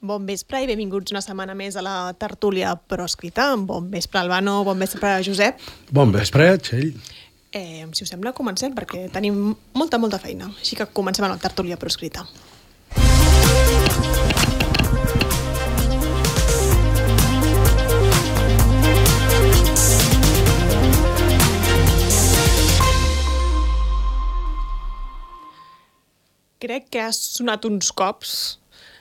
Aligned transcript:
Bon 0.00 0.22
vespre 0.24 0.62
i 0.64 0.66
benvinguts 0.68 1.12
una 1.12 1.20
setmana 1.20 1.52
més 1.52 1.74
a 1.76 1.82
la 1.84 1.94
tertúlia 2.16 2.70
proscrita. 2.88 3.50
Bon 3.68 3.84
vespre, 3.92 4.22
Albano, 4.22 4.62
bon 4.64 4.78
vespre, 4.80 5.10
Josep. 5.20 5.58
Bon 5.92 6.08
vespre, 6.14 6.46
Txell. 6.56 6.94
Eh, 7.52 7.84
si 7.92 8.06
us 8.06 8.08
sembla, 8.08 8.32
comencem, 8.32 8.72
perquè 8.72 9.10
tenim 9.12 9.50
molta, 9.76 9.98
molta 10.00 10.16
feina. 10.22 10.48
Així 10.56 10.78
que 10.78 10.86
comencem 10.96 11.26
amb 11.26 11.34
la 11.34 11.42
tertúlia 11.42 11.76
proscrita. 11.76 12.24
Crec 26.64 26.88
que 26.88 27.04
ha 27.04 27.12
sonat 27.12 27.68
uns 27.68 27.92
cops 27.92 28.59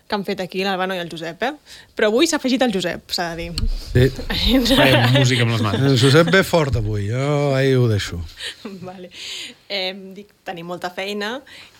que 0.09 0.17
han 0.17 0.25
fet 0.25 0.39
aquí 0.41 0.63
l'Albano 0.65 0.95
i 0.97 1.01
el 1.03 1.09
Josep, 1.11 1.43
eh? 1.45 1.51
Però 1.95 2.09
avui 2.09 2.27
s'ha 2.27 2.39
afegit 2.41 2.63
el 2.65 2.73
Josep, 2.73 3.11
s'ha 3.13 3.27
de 3.37 3.45
dir. 3.45 3.67
Sí. 3.93 4.07
Fem 4.73 5.13
música 5.13 5.45
amb 5.45 5.53
les 5.53 5.61
mans. 5.65 5.85
El 5.91 5.99
Josep 6.01 6.31
ve 6.33 6.41
fort 6.47 6.79
avui, 6.81 7.05
jo 7.11 7.53
ahir 7.53 7.77
ho 7.77 7.85
deixo. 7.91 8.17
vale. 8.87 9.11
Eh, 9.69 9.93
dic, 10.17 10.33
tenim 10.47 10.65
molta 10.73 10.89
feina 10.95 11.35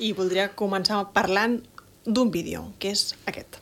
i 0.05 0.13
voldria 0.13 0.51
començar 0.53 1.01
parlant 1.15 1.57
d'un 2.05 2.29
vídeo, 2.31 2.69
que 2.79 2.93
és 2.93 3.09
aquest. 3.29 3.57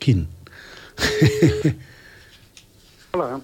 Quin? 0.00 0.24
Hola. 3.12 3.40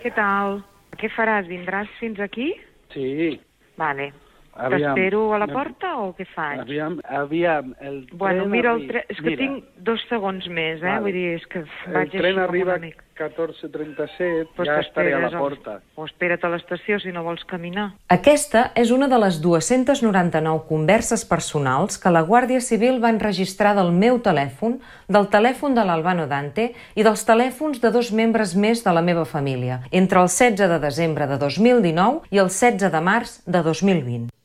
Què 0.00 0.12
tal? 0.16 0.62
Què 0.96 1.10
faràs? 1.12 1.48
Vindràs 1.50 1.90
fins 2.00 2.20
aquí? 2.24 2.54
Sí. 2.94 3.36
Vale. 3.76 4.14
Aviam. 4.56 4.94
T'espero 4.96 5.22
a 5.36 5.38
la 5.42 5.48
porta 5.50 5.92
o 6.00 6.12
què 6.16 6.24
faig? 6.32 6.62
Aviam, 6.64 7.00
aviam, 7.04 7.74
el 7.80 8.06
Bueno, 8.12 8.44
tren 8.46 8.50
mira, 8.54 8.72
el 8.72 8.86
tre... 8.88 9.04
és 9.08 9.18
que 9.20 9.28
mira, 9.28 9.42
tinc 9.42 9.64
dos 9.84 10.04
segons 10.08 10.46
més, 10.48 10.80
eh? 10.80 10.86
Vale. 10.86 11.02
Vull 11.04 11.16
dir, 11.16 11.26
és 11.36 11.44
que 11.52 11.64
El 11.64 11.92
vaig 11.98 12.14
tren 12.14 12.30
així 12.32 12.46
arriba 12.48 12.72
a 12.72 12.78
un 12.80 12.86
amic. 12.86 13.02
14.37, 13.16 14.48
Pues 14.54 14.68
ja 14.68 14.80
estaré 14.80 15.14
a 15.16 15.20
la 15.22 15.30
porta. 15.32 15.78
O 15.96 16.04
espera't 16.04 16.44
a 16.44 16.50
l'estació 16.52 16.98
si 17.00 17.12
no 17.14 17.22
vols 17.24 17.46
caminar. 17.48 17.86
Aquesta 18.12 18.66
és 18.76 18.92
una 18.92 19.08
de 19.08 19.16
les 19.22 19.40
299 19.40 20.66
converses 20.68 21.24
personals 21.24 21.96
que 21.96 22.12
la 22.12 22.24
Guàrdia 22.28 22.60
Civil 22.60 23.00
va 23.02 23.12
enregistrar 23.14 23.72
del 23.78 23.92
meu 23.96 24.20
telèfon, 24.20 24.78
del 25.08 25.30
telèfon 25.32 25.76
de 25.76 25.86
l'Albano 25.88 26.28
Dante 26.28 26.70
i 26.94 27.08
dels 27.08 27.24
telèfons 27.24 27.80
de 27.80 27.92
dos 27.94 28.12
membres 28.12 28.52
més 28.54 28.84
de 28.84 28.92
la 28.92 29.04
meva 29.04 29.24
família, 29.24 29.80
entre 29.90 30.20
el 30.20 30.28
16 30.28 30.60
de 30.68 30.80
desembre 30.84 31.26
de 31.26 31.40
2019 31.40 32.28
i 32.30 32.44
el 32.44 32.52
16 32.52 32.92
de 32.92 33.00
març 33.00 33.40
de 33.46 33.62
2020. 33.64 34.35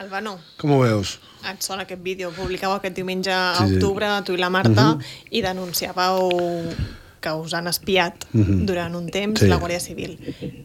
Albano, 0.00 0.38
Com 0.56 0.72
ho 0.72 0.78
veus? 0.80 1.18
et 1.44 1.60
sona 1.64 1.84
aquest 1.84 2.00
vídeo? 2.04 2.30
Publicàveu 2.32 2.78
aquest 2.78 2.96
diumenge 2.96 3.32
a 3.32 3.54
Sí, 3.58 3.66
sí. 3.68 3.74
octubre, 3.76 4.08
tu 4.24 4.32
i 4.32 4.38
la 4.40 4.48
Marta, 4.52 4.94
i 5.30 5.42
denunciàveu 5.44 6.30
que 7.20 7.32
us 7.36 7.52
han 7.52 7.66
espiat 7.68 8.24
durant 8.32 8.94
un 8.96 9.10
temps 9.12 9.40
Sí. 9.42 9.46
la 9.48 9.58
Guàrdia 9.60 9.80
Civil. 9.80 10.14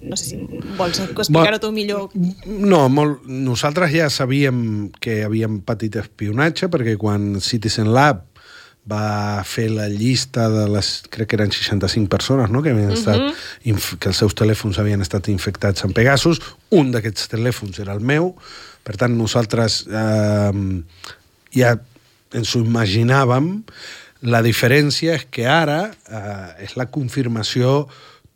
No 0.03 0.15
sé 0.15 0.23
si 0.29 0.37
vols 0.77 0.99
explicar-ho 0.99 1.59
tu 1.59 1.71
millor. 1.73 2.09
No, 2.45 2.87
molt, 2.87 3.25
nosaltres 3.27 3.91
ja 3.91 4.09
sabíem 4.09 4.89
que 5.01 5.23
havíem 5.25 5.59
patit 5.61 5.97
espionatge 5.97 6.69
perquè 6.69 6.95
quan 6.97 7.41
Citizen 7.41 7.91
Lab 7.93 8.21
va 8.87 9.43
fer 9.43 9.69
la 9.71 9.89
llista 9.89 10.47
de 10.49 10.69
les, 10.69 11.03
crec 11.09 11.27
que 11.27 11.35
eren 11.35 11.51
65 11.51 12.07
persones, 12.07 12.49
no?, 12.51 12.61
que, 12.61 12.69
havien 12.69 12.91
estat, 12.91 13.19
inf- 13.65 13.97
que 13.97 14.09
els 14.09 14.17
seus 14.17 14.35
telèfons 14.35 14.77
havien 14.79 15.01
estat 15.01 15.27
infectats 15.27 15.83
amb 15.83 15.93
Pegasus, 15.93 16.39
un 16.69 16.91
d'aquests 16.91 17.27
telèfons 17.27 17.79
era 17.79 17.93
el 17.93 17.99
meu, 17.99 18.35
per 18.85 18.95
tant 19.01 19.15
nosaltres 19.17 19.83
eh, 19.89 20.63
ja 21.55 21.75
ens 22.35 22.55
ho 22.55 22.61
imaginàvem, 22.61 23.49
la 24.25 24.41
diferència 24.45 25.15
és 25.19 25.25
que 25.29 25.45
ara 25.49 25.79
eh, 25.89 26.65
és 26.65 26.75
la 26.79 26.87
confirmació 26.91 27.85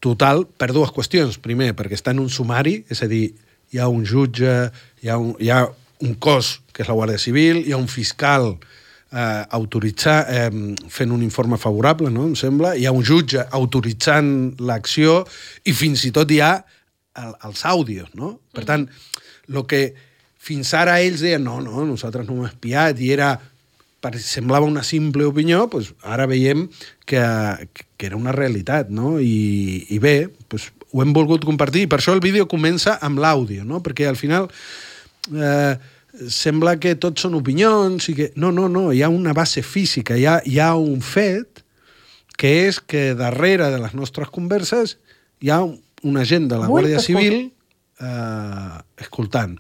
total 0.04 0.46
per 0.46 0.72
dues 0.76 0.92
qüestions. 0.96 1.40
Primer, 1.42 1.74
perquè 1.78 1.98
està 1.98 2.14
en 2.16 2.22
un 2.24 2.30
sumari, 2.32 2.80
és 2.92 3.02
a 3.04 3.10
dir, 3.10 3.30
hi 3.74 3.80
ha 3.82 3.90
un 3.92 4.06
jutge, 4.08 4.70
hi 5.04 5.10
ha 5.10 5.18
un, 5.22 5.34
hi 5.42 5.52
ha 5.54 5.64
un 6.06 6.16
cos, 6.22 6.60
que 6.74 6.84
és 6.84 6.90
la 6.90 6.96
Guàrdia 6.96 7.22
Civil, 7.22 7.64
hi 7.66 7.74
ha 7.76 7.80
un 7.82 7.90
fiscal 7.92 8.54
eh, 8.54 9.44
autoritzar, 9.58 10.20
eh, 10.30 10.50
fent 10.90 11.16
un 11.16 11.24
informe 11.26 11.60
favorable, 11.60 12.12
no?, 12.14 12.30
em 12.30 12.38
sembla, 12.40 12.76
hi 12.78 12.88
ha 12.88 12.96
un 12.96 13.06
jutge 13.06 13.44
autoritzant 13.60 14.32
l'acció 14.64 15.24
i 15.68 15.76
fins 15.76 16.06
i 16.08 16.14
tot 16.16 16.32
hi 16.32 16.40
ha 16.46 16.54
el, 17.20 17.34
els 17.50 17.66
àudios, 17.68 18.14
no? 18.16 18.38
Per 18.56 18.66
tant, 18.70 18.88
el 19.50 19.66
que 19.68 19.84
fins 20.40 20.72
ara 20.78 21.00
ells 21.04 21.24
deien 21.26 21.44
no, 21.44 21.60
no, 21.64 21.84
nosaltres 21.86 22.28
no 22.28 22.40
hem 22.40 22.50
espiat 22.50 23.02
i 23.04 23.12
era 23.16 23.34
semblava 24.24 24.66
una 24.66 24.84
simple 24.88 25.26
opinió, 25.28 25.66
doncs 25.68 25.92
ara 26.08 26.26
veiem 26.30 26.68
que, 27.06 27.22
que 27.98 28.08
era 28.08 28.16
una 28.16 28.32
realitat, 28.32 28.90
no? 28.90 29.18
I, 29.20 29.86
i 29.92 30.00
bé, 30.00 30.30
doncs 30.48 30.70
ho 30.90 31.04
hem 31.04 31.12
volgut 31.14 31.44
compartir, 31.46 31.88
per 31.90 32.00
això 32.00 32.16
el 32.16 32.24
vídeo 32.24 32.48
comença 32.50 32.98
amb 33.04 33.20
l'àudio, 33.20 33.66
no? 33.68 33.82
Perquè 33.84 34.08
al 34.08 34.18
final 34.18 34.48
eh, 35.36 35.76
sembla 36.32 36.78
que 36.82 36.96
tot 36.96 37.20
són 37.22 37.36
opinions 37.38 38.10
i 38.10 38.16
que... 38.18 38.30
No, 38.40 38.54
no, 38.56 38.70
no, 38.72 38.90
hi 38.96 39.04
ha 39.04 39.12
una 39.12 39.36
base 39.38 39.62
física, 39.62 40.18
hi 40.18 40.26
ha, 40.26 40.40
hi 40.46 40.58
ha 40.64 40.72
un 40.80 41.04
fet 41.06 41.64
que 42.40 42.54
és 42.70 42.80
que 42.80 43.14
darrere 43.20 43.68
de 43.74 43.82
les 43.84 43.94
nostres 43.94 44.32
converses 44.32 44.96
hi 45.44 45.52
ha 45.52 45.60
un, 45.66 45.76
un 46.08 46.18
agent 46.18 46.48
de 46.50 46.60
la 46.62 46.72
Guàrdia 46.72 47.04
Civil 47.04 47.52
eh, 48.00 48.80
escoltant. 49.04 49.58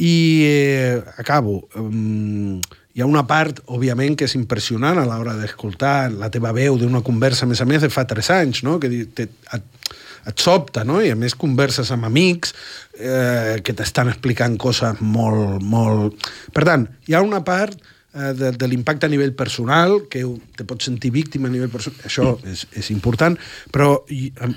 I 0.00 0.14
eh, 0.48 1.02
acabo. 1.20 1.68
Um, 1.76 2.60
hi 2.94 3.02
ha 3.02 3.06
una 3.06 3.22
part, 3.28 3.60
òbviament, 3.70 4.16
que 4.18 4.26
és 4.26 4.34
impressionant 4.34 4.98
a 4.98 5.06
l'hora 5.06 5.36
d'escoltar 5.38 6.10
la 6.10 6.30
teva 6.32 6.50
veu 6.56 6.78
d'una 6.80 7.04
conversa, 7.06 7.46
a 7.46 7.50
més 7.50 7.60
a 7.62 7.66
més, 7.68 7.84
de 7.84 7.90
fa 7.92 8.06
tres 8.08 8.32
anys, 8.34 8.64
no? 8.66 8.78
que 8.82 8.90
te, 9.14 9.28
et, 9.28 9.94
et 10.26 10.42
sobta, 10.42 10.82
no? 10.88 10.98
i 11.04 11.12
a 11.12 11.18
més 11.18 11.36
converses 11.38 11.92
amb 11.94 12.08
amics 12.08 12.52
eh, 12.98 13.60
que 13.62 13.76
t'estan 13.76 14.10
explicant 14.10 14.58
coses 14.60 15.00
molt, 15.00 15.62
molt... 15.62 16.30
Per 16.52 16.66
tant, 16.66 16.88
hi 17.06 17.14
ha 17.14 17.22
una 17.22 17.44
part 17.46 17.76
eh, 17.78 18.32
de, 18.34 18.50
de 18.58 18.70
l'impacte 18.72 19.06
a 19.06 19.12
nivell 19.12 19.36
personal, 19.38 20.00
que 20.10 20.24
te 20.58 20.66
pots 20.66 20.90
sentir 20.90 21.12
víctima 21.14 21.46
a 21.46 21.54
nivell 21.54 21.70
personal, 21.70 22.02
això 22.10 22.34
és, 22.42 22.66
és 22.74 22.90
important, 22.90 23.38
però 23.70 24.00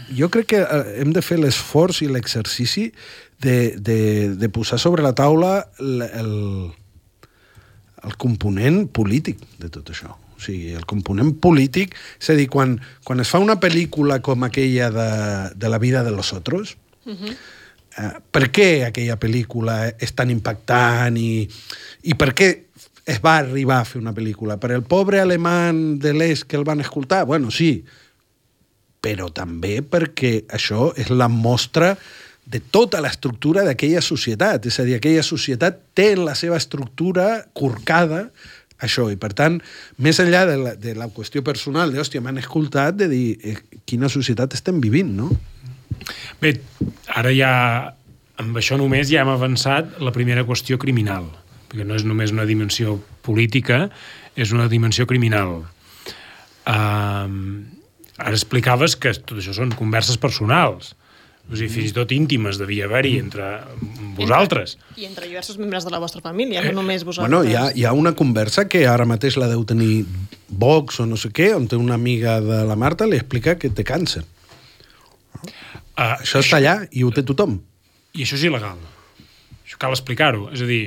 jo 0.10 0.32
crec 0.34 0.56
que 0.56 0.64
eh, 0.66 0.82
hem 1.06 1.14
de 1.14 1.22
fer 1.22 1.38
l'esforç 1.38 2.02
i 2.02 2.10
l'exercici 2.10 2.90
de, 3.44 3.76
de, 3.78 4.36
de 4.36 4.50
posar 4.50 4.80
sobre 4.80 5.04
la 5.04 5.14
taula 5.14 5.68
el, 5.80 6.02
el, 6.02 6.32
el 8.04 8.16
component 8.18 8.86
polític 8.96 9.42
de 9.60 9.70
tot 9.70 9.92
això. 9.92 10.14
O 10.34 10.42
sigui, 10.42 10.72
el 10.76 10.88
component 10.90 11.34
polític, 11.44 11.94
és 12.20 12.32
a 12.32 12.38
dir, 12.40 12.48
quan, 12.52 12.78
quan 13.04 13.20
es 13.24 13.32
fa 13.32 13.42
una 13.44 13.60
pel·lícula 13.62 14.22
com 14.24 14.48
aquella 14.48 14.90
de, 14.96 15.10
de 15.60 15.72
la 15.72 15.80
vida 15.84 16.04
de 16.04 16.12
los 16.12 16.34
otros, 16.34 16.78
uh 17.06 17.12
-huh. 17.12 17.36
eh, 17.98 18.14
per 18.32 18.50
què 18.52 18.86
aquella 18.88 19.20
pel·lícula 19.20 19.94
és 20.00 20.16
tan 20.16 20.32
impactant 20.32 21.18
i, 21.18 21.48
i 22.04 22.14
per 22.16 22.34
què 22.34 22.50
es 23.06 23.20
va 23.20 23.38
arribar 23.38 23.82
a 23.82 23.86
fer 23.86 24.00
una 24.00 24.16
pel·lícula? 24.16 24.58
Per 24.58 24.72
el 24.72 24.84
pobre 24.84 25.20
alemany 25.20 26.00
de 26.00 26.14
l'est 26.14 26.48
que 26.48 26.56
el 26.56 26.64
van 26.64 26.80
escoltar? 26.80 27.26
Bueno, 27.26 27.52
sí, 27.52 27.84
però 29.04 29.30
també 29.36 29.82
perquè 29.84 30.46
això 30.48 30.94
és 30.96 31.10
la 31.10 31.28
mostra 31.28 31.98
de 32.46 32.60
tota 32.60 33.00
l'estructura 33.04 33.64
d'aquella 33.68 34.02
societat. 34.04 34.68
És 34.68 34.80
a 34.80 34.88
dir, 34.88 34.98
aquella 34.98 35.24
societat 35.24 35.80
té 35.96 36.12
en 36.18 36.26
la 36.28 36.36
seva 36.36 36.60
estructura 36.60 37.46
corcada 37.56 38.28
això, 38.84 39.08
i 39.12 39.18
per 39.20 39.32
tant, 39.38 39.60
més 40.04 40.20
enllà 40.20 40.44
de 40.50 40.56
la, 40.60 40.74
de 40.80 40.94
la 40.98 41.08
qüestió 41.14 41.44
personal, 41.46 41.94
de, 41.94 42.02
hòstia, 42.02 42.22
m'han 42.24 42.42
escoltat, 42.42 42.98
de 43.00 43.08
dir, 43.12 43.26
eh, 43.40 43.80
quina 43.88 44.10
societat 44.12 44.56
estem 44.58 44.82
vivint, 44.84 45.14
no? 45.16 45.30
Bé, 46.42 46.58
ara 47.16 47.32
ja, 47.32 47.52
amb 48.42 48.60
això 48.60 48.78
només 48.80 49.08
ja 49.12 49.22
hem 49.24 49.32
avançat 49.32 50.02
la 50.04 50.12
primera 50.16 50.44
qüestió 50.48 50.80
criminal, 50.82 51.30
perquè 51.70 51.86
no 51.88 51.96
és 51.96 52.04
només 52.08 52.34
una 52.36 52.48
dimensió 52.50 52.98
política, 53.24 53.88
és 54.36 54.52
una 54.52 54.68
dimensió 54.68 55.08
criminal. 55.08 55.62
Um, 56.68 57.38
ara 58.18 58.36
explicaves 58.36 58.98
que 58.98 59.14
tot 59.16 59.38
això 59.38 59.56
són 59.56 59.74
converses 59.78 60.20
personals, 60.20 60.94
o 61.52 61.58
sigui, 61.58 61.70
fins 61.70 61.92
i 61.92 61.96
tot 61.96 62.12
íntimes 62.16 62.58
devia 62.62 62.86
haver-hi 62.88 63.18
entre 63.20 63.48
vosaltres. 64.18 64.78
I 64.96 65.08
entre 65.10 65.28
diversos 65.28 65.60
membres 65.60 65.84
de 65.84 65.92
la 65.92 66.00
vostra 66.00 66.22
família, 66.24 66.64
no 66.64 66.80
només 66.80 67.04
vosaltres. 67.04 67.28
Bueno, 67.28 67.44
hi 67.44 67.58
ha, 67.60 67.66
hi 67.76 67.84
ha 67.84 67.92
una 67.98 68.14
conversa 68.16 68.66
que 68.72 68.86
ara 68.88 69.06
mateix 69.10 69.38
la 69.42 69.50
deu 69.52 69.66
tenir 69.68 70.06
Vox 70.48 71.02
o 71.04 71.08
no 71.10 71.20
sé 71.20 71.34
què, 71.36 71.52
on 71.58 71.68
té 71.68 71.80
una 71.80 71.98
amiga 72.00 72.40
de 72.42 72.64
la 72.70 72.78
Marta 72.80 73.10
li 73.10 73.20
explica 73.20 73.58
que 73.60 73.74
té 73.74 73.86
càncer. 73.88 74.24
Uh, 75.94 76.16
Això 76.24 76.42
està 76.42 76.58
allà 76.62 76.80
i 76.92 77.04
ho 77.04 77.12
té 77.14 77.26
tothom. 77.28 77.60
I 78.14 78.24
això 78.24 78.38
és 78.40 78.48
il·legal. 78.48 78.80
Això 79.66 79.80
cal 79.82 79.94
explicar-ho. 79.94 80.48
És 80.54 80.64
a 80.64 80.70
dir, 80.70 80.84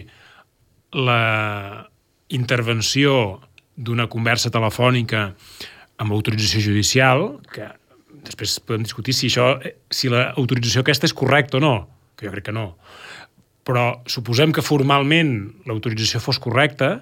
la 0.97 1.87
intervenció 2.33 3.41
d'una 3.77 4.09
conversa 4.11 4.51
telefònica 4.51 5.29
amb 6.01 6.15
autorització 6.15 6.63
judicial, 6.71 7.27
que 7.53 7.69
després 8.27 8.59
podem 8.67 8.85
discutir 8.87 9.15
si 9.17 9.31
això, 9.31 9.55
si 9.91 10.11
l'autorització 10.13 10.83
aquesta 10.85 11.09
és 11.09 11.17
correcta 11.17 11.61
o 11.61 11.63
no, 11.63 11.75
que 12.17 12.29
jo 12.29 12.35
crec 12.35 12.49
que 12.49 12.57
no, 12.57 12.73
però 13.67 14.03
suposem 14.11 14.53
que 14.55 14.65
formalment 14.65 15.33
l'autorització 15.67 16.21
fos 16.23 16.39
correcta, 16.43 17.01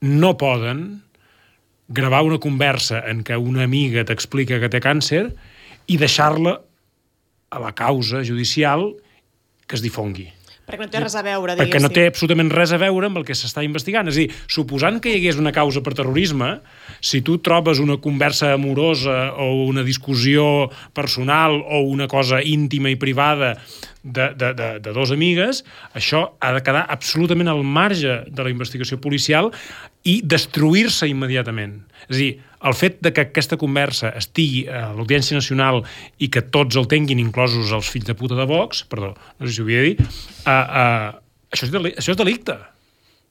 no 0.00 0.34
poden 0.40 1.02
gravar 1.90 2.22
una 2.26 2.40
conversa 2.42 3.02
en 3.10 3.22
què 3.26 3.36
una 3.38 3.64
amiga 3.66 4.06
t'explica 4.06 4.60
que 4.62 4.70
té 4.70 4.80
càncer 4.82 5.24
i 5.90 5.98
deixar-la 5.98 6.56
a 7.50 7.62
la 7.62 7.72
causa 7.74 8.22
judicial 8.26 8.92
que 9.66 9.78
es 9.78 9.82
difongui. 9.82 10.28
Perquè 10.70 10.86
no 10.86 10.92
té 10.92 11.02
res 11.02 11.16
a 11.18 11.22
veure, 11.26 11.56
Perquè 11.58 11.66
diguéssim. 11.66 11.86
no 11.88 11.92
té 11.94 12.06
absolutament 12.10 12.50
res 12.54 12.72
a 12.72 12.78
veure 12.80 13.10
amb 13.10 13.20
el 13.20 13.26
que 13.28 13.36
s'està 13.36 13.64
investigant. 13.66 14.08
És 14.08 14.16
a 14.16 14.22
dir, 14.22 14.28
suposant 14.46 15.00
que 15.02 15.12
hi 15.12 15.20
hagués 15.20 15.40
una 15.40 15.52
causa 15.52 15.82
per 15.82 15.94
terrorisme, 15.98 16.60
si 17.00 17.22
tu 17.26 17.38
trobes 17.44 17.80
una 17.82 17.98
conversa 18.02 18.52
amorosa 18.54 19.32
o 19.36 19.66
una 19.66 19.82
discussió 19.86 20.70
personal 20.96 21.60
o 21.60 21.82
una 21.90 22.08
cosa 22.08 22.42
íntima 22.42 22.90
i 22.90 22.96
privada 22.96 23.56
de, 24.02 24.30
de, 24.34 24.52
de, 24.54 24.68
de 24.80 24.92
dos 24.96 25.10
amigues, 25.12 25.64
això 25.94 26.30
ha 26.40 26.52
de 26.56 26.62
quedar 26.64 26.86
absolutament 26.88 27.50
al 27.52 27.64
marge 27.64 28.22
de 28.30 28.46
la 28.46 28.52
investigació 28.52 29.00
policial 29.00 29.50
i 30.08 30.20
destruir-se 30.24 31.08
immediatament. 31.10 31.82
És 32.08 32.16
a 32.16 32.20
dir, 32.20 32.30
el 32.60 32.76
fet 32.76 32.98
de 33.04 33.12
que 33.16 33.24
aquesta 33.24 33.56
conversa 33.60 34.12
estigui 34.18 34.66
a 34.68 34.90
l'Audiència 34.96 35.38
Nacional 35.38 35.82
i 36.20 36.28
que 36.32 36.42
tots 36.52 36.76
el 36.76 36.88
tinguin, 36.90 37.22
inclosos 37.22 37.72
els 37.72 37.88
fills 37.92 38.08
de 38.08 38.16
puta 38.16 38.36
de 38.38 38.46
Vox, 38.48 38.84
perdó, 38.90 39.14
no 39.16 39.46
sé 39.46 39.54
si 39.54 39.62
ho 39.62 39.68
havia 39.68 39.84
de 39.84 39.92
dir, 39.92 40.08
uh, 40.44 40.50
uh, 40.52 41.20
això, 41.52 41.68
és 41.68 41.72
deli 41.72 41.94
això 41.96 42.14
és 42.14 42.20
delicte. 42.20 42.56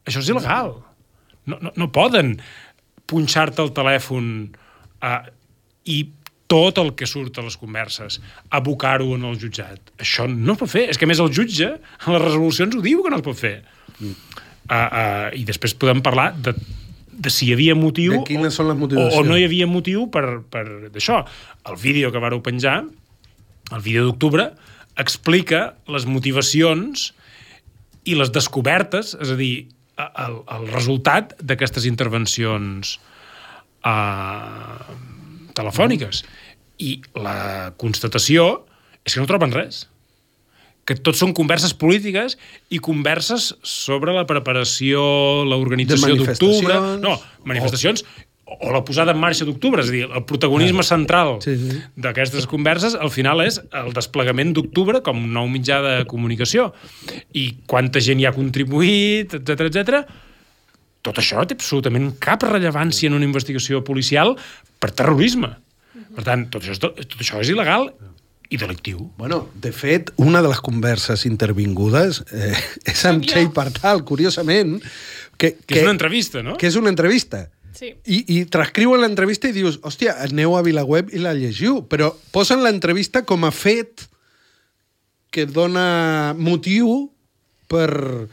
Això 0.09 0.23
és 0.23 0.31
il·legal. 0.33 0.73
No, 1.49 1.59
no, 1.61 1.73
no 1.77 1.89
poden 1.93 2.37
punxar-te 3.09 3.61
el 3.65 3.73
telèfon 3.77 4.31
uh, 5.05 5.21
i 5.85 6.01
tot 6.49 6.81
el 6.81 6.95
que 6.97 7.05
surt 7.05 7.37
a 7.37 7.45
les 7.45 7.59
converses, 7.61 8.17
abocar-ho 8.57 9.13
en 9.13 9.27
el 9.29 9.37
jutjat. 9.37 9.93
Això 10.01 10.25
no 10.25 10.55
es 10.55 10.61
pot 10.63 10.71
fer. 10.71 10.87
És 10.89 10.97
que, 10.97 11.05
més, 11.09 11.21
el 11.21 11.29
jutge, 11.29 11.69
en 11.77 12.15
les 12.15 12.23
resolucions, 12.23 12.73
ho 12.73 12.81
diu 12.81 13.03
que 13.05 13.13
no 13.13 13.19
es 13.21 13.25
pot 13.25 13.37
fer. 13.37 13.59
Uh, 14.01 14.09
uh, 14.73 15.27
I 15.37 15.45
després 15.45 15.77
podem 15.77 16.01
parlar 16.05 16.31
de, 16.41 16.55
de 17.19 17.31
si 17.33 17.49
hi 17.49 17.53
havia 17.55 17.75
motiu 17.75 18.15
De 18.15 18.23
quines 18.27 18.55
són 18.55 18.69
les 18.71 18.77
o, 18.77 18.79
motivacions. 18.79 19.19
o 19.19 19.27
no 19.27 19.37
hi 19.37 19.45
havia 19.47 19.67
motiu 19.67 20.07
per, 20.11 20.41
per 20.47 20.65
d'això. 20.87 21.21
El 21.67 21.77
vídeo 21.81 22.13
que 22.15 22.21
vareu 22.23 22.41
penjar, 22.45 22.79
el 23.75 23.83
vídeo 23.83 24.05
d'octubre, 24.07 24.49
explica 24.99 25.75
les 25.91 26.07
motivacions 26.07 27.09
i 28.07 28.15
les 28.15 28.31
descobertes, 28.35 29.13
és 29.19 29.35
a 29.35 29.37
dir, 29.39 29.67
el, 29.99 30.39
el 30.47 30.67
resultat 30.71 31.35
d'aquestes 31.43 31.85
intervencions 31.89 32.95
uh, 33.83 34.95
telefòniques. 35.59 36.23
I 36.79 36.95
la 37.19 37.75
constatació 37.79 38.49
és 39.03 39.13
que 39.13 39.19
no 39.19 39.27
troben 39.27 39.51
res 39.51 39.83
que 40.89 40.97
tot 40.97 41.17
són 41.17 41.35
converses 41.37 41.75
polítiques 41.77 42.33
i 42.73 42.79
converses 42.81 43.51
sobre 43.61 44.15
la 44.15 44.25
preparació, 44.29 45.03
l'organització 45.45 46.15
d'octubre... 46.17 46.79
No, 47.03 47.13
manifestacions 47.45 48.01
o, 48.49 48.55
o 48.57 48.71
la 48.73 48.81
posada 48.85 49.13
en 49.13 49.21
marxa 49.21 49.45
d'octubre, 49.45 49.83
és 49.85 49.91
a 49.91 49.93
dir, 49.93 50.01
el 50.09 50.25
protagonisme 50.25 50.81
central 50.87 51.35
Sí, 51.45 51.53
sí. 51.61 51.77
d'aquestes 52.01 52.49
converses 52.49 52.97
al 52.97 53.13
final 53.13 53.43
és 53.45 53.61
el 53.69 53.93
desplegament 53.93 54.55
d'octubre 54.57 55.03
com 55.05 55.21
un 55.21 55.37
nou 55.37 55.45
mitjà 55.51 55.77
de 55.85 55.95
comunicació 56.09 56.71
i 57.37 57.51
quanta 57.69 58.01
gent 58.01 58.23
hi 58.23 58.25
ha 58.25 58.33
contribuït, 58.33 59.37
etc 59.37 59.69
etc. 59.69 60.03
Tot 61.05 61.21
això 61.21 61.45
té 61.47 61.55
absolutament 61.55 62.15
cap 62.19 62.49
rellevància 62.49 63.13
en 63.13 63.21
una 63.21 63.29
investigació 63.29 63.85
policial 63.85 64.33
per 64.81 64.89
terrorisme. 64.89 65.53
Per 66.17 66.25
tant, 66.25 66.49
tot 66.49 66.65
això 66.65 66.89
tot 66.89 67.19
això 67.21 67.39
és 67.43 67.53
il·legal 67.53 67.91
i 68.49 68.57
delictiu. 68.57 69.11
Bueno, 69.17 69.47
de 69.53 69.71
fet, 69.71 70.09
una 70.17 70.41
de 70.41 70.49
les 70.49 70.59
converses 70.65 71.25
intervingudes 71.29 72.23
eh, 72.33 72.55
és 72.89 73.05
amb. 73.05 73.23
Txell 73.25 73.51
Partal, 73.53 74.01
curiosament, 74.05 74.79
que, 75.37 75.53
Que 75.65 75.79
és 75.79 75.85
una 75.85 75.93
entrevista, 75.95 76.41
no? 76.43 76.57
Que 76.59 76.67
és 76.67 76.75
una 76.79 76.89
entrevista. 76.89 77.45
Sí. 77.77 77.93
I, 78.09 78.23
I 78.33 78.39
transcriuen 78.51 78.99
l'entrevista 79.05 79.47
i 79.47 79.55
dius, 79.55 79.77
hòstia, 79.85 80.17
aneu 80.25 80.57
a 80.57 80.63
VilaWeb 80.65 81.13
i 81.13 81.21
la 81.21 81.35
llegiu, 81.37 81.83
però 81.87 82.09
posen 82.33 82.65
l'entrevista 82.65 83.21
com 83.23 83.45
a 83.47 83.53
fet 83.55 84.09
que 85.31 85.45
dona 85.45 86.33
motiu 86.35 87.11
per... 87.69 87.87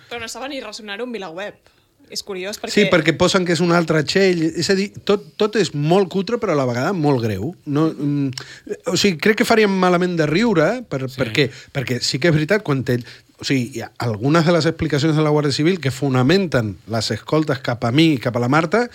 Però 0.08 0.18
no 0.22 0.32
saben 0.32 0.54
ni 0.54 0.62
relacionar-ho 0.62 1.04
amb 1.04 1.14
VilaWeb. 1.14 1.75
És 2.11 2.23
curiós 2.23 2.58
perquè... 2.61 2.73
Sí, 2.73 2.85
perquè 2.91 3.14
posen 3.19 3.47
que 3.47 3.55
és 3.56 3.61
un 3.64 3.73
altre 3.75 4.03
Txell. 4.06 4.43
És 4.62 4.70
a 4.70 4.76
dir, 4.79 4.88
tot, 5.08 5.25
tot 5.41 5.58
és 5.58 5.73
molt 5.75 6.08
cutre, 6.12 6.38
però 6.43 6.55
a 6.55 6.58
la 6.58 6.67
vegada 6.69 6.94
molt 6.94 7.23
greu. 7.25 7.53
No, 7.67 7.88
mm, 7.91 8.49
o 8.93 8.97
sigui, 8.99 9.19
crec 9.23 9.41
que 9.41 9.49
faríem 9.49 9.75
malament 9.82 10.17
de 10.19 10.29
riure, 10.31 10.69
per, 10.88 11.05
sí. 11.11 11.19
perquè, 11.20 11.49
perquè 11.75 12.00
sí 12.05 12.23
que 12.23 12.31
és 12.31 12.37
veritat, 12.37 12.64
quan 12.67 12.85
ell... 12.94 13.06
O 13.37 13.44
sigui, 13.44 13.76
hi 13.76 13.85
ha 13.85 13.91
algunes 14.06 14.47
de 14.49 14.55
les 14.55 14.64
explicacions 14.70 15.19
de 15.19 15.25
la 15.25 15.32
Guàrdia 15.35 15.53
Civil 15.53 15.76
que 15.82 15.93
fonamenten 15.93 16.76
les 16.88 17.11
escoltes 17.12 17.61
cap 17.61 17.85
a 17.85 17.93
mi 17.93 18.14
i 18.14 18.20
cap 18.23 18.38
a 18.38 18.41
la 18.41 18.49
Marta 18.49 18.87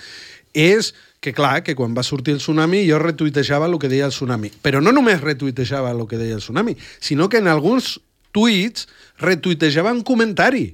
és 0.57 0.95
que, 1.21 1.29
clar, 1.37 1.61
que 1.61 1.75
quan 1.77 1.93
va 1.93 2.01
sortir 2.01 2.33
el 2.33 2.41
tsunami 2.41 2.81
jo 2.87 2.97
retuitejava 2.97 3.69
el 3.69 3.77
que 3.77 3.91
deia 3.91 4.07
el 4.09 4.15
tsunami. 4.15 4.49
Però 4.65 4.81
no 4.81 4.95
només 4.95 5.21
retuitejava 5.21 5.93
el 5.93 6.07
que 6.09 6.17
deia 6.17 6.39
el 6.39 6.41
tsunami, 6.41 6.73
sinó 6.97 7.29
que 7.29 7.37
en 7.37 7.51
alguns 7.51 7.99
tuits 8.33 8.89
retuitejava 9.21 9.93
un 9.93 10.01
comentari 10.01 10.71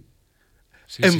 Sí, 0.88 1.04
sí, 1.04 1.20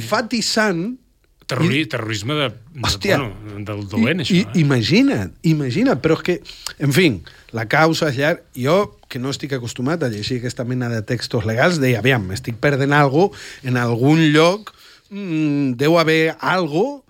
Terrori 1.48 1.86
terrorisme 1.88 2.34
de, 2.36 2.48
de, 2.50 2.82
Hòstia. 2.84 3.18
bueno, 3.18 3.64
del 3.64 3.86
dolent, 3.88 4.20
I, 4.20 4.24
això. 4.26 4.36
i, 4.36 4.42
eh? 4.44 4.60
Imagina't, 4.60 5.32
imagina't, 5.48 6.00
però 6.04 6.18
és 6.18 6.24
que, 6.26 6.36
en 6.84 6.92
fi, 6.92 7.08
la 7.56 7.64
causa 7.72 8.10
és 8.12 8.18
llarg. 8.20 8.42
Jo, 8.52 8.76
que 9.08 9.20
no 9.22 9.32
estic 9.32 9.54
acostumat 9.56 10.04
a 10.04 10.10
llegir 10.12 10.42
aquesta 10.42 10.66
mena 10.68 10.90
de 10.92 11.00
textos 11.08 11.48
legals, 11.48 11.80
deia, 11.80 12.02
aviam, 12.02 12.26
m'estic 12.28 12.60
perdent 12.60 12.92
algo 12.92 13.30
en 13.64 13.80
algun 13.80 14.26
lloc, 14.34 14.74
mm, 15.08 15.78
deu 15.80 15.96
haver 15.96 16.36
algo 16.38 17.04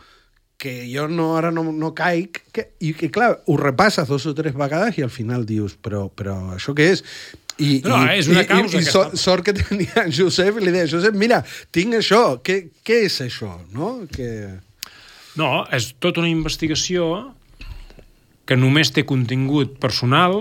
que 0.58 0.88
jo 0.90 1.06
no, 1.08 1.37
ara 1.38 1.50
no, 1.55 1.62
no 1.70 1.93
caic, 1.94 2.43
que, 2.55 2.69
i 2.82 2.93
que, 2.94 3.11
clar, 3.14 3.40
ho 3.46 3.58
repasses 3.58 4.08
dos 4.11 4.26
o 4.26 4.35
tres 4.35 4.56
vegades 4.58 4.99
i 4.99 5.05
al 5.06 5.12
final 5.14 5.46
dius, 5.46 5.76
però, 5.79 6.08
però 6.11 6.38
això 6.56 6.75
què 6.79 6.90
és? 6.94 7.05
I, 7.58 7.81
No, 7.84 7.99
i, 8.06 8.19
és 8.20 8.28
una 8.31 8.44
i, 8.44 8.49
causa 8.49 8.78
i, 8.78 8.82
i 8.82 8.87
que 8.87 8.93
sort, 8.93 9.16
sort 9.19 9.46
que 9.46 9.55
tenia 9.56 10.05
en 10.05 10.14
Josep 10.14 10.60
i 10.60 10.64
li 10.64 10.75
deia, 10.75 10.87
Josep, 10.90 11.16
mira, 11.19 11.40
tinc 11.75 11.99
això, 11.99 12.22
què, 12.44 12.60
què 12.87 13.02
és 13.08 13.19
això? 13.25 13.50
No? 13.75 13.96
Que... 14.12 14.31
No, 15.38 15.64
és 15.75 15.93
tota 16.02 16.22
una 16.22 16.31
investigació 16.31 17.08
que 18.49 18.56
només 18.56 18.93
té 18.94 19.05
contingut 19.06 19.76
personal, 19.82 20.38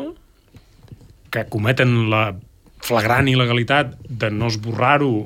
que 1.34 1.44
cometen 1.52 2.08
la 2.12 2.30
flagrant 2.86 3.28
il·legalitat 3.28 3.98
de 4.08 4.30
no 4.32 4.48
esborrar-ho 4.48 5.26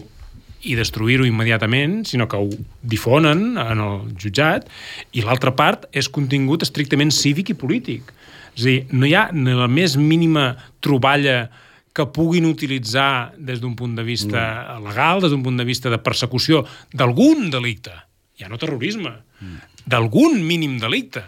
i 0.66 0.76
destruir-ho 0.78 1.26
immediatament, 1.26 2.02
sinó 2.10 2.28
que 2.30 2.38
ho 2.38 2.50
difonen 2.82 3.58
en 3.62 3.82
el 3.82 4.02
jutjat, 4.22 4.68
i 5.13 5.24
l'altra 5.25 5.54
part 5.58 5.88
és 5.98 6.10
contingut 6.10 6.65
estrictament 6.65 7.13
cívic 7.13 7.54
i 7.54 7.58
polític. 7.58 8.13
És 8.56 8.63
a 8.63 8.70
dir, 8.70 8.80
no 8.94 9.08
hi 9.08 9.15
ha 9.18 9.27
ni 9.34 9.56
la 9.58 9.70
més 9.72 9.98
mínima 9.98 10.51
troballa 10.84 11.50
que 11.93 12.07
puguin 12.15 12.48
utilitzar 12.48 13.33
des 13.38 13.60
d'un 13.60 13.75
punt 13.75 13.95
de 13.98 14.03
vista 14.07 14.41
mm. 14.41 14.86
legal, 14.88 15.21
des 15.24 15.33
d'un 15.33 15.43
punt 15.43 15.57
de 15.60 15.67
vista 15.67 15.91
de 15.91 16.00
persecució 16.00 16.63
d'algun 16.93 17.50
delicte, 17.51 17.93
ja 18.39 18.48
no 18.50 18.60
terrorisme, 18.62 19.12
mm. 19.39 19.57
d'algun 19.91 20.39
mínim 20.48 20.77
delicte, 20.79 21.25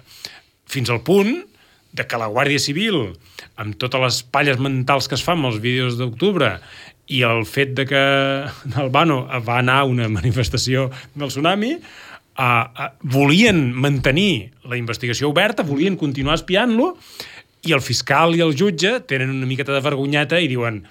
fins 0.66 0.90
al 0.90 1.04
punt 1.04 1.36
de 1.94 2.08
que 2.10 2.18
la 2.18 2.30
Guàrdia 2.32 2.62
Civil, 2.62 3.12
amb 3.62 3.78
totes 3.78 4.02
les 4.02 4.22
palles 4.34 4.58
mentals 4.62 5.08
que 5.10 5.20
es 5.20 5.26
fan 5.26 5.42
amb 5.42 5.52
els 5.52 5.60
vídeos 5.62 6.00
d'octubre 6.00 6.56
i 7.14 7.22
el 7.28 7.44
fet 7.46 7.76
de 7.78 7.86
que 7.86 8.04
Albano 8.80 9.24
va 9.46 9.60
anar 9.60 9.82
a 9.82 9.90
una 9.90 10.08
manifestació 10.10 10.88
del 11.14 11.30
tsunami, 11.30 11.76
uh, 11.76 12.42
uh, 12.42 12.90
volien 13.04 13.66
mantenir 13.76 14.54
la 14.70 14.80
investigació 14.80 15.30
oberta, 15.30 15.68
volien 15.68 16.00
continuar 16.00 16.40
espiant-lo, 16.40 16.94
i 17.64 17.74
el 17.74 17.82
fiscal 17.82 18.36
i 18.36 18.42
el 18.44 18.56
jutge 18.60 19.00
tenen 19.08 19.30
una 19.32 19.48
miqueta 19.48 19.72
de 19.76 19.82
vergonyeta 19.86 20.40
i 20.44 20.50
diuen 20.52 20.84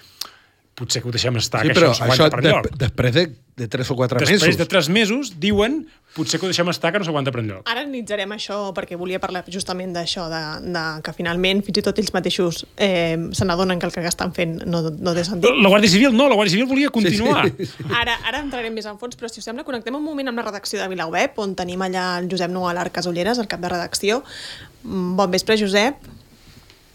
potser 0.73 1.03
que 1.03 1.07
ho 1.07 1.11
deixem 1.13 1.35
estar, 1.37 1.59
Sí, 1.61 1.69
que 1.69 1.75
però 1.77 1.91
això 1.91 2.01
no 2.07 2.09
això 2.15 2.25
s'aguanta 2.25 2.33
per 2.33 2.41
de, 2.41 2.49
enlloc. 2.49 2.77
després 2.81 3.11
de, 3.13 3.23
de 3.61 3.67
3 3.69 3.89
o 3.93 3.95
4 3.99 4.21
Després 4.23 4.41
mesos. 4.41 4.57
de 4.57 4.65
tres 4.65 4.87
mesos, 4.89 5.29
diuen 5.39 5.75
potser 6.17 6.39
que 6.41 6.47
ho 6.47 6.49
deixem 6.49 6.65
estar, 6.73 6.89
que 6.91 6.97
no 6.97 7.05
s'aguanta 7.05 7.29
per 7.31 7.43
enlloc. 7.43 7.61
Ara 7.69 7.83
analitzarem 7.85 8.33
això 8.33 8.57
perquè 8.73 8.97
volia 8.97 9.19
parlar 9.21 9.43
justament 9.53 9.93
d'això, 9.93 10.25
de, 10.33 10.39
de 10.73 10.83
que 11.05 11.13
finalment 11.13 11.61
fins 11.67 11.77
i 11.77 11.83
tot 11.85 12.01
ells 12.01 12.09
mateixos 12.17 12.63
eh, 12.81 13.21
se 13.37 13.45
n'adonen 13.45 13.77
que 13.77 13.85
el 13.85 13.93
que 13.93 14.01
estan 14.09 14.33
fent 14.33 14.63
no, 14.65 14.81
no 14.89 15.13
té 15.13 15.27
sentit. 15.29 15.53
La 15.61 15.69
Guàrdia 15.69 15.93
Civil 15.93 16.17
no, 16.17 16.25
la 16.25 16.39
Guàrdia 16.41 16.55
Civil 16.57 16.65
volia 16.73 16.89
continuar. 16.89 17.45
Sí, 17.53 17.69
sí. 17.75 17.85
Ara, 17.93 18.17
ara 18.25 18.41
entrarem 18.41 18.73
més 18.73 18.89
en 18.89 18.97
fons, 18.97 19.13
però 19.21 19.29
si 19.29 19.43
us 19.45 19.49
sembla, 19.51 19.61
connectem 19.69 19.93
un 19.93 20.01
moment 20.09 20.33
amb 20.33 20.41
la 20.41 20.47
redacció 20.49 20.81
de 20.81 20.89
VilaWeb, 20.89 21.37
on 21.45 21.53
tenim 21.53 21.85
allà 21.85 22.15
el 22.17 22.31
Josep 22.33 22.49
Noalar 22.49 22.89
Casolleres, 22.89 23.37
el 23.37 23.45
cap 23.53 23.61
de 23.61 23.69
redacció. 23.77 24.23
Mm, 24.81 25.13
Bon 25.21 25.29
vespre, 25.37 25.53
Josep. 25.61 26.01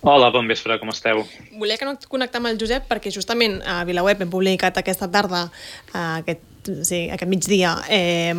Hola, 0.01 0.29
bon 0.31 0.47
vespre, 0.47 0.77
com 0.79 0.93
esteu? 0.93 1.25
Volia 1.59 1.79
connectar 2.07 2.39
amb 2.39 2.53
el 2.53 2.61
Josep 2.61 2.85
perquè 2.87 3.11
justament 3.11 3.59
a 3.67 3.81
VilaWeb 3.89 4.23
hem 4.23 4.31
publicat 4.31 4.79
aquesta 4.79 5.09
tarda, 5.11 5.49
aquest, 5.91 6.71
sí, 6.87 7.01
aquest 7.11 7.27
migdia, 7.27 7.73
eh, 7.91 8.31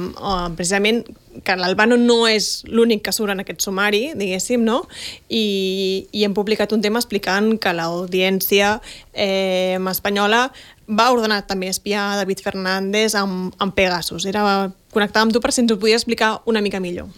precisament 0.56 1.04
que 1.44 1.58
l'Albano 1.60 2.00
no 2.00 2.22
és 2.32 2.64
l'únic 2.72 3.04
que 3.04 3.12
surt 3.12 3.36
en 3.36 3.44
aquest 3.44 3.60
sumari, 3.68 4.14
diguéssim, 4.16 4.64
no? 4.64 4.86
I, 5.28 6.08
i 6.16 6.24
hem 6.24 6.34
publicat 6.38 6.72
un 6.72 6.82
tema 6.82 7.04
explicant 7.04 7.52
que 7.60 7.76
l'audiència 7.76 8.78
eh, 9.12 9.76
espanyola 9.92 10.46
va 10.88 11.12
ordenar 11.12 11.44
també 11.46 11.68
espiar 11.68 12.14
David 12.24 12.40
Fernández 12.46 13.20
amb, 13.20 13.52
amb 13.60 13.76
Pegasus. 13.76 14.24
Era 14.32 14.70
connectar 14.96 15.28
amb 15.28 15.36
tu 15.36 15.44
per 15.44 15.52
si 15.52 15.66
ens 15.66 15.76
ho 15.76 15.82
podia 15.82 16.00
explicar 16.00 16.38
una 16.48 16.64
mica 16.64 16.80
millor. 16.80 17.12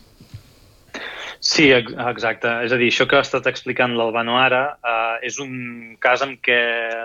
Sí, 1.42 1.72
ex- 1.74 1.96
exacte. 2.12 2.50
És 2.68 2.72
a 2.72 2.78
dir, 2.78 2.92
això 2.94 3.08
que 3.10 3.18
ha 3.18 3.26
estat 3.26 3.48
explicant 3.50 3.96
l'Albano 3.98 4.38
ara 4.38 4.62
eh, 4.78 5.26
és 5.26 5.40
un 5.42 5.98
cas 6.00 6.22
en 6.22 6.36
què 6.38 6.60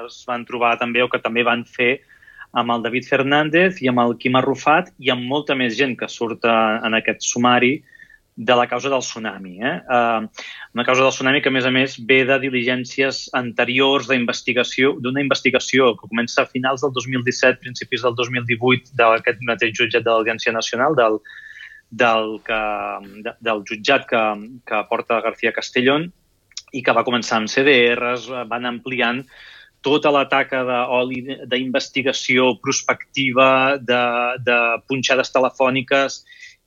es 0.05 0.21
van 0.29 0.45
trobar 0.45 0.75
també 0.77 1.01
o 1.01 1.09
que 1.09 1.23
també 1.25 1.45
van 1.47 1.65
fer 1.65 1.95
amb 2.53 2.75
el 2.75 2.85
David 2.85 3.09
Fernández 3.09 3.81
i 3.81 3.89
amb 3.89 4.05
el 4.05 4.17
Quim 4.21 4.37
Arrufat 4.37 4.93
i 5.01 5.09
amb 5.13 5.25
molta 5.25 5.57
més 5.57 5.77
gent 5.77 5.97
que 5.97 6.09
surt 6.13 6.45
eh, 6.45 6.57
en 6.85 6.99
aquest 7.01 7.25
sumari 7.25 7.79
de 8.37 8.55
la 8.61 8.67
causa 8.69 8.91
del 8.93 9.01
tsunami. 9.01 9.55
Eh? 9.65 9.77
Uh, 9.89 10.29
una 10.77 10.85
causa 10.85 11.01
del 11.01 11.13
tsunami 11.15 11.41
que, 11.41 11.49
a 11.49 11.55
més 11.57 11.65
a 11.65 11.73
més, 11.73 11.97
ve 11.97 12.19
de 12.29 12.37
diligències 12.43 13.23
anteriors 13.33 14.11
d'investigació, 14.11 14.93
d'una 15.01 15.25
investigació 15.25 15.95
que 15.97 16.11
comença 16.11 16.45
a 16.45 16.51
finals 16.51 16.85
del 16.85 16.93
2017, 16.93 17.63
principis 17.65 18.05
del 18.05 18.13
2018, 18.21 18.93
d'aquest 19.01 19.41
mateix 19.49 19.73
jutjat 19.81 20.05
de 20.05 20.13
l'Audiència 20.13 20.53
Nacional, 20.53 20.99
del, 21.01 21.17
del, 21.91 22.39
que, 22.47 22.61
de, 23.25 23.35
del 23.41 23.63
jutjat 23.69 24.07
que, 24.11 24.23
que 24.67 24.85
porta 24.91 25.21
García 25.25 25.53
Castellón 25.55 26.09
i 26.75 26.83
que 26.83 26.95
va 26.97 27.05
començar 27.07 27.39
amb 27.41 27.51
CDRs, 27.51 28.27
van 28.51 28.67
ampliant 28.69 29.23
tota 29.87 30.11
la 30.11 30.25
taca 30.27 30.65
d'oli 30.67 31.21
d'investigació 31.47 32.57
prospectiva, 32.63 33.79
de, 33.79 34.03
de 34.43 34.59
punxades 34.91 35.31
telefòniques 35.31 36.25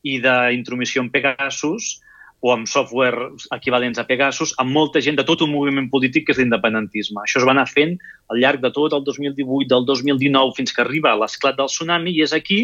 i 0.07 0.19
d'intromissió 0.23 1.03
en 1.03 1.09
Pegasus 1.11 1.97
o 2.41 2.53
amb 2.53 2.69
software 2.71 3.29
equivalents 3.55 3.99
a 3.99 4.05
Pegasus, 4.07 4.53
amb 4.61 4.71
molta 4.71 5.01
gent 5.03 5.17
de 5.19 5.25
tot 5.27 5.41
un 5.43 5.51
moviment 5.51 5.89
polític 5.91 6.27
que 6.27 6.35
és 6.35 6.39
l'independentisme. 6.39 7.19
Això 7.23 7.41
es 7.41 7.47
va 7.47 7.51
anar 7.55 7.67
fent 7.67 7.97
al 8.31 8.39
llarg 8.39 8.63
de 8.63 8.71
tot 8.75 8.95
el 8.95 9.03
2018, 9.03 9.67
del 9.73 9.85
2019, 9.89 10.55
fins 10.55 10.71
que 10.75 10.83
arriba 10.85 11.17
l'esclat 11.19 11.57
del 11.59 11.71
tsunami, 11.71 12.15
i 12.15 12.23
és 12.23 12.35
aquí 12.37 12.61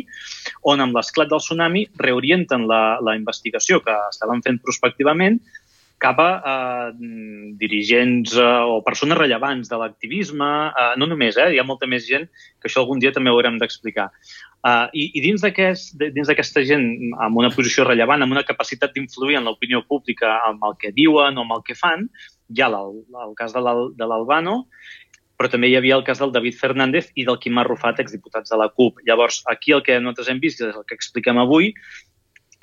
on, 0.63 0.79
amb 0.79 0.95
l'esclat 0.95 1.31
del 1.31 1.43
tsunami, 1.43 1.85
reorienten 1.99 2.69
la, 2.71 3.01
la 3.03 3.17
investigació 3.19 3.81
que 3.83 3.95
estaven 4.13 4.43
fent 4.45 4.61
prospectivament 4.63 5.41
cap 6.05 6.21
a 6.21 6.29
eh, 6.37 6.89
dirigents 7.59 8.35
eh, 8.37 8.47
o 8.69 8.81
persones 8.85 9.17
rellevants 9.17 9.71
de 9.71 9.79
l'activisme, 9.81 10.49
eh, 10.69 10.91
no 11.01 11.09
només, 11.09 11.37
eh, 11.41 11.51
hi 11.55 11.61
ha 11.61 11.67
molta 11.67 11.89
més 11.89 12.05
gent, 12.07 12.27
que 12.61 12.69
això 12.69 12.83
algun 12.83 13.01
dia 13.01 13.13
també 13.15 13.33
ho 13.33 13.39
haurem 13.39 13.57
d'explicar. 13.61 14.11
Uh, 14.65 14.87
i, 14.97 15.11
I 15.13 15.21
dins 15.21 15.43
d'aquesta 15.43 16.33
aquest, 16.33 16.55
gent 16.65 16.85
amb 17.21 17.37
una 17.37 17.51
posició 17.53 17.83
rellevant, 17.85 18.23
amb 18.25 18.33
una 18.33 18.41
capacitat 18.47 18.95
d'influir 18.95 19.37
en 19.37 19.45
l'opinió 19.45 19.83
pública 19.85 20.39
amb 20.47 20.63
el 20.65 20.73
que 20.81 20.89
diuen 20.95 21.37
o 21.37 21.43
amb 21.45 21.53
el 21.53 21.61
que 21.67 21.77
fan, 21.77 22.07
hi 22.49 22.63
ha 22.65 22.71
el, 22.73 23.03
cas 23.37 23.53
de 23.53 23.61
l'Albano, 23.61 24.55
però 25.37 25.51
també 25.51 25.69
hi 25.69 25.77
havia 25.77 25.99
el 25.99 26.05
cas 26.07 26.17
del 26.23 26.33
David 26.33 26.57
Fernández 26.57 27.11
i 27.13 27.27
del 27.27 27.37
Quim 27.43 27.61
Arrufat, 27.61 28.01
exdiputats 28.01 28.49
de 28.49 28.57
la 28.57 28.71
CUP. 28.73 29.03
Llavors, 29.05 29.43
aquí 29.51 29.75
el 29.75 29.83
que 29.85 29.99
nosaltres 29.99 30.33
hem 30.33 30.41
vist, 30.41 30.63
i 30.63 30.71
el 30.71 30.85
que 30.89 30.97
expliquem 30.97 31.37
avui, 31.41 31.73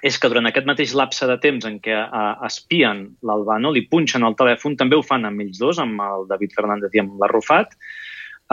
és 0.02 0.18
que 0.18 0.28
durant 0.30 0.48
aquest 0.48 0.66
mateix 0.66 0.94
lapse 0.98 1.26
de 1.30 1.36
temps 1.42 1.66
en 1.68 1.78
què 1.82 1.94
uh, 1.94 2.32
espien 2.48 3.04
l'Albano, 3.22 3.70
li 3.70 3.84
punxen 3.90 4.26
el 4.26 4.34
telèfon, 4.38 4.74
també 4.78 4.98
ho 4.98 5.04
fan 5.06 5.28
amb 5.28 5.44
ells 5.44 5.60
dos, 5.62 5.78
amb 5.82 6.02
el 6.02 6.26
David 6.30 6.56
Fernández 6.58 6.96
i 6.96 7.04
amb 7.04 7.20
l'Arrufat, 7.22 7.78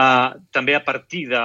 Uh, 0.00 0.38
també 0.54 0.72
a 0.72 0.80
partir 0.80 1.26
de 1.28 1.40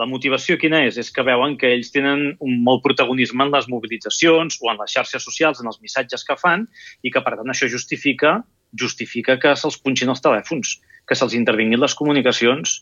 la 0.00 0.06
motivació 0.10 0.56
quina 0.58 0.80
és? 0.88 0.96
És 0.98 1.12
que 1.14 1.22
veuen 1.22 1.52
que 1.60 1.68
ells 1.76 1.92
tenen 1.94 2.24
un 2.42 2.56
molt 2.66 2.82
protagonisme 2.82 3.44
en 3.44 3.52
les 3.52 3.68
mobilitzacions 3.70 4.56
o 4.64 4.70
en 4.72 4.80
les 4.80 4.94
xarxes 4.96 5.22
socials, 5.22 5.60
en 5.62 5.70
els 5.70 5.78
missatges 5.84 6.24
que 6.26 6.34
fan, 6.40 6.64
i 7.06 7.12
que, 7.14 7.22
per 7.22 7.36
tant, 7.36 7.52
això 7.52 7.68
justifica 7.70 8.40
justifica 8.74 9.38
que 9.38 9.54
se'ls 9.54 9.78
punxin 9.78 10.10
els 10.10 10.22
telèfons, 10.24 10.78
que 11.06 11.14
se'ls 11.14 11.36
intervinguin 11.38 11.82
les 11.82 11.94
comunicacions 11.94 12.80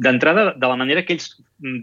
d'entrada 0.00 0.54
de 0.56 0.66
la 0.66 0.78
manera 0.80 1.04
que 1.04 1.16
ells 1.16 1.34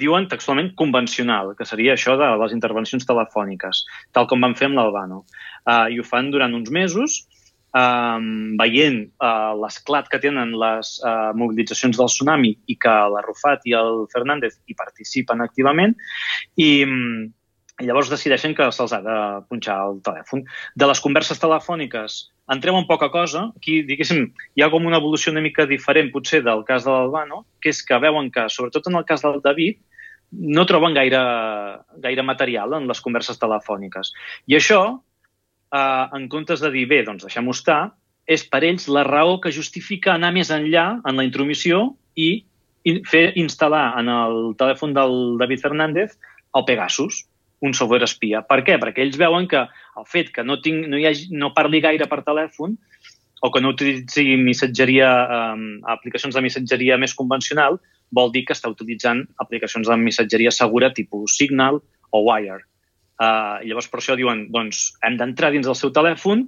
diuen 0.01 0.27
textualment 0.31 0.71
convencional, 0.79 1.53
que 1.57 1.67
seria 1.69 1.93
això 1.93 2.17
de 2.17 2.29
les 2.41 2.53
intervencions 2.55 3.05
telefòniques, 3.05 3.83
tal 4.17 4.27
com 4.29 4.41
van 4.41 4.55
fer 4.57 4.71
amb 4.71 4.79
l'Albano. 4.79 5.23
Uh, 5.67 5.85
I 5.93 5.99
ho 5.99 6.05
fan 6.07 6.31
durant 6.33 6.55
uns 6.57 6.71
mesos, 6.73 7.19
um, 7.77 8.55
veient 8.57 9.03
uh, 9.21 9.53
l'esclat 9.61 10.09
que 10.09 10.19
tenen 10.23 10.55
les 10.57 10.93
uh, 11.03 11.33
mobilitzacions 11.37 11.99
del 11.99 12.09
tsunami 12.09 12.55
i 12.71 12.77
que 12.79 12.95
l'Arrufat 13.13 13.67
i 13.69 13.75
el 13.77 14.05
Fernández 14.13 14.57
hi 14.65 14.77
participen 14.77 15.43
activament 15.45 15.93
i, 16.55 16.69
i 17.81 17.85
llavors 17.85 18.09
decideixen 18.09 18.55
que 18.57 18.65
se'ls 18.73 18.93
ha 18.95 19.01
de 19.05 19.17
punxar 19.49 19.77
el 19.85 19.99
telèfon. 20.05 20.43
De 20.75 20.87
les 20.89 21.01
converses 21.03 21.39
telefòniques 21.41 22.17
en 22.53 22.61
treuen 22.63 22.87
poca 22.89 23.09
cosa. 23.13 23.47
Aquí, 23.59 23.81
diguéssim, 23.85 24.31
hi 24.55 24.63
ha 24.63 24.71
com 24.73 24.87
una 24.89 24.97
evolució 25.01 25.33
una 25.33 25.43
mica 25.45 25.67
diferent, 25.69 26.09
potser, 26.13 26.41
del 26.45 26.63
cas 26.65 26.87
de 26.87 26.93
l'Albano, 26.93 27.43
que 27.61 27.69
és 27.75 27.83
que 27.85 27.99
veuen 28.01 28.31
que, 28.33 28.47
sobretot 28.49 28.89
en 28.89 28.97
el 28.97 29.05
cas 29.05 29.21
del 29.25 29.41
David, 29.45 29.77
no 30.31 30.65
troben 30.67 30.97
gaire, 30.97 31.21
gaire 32.03 32.25
material 32.25 32.73
en 32.79 32.89
les 32.89 33.03
converses 33.03 33.39
telefòniques. 33.39 34.11
I 34.47 34.57
això, 34.57 34.81
eh, 35.71 36.05
en 36.17 36.27
comptes 36.33 36.63
de 36.63 36.73
dir, 36.73 36.87
bé, 36.89 37.03
doncs 37.05 37.27
deixem-ho 37.27 37.53
estar, 37.53 37.81
és 38.27 38.43
per 38.43 38.63
ells 38.67 38.89
la 38.91 39.05
raó 39.07 39.39
que 39.39 39.53
justifica 39.55 40.15
anar 40.15 40.33
més 40.35 40.49
enllà 40.51 40.99
en 41.05 41.15
la 41.15 41.23
intromissió 41.23 41.95
i, 42.15 42.43
fer 43.07 43.33
instal·lar 43.35 43.99
en 43.99 44.07
el 44.07 44.53
telèfon 44.59 44.93
del 44.95 45.37
David 45.39 45.59
Fernández 45.59 46.13
el 46.55 46.63
Pegasus, 46.63 47.25
un 47.65 47.73
software 47.73 48.05
espia. 48.05 48.43
Per 48.45 48.61
què? 48.65 48.77
Perquè 48.81 49.03
ells 49.03 49.17
veuen 49.17 49.47
que 49.49 49.63
el 49.65 50.07
fet 50.09 50.31
que 50.33 50.45
no, 50.45 50.59
tinc, 50.61 50.85
no, 50.89 50.99
hi 50.99 51.07
hagi, 51.09 51.29
no 51.33 51.53
parli 51.55 51.81
gaire 51.81 52.07
per 52.09 52.21
telèfon 52.25 52.77
o 53.41 53.51
que 53.53 53.61
no 53.61 53.73
utilitzi 53.73 54.35
missatgeria, 54.41 55.09
eh, 55.25 55.67
aplicacions 55.93 56.35
de 56.35 56.41
missatgeria 56.41 56.97
més 56.97 57.13
convencional, 57.17 57.79
vol 58.13 58.31
dir 58.31 58.45
que 58.47 58.55
està 58.55 58.69
utilitzant 58.71 59.25
aplicacions 59.43 59.89
de 59.89 59.97
missatgeria 59.99 60.53
segura 60.53 60.93
tipus 60.93 61.37
Signal 61.37 61.81
o 62.11 62.23
Wire. 62.29 62.63
Uh, 63.17 63.57
llavors, 63.65 63.87
per 63.89 63.97
això 63.97 64.13
diuen, 64.13 64.45
doncs, 64.53 64.91
hem 65.01 65.15
d'entrar 65.17 65.49
dins 65.49 65.65
del 65.65 65.75
seu 65.75 65.89
telèfon 65.89 66.43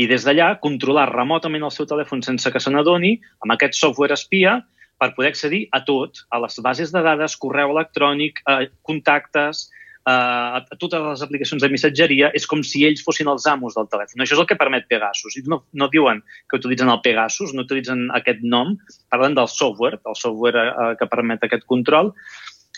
i 0.00 0.06
des 0.08 0.24
d'allà 0.24 0.54
controlar 0.62 1.10
remotament 1.10 1.66
el 1.66 1.72
seu 1.74 1.84
telèfon 1.86 2.22
sense 2.24 2.50
que 2.50 2.62
se 2.62 2.72
n'adoni 2.72 3.18
amb 3.44 3.52
aquest 3.52 3.76
software 3.76 4.16
espia 4.16 4.56
per 4.98 5.10
poder 5.12 5.34
accedir 5.34 5.66
a 5.76 5.82
tot, 5.84 6.22
a 6.32 6.40
les 6.40 6.56
bases 6.64 6.94
de 6.94 7.02
dades, 7.04 7.36
correu 7.36 7.74
electrònic, 7.74 8.40
a 8.48 8.62
contactes, 8.82 9.68
a 10.04 10.60
totes 10.76 11.00
les 11.00 11.22
aplicacions 11.24 11.62
de 11.62 11.70
missatgeria, 11.72 12.28
és 12.36 12.44
com 12.48 12.62
si 12.66 12.82
ells 12.84 13.02
fossin 13.04 13.30
els 13.32 13.46
amos 13.48 13.76
del 13.78 13.88
telèfon. 13.88 14.20
Això 14.20 14.36
és 14.36 14.42
el 14.42 14.48
que 14.50 14.58
permet 14.60 14.88
Pegasus. 14.90 15.38
I 15.40 15.44
no, 15.48 15.62
no 15.72 15.88
diuen 15.92 16.20
que 16.50 16.58
utilitzen 16.60 16.92
el 16.92 17.00
Pegasus, 17.04 17.54
no 17.54 17.64
utilitzen 17.64 18.10
aquest 18.18 18.42
nom, 18.44 18.74
parlen 19.12 19.36
del 19.38 19.48
software, 19.48 20.00
del 20.04 20.18
software 20.20 20.66
eh, 20.66 20.90
que 21.00 21.08
permet 21.08 21.46
aquest 21.46 21.64
control, 21.70 22.12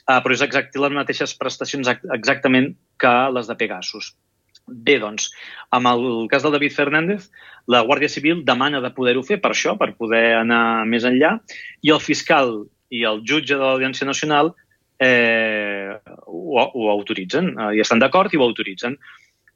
eh, 0.06 0.21
però 0.21 0.37
és 0.37 0.45
exacte 0.47 0.83
les 0.83 0.95
mateixes 0.95 1.35
prestacions 1.40 1.90
exactament 2.14 2.76
que 3.02 3.16
les 3.35 3.50
de 3.50 3.59
Pegasus. 3.59 4.14
Bé, 4.66 4.97
doncs, 4.99 5.28
amb 5.75 5.90
el 5.90 6.06
cas 6.30 6.42
del 6.42 6.54
David 6.54 6.75
Fernández, 6.75 7.28
la 7.71 7.83
Guàrdia 7.87 8.11
Civil 8.11 8.45
demana 8.47 8.80
de 8.83 8.90
poder-ho 8.95 9.23
fer 9.26 9.38
per 9.42 9.52
això, 9.52 9.75
per 9.78 9.92
poder 9.99 10.38
anar 10.40 10.87
més 10.90 11.06
enllà, 11.06 11.37
i 11.83 11.92
el 11.95 12.02
fiscal 12.02 12.64
i 12.90 13.02
el 13.06 13.23
jutge 13.26 13.54
de 13.54 13.62
l'Audiència 13.62 14.06
Nacional 14.06 14.52
eh, 15.02 15.92
ho, 16.26 16.64
ho 16.64 16.88
autoritzen, 16.92 17.52
eh, 17.54 17.70
i 17.76 17.84
estan 17.84 18.02
d'acord 18.02 18.32
i 18.32 18.40
ho 18.40 18.44
autoritzen. 18.46 18.96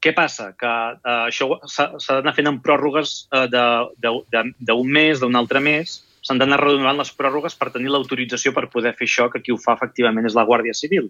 Què 0.00 0.14
passa? 0.16 0.52
Que 0.56 0.70
eh, 0.96 1.16
això 1.28 1.50
s'ha 1.68 1.90
d'anar 2.20 2.34
fent 2.36 2.48
en 2.48 2.60
pròrrogues 2.64 3.16
eh, 3.36 3.46
d'un 3.50 4.94
mes, 4.98 5.20
d'un 5.20 5.36
altre 5.36 5.60
mes, 5.64 5.98
s'han 6.24 6.40
d'anar 6.40 6.60
renovant 6.60 7.00
les 7.00 7.12
pròrrogues 7.16 7.56
per 7.56 7.70
tenir 7.72 7.92
l'autorització 7.92 8.52
per 8.56 8.68
poder 8.72 8.94
fer 8.96 9.08
això, 9.08 9.28
que 9.32 9.40
qui 9.44 9.52
ho 9.54 9.60
fa 9.60 9.76
efectivament 9.78 10.28
és 10.28 10.36
la 10.36 10.46
Guàrdia 10.48 10.76
Civil. 10.76 11.08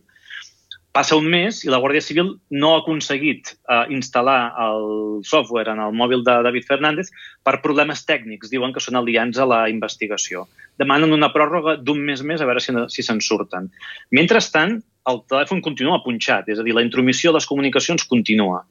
Passa 0.90 1.14
un 1.14 1.28
mes 1.30 1.60
i 1.62 1.70
la 1.70 1.78
Guàrdia 1.78 2.02
Civil 2.02 2.32
no 2.50 2.72
ha 2.74 2.80
aconseguit 2.80 3.52
eh, 3.52 3.84
instal·lar 3.94 4.38
el 4.64 5.20
software 5.22 5.70
en 5.70 5.82
el 5.84 5.94
mòbil 5.94 6.24
de 6.26 6.34
David 6.42 6.66
Fernández 6.66 7.12
per 7.46 7.60
problemes 7.62 8.02
tècnics. 8.08 8.50
Diuen 8.50 8.74
que 8.74 8.82
són 8.82 8.98
aliats 8.98 9.38
a 9.38 9.46
la 9.46 9.60
investigació. 9.70 10.48
Demanen 10.82 11.14
una 11.14 11.30
pròrroga 11.30 11.76
d'un 11.78 12.02
mes 12.02 12.24
més 12.26 12.42
a 12.42 12.48
veure 12.48 12.62
si, 12.64 12.74
si 12.90 13.06
se'n 13.06 13.22
surten. 13.22 13.70
Mentrestant, 14.18 14.80
el 15.10 15.22
telèfon 15.30 15.62
continua 15.62 16.02
punxat, 16.02 16.50
és 16.50 16.58
a 16.58 16.66
dir, 16.66 16.74
la 16.74 16.84
intromissió 16.84 17.30
de 17.30 17.38
les 17.38 17.46
comunicacions 17.46 18.04
continua. 18.10 18.64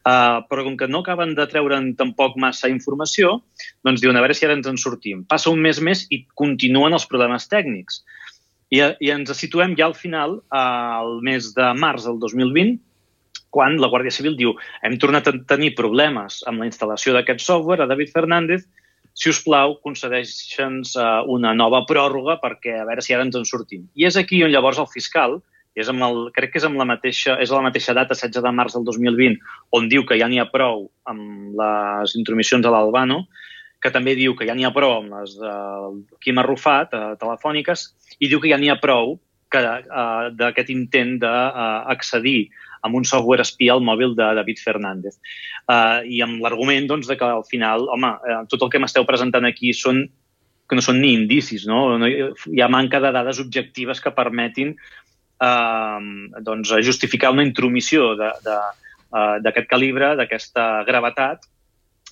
Uh, 0.00 0.40
però 0.48 0.64
com 0.64 0.78
que 0.80 0.88
no 0.88 1.02
acaben 1.04 1.34
de 1.36 1.44
treure'n 1.46 1.90
tampoc 1.98 2.38
massa 2.40 2.70
informació, 2.72 3.34
doncs 3.84 4.00
diuen 4.00 4.16
a 4.16 4.22
veure 4.24 4.34
si 4.34 4.46
ara 4.46 4.56
ens 4.56 4.66
en 4.66 4.80
sortim. 4.80 5.26
Passa 5.28 5.52
un 5.52 5.60
mes 5.60 5.78
més 5.84 6.06
i 6.10 6.22
continuen 6.40 6.96
els 6.96 7.06
problemes 7.06 7.46
tècnics. 7.52 8.00
I, 8.70 8.82
i 9.02 9.10
ens 9.10 9.32
situem 9.34 9.74
ja 9.78 9.88
al 9.90 9.96
final, 9.98 10.38
al 10.54 11.18
mes 11.26 11.50
de 11.56 11.72
març 11.78 12.06
del 12.06 12.20
2020, 12.22 12.78
quan 13.50 13.80
la 13.82 13.90
Guàrdia 13.90 14.14
Civil 14.14 14.36
diu 14.38 14.54
hem 14.86 14.94
tornat 15.02 15.26
a 15.26 15.34
tenir 15.52 15.72
problemes 15.78 16.38
amb 16.46 16.62
la 16.62 16.68
instal·lació 16.70 17.16
d'aquest 17.16 17.42
software 17.42 17.82
a 17.82 17.90
David 17.90 18.12
Fernández, 18.14 18.62
si 19.18 19.28
us 19.32 19.40
plau, 19.42 19.74
concedeixen 19.82 20.80
una 21.34 21.52
nova 21.52 21.82
pròrroga 21.88 22.38
perquè 22.40 22.78
a 22.78 22.86
veure 22.86 23.02
si 23.02 23.14
ara 23.14 23.26
ens 23.26 23.36
en 23.36 23.44
sortim. 23.48 23.88
I 23.98 24.06
és 24.06 24.16
aquí 24.16 24.38
on 24.46 24.54
llavors 24.54 24.78
el 24.78 24.88
fiscal, 24.92 25.40
és 25.74 25.90
amb 25.90 26.02
el, 26.06 26.22
crec 26.34 26.54
que 26.54 26.60
és 26.62 26.66
amb 26.66 26.78
la 26.78 26.86
mateixa, 26.88 27.36
és 27.42 27.50
a 27.50 27.58
la 27.58 27.66
mateixa 27.66 27.94
data, 27.96 28.14
16 28.14 28.42
de 28.46 28.54
març 28.54 28.78
del 28.78 28.86
2020, 28.86 29.38
on 29.76 29.90
diu 29.90 30.06
que 30.06 30.18
ja 30.18 30.30
n'hi 30.30 30.40
ha 30.42 30.48
prou 30.50 30.88
amb 31.10 31.58
les 31.58 32.14
intromissions 32.18 32.66
a 32.66 32.72
l'Albano, 32.74 33.24
que 33.80 33.92
també 33.92 34.14
diu 34.18 34.36
que 34.36 34.46
ja 34.48 34.54
n'hi 34.54 34.66
ha 34.68 34.74
prou 34.76 34.98
amb 34.98 35.14
les 35.16 35.36
del 35.40 36.00
Quim 36.20 36.40
Arrufat, 36.42 36.94
eh, 36.94 37.14
telefòniques, 37.20 37.86
i 38.20 38.28
diu 38.28 38.40
que 38.40 38.50
ja 38.52 38.58
n'hi 38.60 38.70
ha 38.70 38.80
prou 38.80 39.18
que, 39.50 39.60
eh, 39.60 40.30
d'aquest 40.36 40.70
intent 40.70 41.18
d'accedir 41.22 42.50
amb 42.82 42.96
un 42.96 43.04
software 43.04 43.44
espia 43.44 43.74
al 43.74 43.84
mòbil 43.84 44.14
de 44.16 44.28
David 44.38 44.60
Fernández. 44.62 45.18
Uh, 45.68 46.00
I 46.08 46.22
amb 46.24 46.40
l'argument 46.42 46.86
doncs, 46.88 47.10
de 47.10 47.16
que 47.18 47.26
al 47.26 47.44
final, 47.48 47.86
home, 47.92 48.14
eh, 48.24 48.38
tot 48.48 48.62
el 48.64 48.70
que 48.72 48.80
m'esteu 48.80 49.04
presentant 49.04 49.44
aquí 49.44 49.74
són 49.76 50.06
que 50.70 50.78
no 50.78 50.82
són 50.84 51.00
ni 51.02 51.12
indicis, 51.12 51.66
no? 51.66 51.98
no 51.98 52.06
hi 52.06 52.62
ha 52.62 52.70
manca 52.70 53.00
de 53.02 53.10
dades 53.12 53.40
objectives 53.42 54.00
que 54.00 54.14
permetin 54.14 54.72
eh, 54.72 56.00
doncs, 56.46 56.72
justificar 56.86 57.32
una 57.34 57.44
intromissió 57.44 58.14
d'aquest 58.16 58.46
de, 59.44 59.56
uh, 59.58 59.68
calibre, 59.68 60.14
d'aquesta 60.16 60.84
gravetat, 60.86 61.44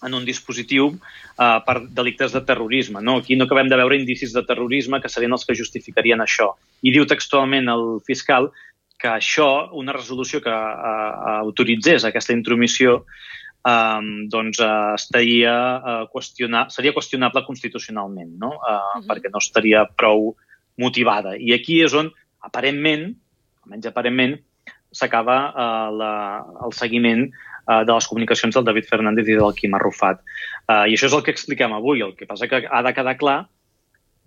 en 0.07 0.15
un 0.15 0.25
dispositiu 0.25 0.93
uh, 0.93 1.59
per 1.67 1.81
delictes 1.91 2.33
de 2.33 2.43
terrorisme. 2.47 3.03
No? 3.03 3.19
Aquí 3.23 3.37
no 3.37 3.49
acabem 3.49 3.69
de 3.71 3.79
veure 3.81 3.99
indicis 3.99 4.33
de 4.35 4.45
terrorisme 4.47 5.01
que 5.03 5.11
serien 5.11 5.35
els 5.35 5.47
que 5.47 5.57
justificarien 5.59 6.23
això. 6.23 6.53
I 6.83 6.95
diu 6.95 7.07
textualment 7.09 7.69
el 7.73 7.87
fiscal 8.07 8.51
que 8.99 9.11
això, 9.11 9.71
una 9.79 9.95
resolució 9.95 10.41
que 10.43 10.53
uh, 10.53 11.39
autoritzés 11.39 12.05
aquesta 12.05 12.35
intromissió, 12.35 13.05
um, 13.69 14.11
doncs 14.31 14.59
uh, 14.63 14.95
estaria 14.99 15.55
uh, 15.79 16.03
qüestionar, 16.13 16.67
seria 16.75 16.95
qüestionable 16.97 17.45
constitucionalment, 17.47 18.35
no? 18.43 18.57
Uh, 18.57 18.59
uh 18.59 18.81
-huh. 18.99 19.07
perquè 19.07 19.31
no 19.31 19.39
estaria 19.39 19.87
prou 19.97 20.35
motivada. 20.77 21.37
I 21.39 21.55
aquí 21.55 21.83
és 21.83 21.95
on, 21.95 22.11
aparentment, 22.41 23.15
almenys 23.65 23.87
aparentment, 23.87 24.39
s'acaba 24.91 25.37
uh, 25.53 26.65
el 26.65 26.73
seguiment 26.73 27.29
uh, 27.69 27.85
de 27.85 27.93
les 27.93 28.09
comunicacions 28.09 28.57
del 28.57 28.67
David 28.67 28.89
Fernández 28.89 29.29
i 29.29 29.37
del 29.39 29.55
Quim 29.55 29.77
Arrufat. 29.77 30.25
Uh, 30.67 30.89
I 30.89 30.97
això 30.97 31.07
és 31.07 31.15
el 31.15 31.23
que 31.27 31.35
expliquem 31.37 31.77
avui. 31.77 32.03
El 32.03 32.17
que 32.17 32.27
passa 32.27 32.49
que 32.51 32.65
ha 32.65 32.83
de 32.83 32.95
quedar 32.97 33.17
clar 33.21 33.39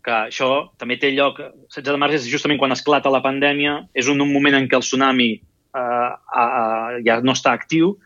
que 0.01 0.13
això 0.31 0.71
també 0.81 0.98
té 0.98 1.12
lloc, 1.13 1.38
16 1.69 1.91
de 1.93 2.00
març 2.01 2.17
és 2.17 2.29
justament 2.29 2.57
quan 2.62 2.74
esclata 2.74 3.12
la 3.13 3.21
pandèmia, 3.21 3.83
és 3.93 4.07
un, 4.10 4.21
un 4.24 4.31
moment 4.33 4.57
en 4.57 4.65
què 4.69 4.79
el 4.79 4.86
tsunami 4.86 5.27
eh, 5.38 6.10
uh, 6.41 6.95
ja 7.05 7.19
no 7.21 7.36
està 7.38 7.53
actiu. 7.53 8.00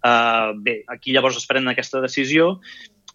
Eh, 0.00 0.52
bé, 0.64 0.78
aquí 0.88 1.12
llavors 1.12 1.36
es 1.36 1.44
pren 1.48 1.68
aquesta 1.68 2.00
decisió 2.00 2.54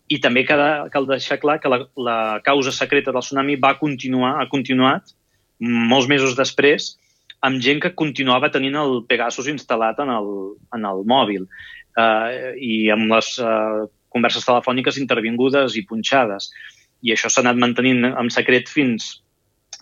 i 0.05 0.19
també 0.21 0.43
cal, 0.45 0.61
cal 0.93 1.07
deixar 1.09 1.39
clar 1.41 1.57
que 1.61 1.71
la, 1.71 1.79
la 1.97 2.17
causa 2.45 2.73
secreta 2.75 3.13
del 3.13 3.25
tsunami 3.25 3.55
va 3.57 3.73
continuar, 3.79 4.35
ha 4.37 4.45
continuat 4.51 5.15
molts 5.57 6.05
mesos 6.11 6.35
després 6.37 6.93
amb 7.45 7.61
gent 7.61 7.81
que 7.83 7.93
continuava 7.97 8.51
tenint 8.53 8.77
el 8.81 9.03
Pegasus 9.09 9.49
instal·lat 9.51 9.99
en 10.03 10.11
el, 10.13 10.29
en 10.75 10.87
el 10.89 11.03
mòbil 11.09 11.45
eh, 11.45 12.53
i 12.57 12.75
amb 12.93 13.11
les 13.13 13.35
eh, 13.39 13.85
converses 14.15 14.47
telefòniques 14.47 14.99
intervingudes 15.01 15.75
i 15.75 15.85
punxades. 15.87 16.49
I 17.05 17.13
això 17.13 17.29
s'ha 17.29 17.43
anat 17.43 17.59
mantenint 17.61 18.07
en 18.07 18.31
secret 18.33 18.71
fins, 18.71 19.11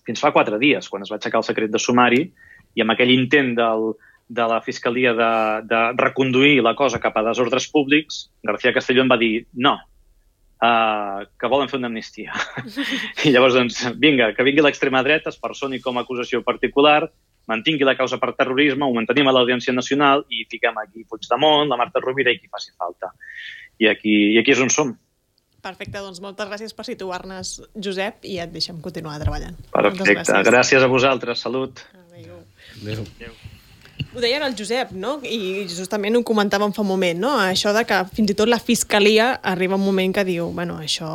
fins 0.07 0.23
fa 0.23 0.33
quatre 0.35 0.59
dies, 0.61 0.89
quan 0.89 1.05
es 1.05 1.13
va 1.13 1.19
aixecar 1.19 1.39
el 1.43 1.47
secret 1.47 1.71
de 1.71 1.81
sumari, 1.81 2.25
i 2.73 2.81
amb 2.81 2.95
aquell 2.95 3.13
intent 3.13 3.53
del, 3.55 3.93
de 4.27 4.45
la 4.49 4.59
Fiscalia 4.65 5.13
de, 5.13 5.31
de 5.69 5.81
reconduir 5.99 6.61
la 6.65 6.75
cosa 6.75 6.99
cap 6.99 7.17
a 7.17 7.25
desordres 7.29 7.69
públics, 7.71 8.27
García 8.43 8.73
Castellón 8.73 9.11
va 9.11 9.19
dir 9.21 9.45
no, 9.53 9.75
uh, 9.77 11.21
que 11.39 11.51
volen 11.51 11.69
fer 11.69 11.79
una 11.79 11.91
amnistia. 11.91 12.33
I 13.27 13.33
llavors, 13.35 13.55
doncs, 13.59 13.83
vinga, 14.01 14.33
que 14.33 14.47
vingui 14.47 14.65
l'extrema 14.65 15.03
dreta, 15.05 15.29
es 15.29 15.39
personi 15.39 15.79
com 15.83 15.99
a 15.99 16.07
acusació 16.07 16.41
particular, 16.43 17.05
mantingui 17.51 17.87
la 17.87 17.95
causa 17.99 18.19
per 18.21 18.33
terrorisme, 18.37 18.85
ho 18.85 18.95
mantenim 18.95 19.27
a 19.27 19.33
l'Audiència 19.35 19.75
Nacional 19.75 20.25
i 20.31 20.45
fiquem 20.51 20.77
aquí 20.81 21.05
Puigdemont, 21.09 21.69
la 21.71 21.79
Marta 21.79 22.01
Rovira 22.03 22.31
i 22.31 22.39
qui 22.39 22.51
faci 22.51 22.71
falta. 22.77 23.13
I 23.81 23.89
aquí, 23.91 24.13
i 24.33 24.37
aquí 24.41 24.55
és 24.55 24.61
on 24.63 24.71
som. 24.73 24.93
Perfecte, 25.63 25.95
doncs 26.03 26.19
moltes 26.23 26.49
gràcies 26.49 26.75
per 26.75 26.83
situar-nos, 26.87 27.55
Josep, 27.79 28.27
i 28.27 28.37
et 28.43 28.51
deixem 28.51 28.81
continuar 28.83 29.15
treballant. 29.23 29.55
Perfecte, 29.71 30.19
gràcies. 30.19 30.45
gràcies 30.49 30.83
a 30.83 30.91
vosaltres, 30.91 31.47
salut. 31.47 31.85
Adéu. 32.11 32.43
Adéu. 32.83 33.41
Ho 34.13 34.21
deia 34.21 34.37
el 34.45 34.53
Josep, 34.57 34.91
no? 34.93 35.15
I 35.25 35.65
justament 35.69 36.13
ho 36.17 36.21
comentàvem 36.25 36.73
fa 36.73 36.83
un 36.83 36.89
moment, 36.91 37.17
no? 37.17 37.31
Això 37.41 37.71
de 37.73 37.81
que 37.89 37.97
fins 38.13 38.29
i 38.29 38.35
tot 38.37 38.49
la 38.49 38.59
Fiscalia 38.61 39.31
arriba 39.53 39.77
un 39.79 39.85
moment 39.85 40.13
que 40.13 40.25
diu, 40.27 40.51
bueno, 40.53 40.77
això 40.81 41.09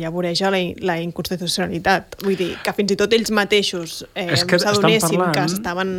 ja 0.00 0.12
voreja 0.12 0.52
la, 0.52 0.60
la 0.88 0.96
inconstitucionalitat. 1.04 2.16
Vull 2.24 2.38
dir, 2.40 2.50
que 2.64 2.72
fins 2.76 2.94
i 2.94 2.98
tot 3.00 3.12
ells 3.12 3.32
mateixos 3.34 4.02
eh, 4.14 4.30
s'adonessin 4.40 5.18
parlant... 5.20 5.34
que 5.36 5.44
estaven 5.52 5.90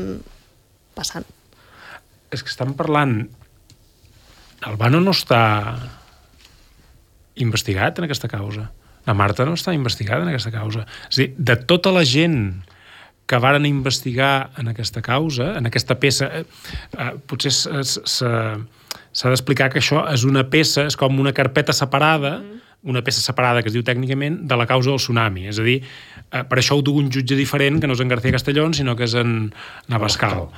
passant. 0.98 1.28
És 2.34 2.42
que 2.42 2.54
estan 2.54 2.74
parlant... 2.78 3.20
Albano 4.66 4.98
no 5.04 5.14
està 5.14 5.44
investigat 7.38 8.00
en 8.00 8.08
aquesta 8.08 8.30
causa. 8.32 8.72
La 9.06 9.14
Marta 9.14 9.46
no 9.46 9.54
està 9.54 9.76
investigada 9.78 10.26
en 10.26 10.32
aquesta 10.32 10.50
causa. 10.50 10.88
És 11.12 11.20
dir, 11.22 11.28
de 11.38 11.58
tota 11.70 11.94
la 11.94 12.02
gent 12.08 12.64
que 13.26 13.38
varen 13.42 13.66
investigar 13.66 14.52
en 14.58 14.70
aquesta 14.70 15.02
causa, 15.02 15.56
en 15.58 15.66
aquesta 15.66 15.98
peça, 16.00 16.30
eh, 16.30 16.46
eh, 16.94 17.14
potser 17.26 17.52
s'ha 17.52 19.32
d'explicar 19.32 19.72
que 19.74 19.82
això 19.82 20.06
és 20.12 20.26
una 20.28 20.46
peça, 20.50 20.86
és 20.86 20.98
com 21.00 21.20
una 21.20 21.34
carpeta 21.34 21.74
separada, 21.74 22.38
mm. 22.40 22.62
una 22.92 23.02
peça 23.02 23.24
separada 23.24 23.64
que 23.64 23.72
es 23.72 23.74
diu 23.74 23.82
tècnicament, 23.82 24.44
de 24.46 24.58
la 24.60 24.68
causa 24.70 24.92
del 24.92 25.02
tsunami. 25.02 25.48
És 25.50 25.58
a 25.58 25.66
dir, 25.66 25.80
eh, 26.30 26.44
per 26.46 26.60
això 26.62 26.78
ho 26.78 26.84
du 26.86 26.94
un 27.00 27.10
jutge 27.10 27.38
diferent, 27.40 27.80
que 27.82 27.90
no 27.90 27.98
és 27.98 28.04
en 28.04 28.14
García 28.14 28.36
Castellón, 28.36 28.78
sinó 28.78 28.96
que 28.96 29.08
és 29.10 29.16
en 29.18 29.50
Navascal, 29.90 30.50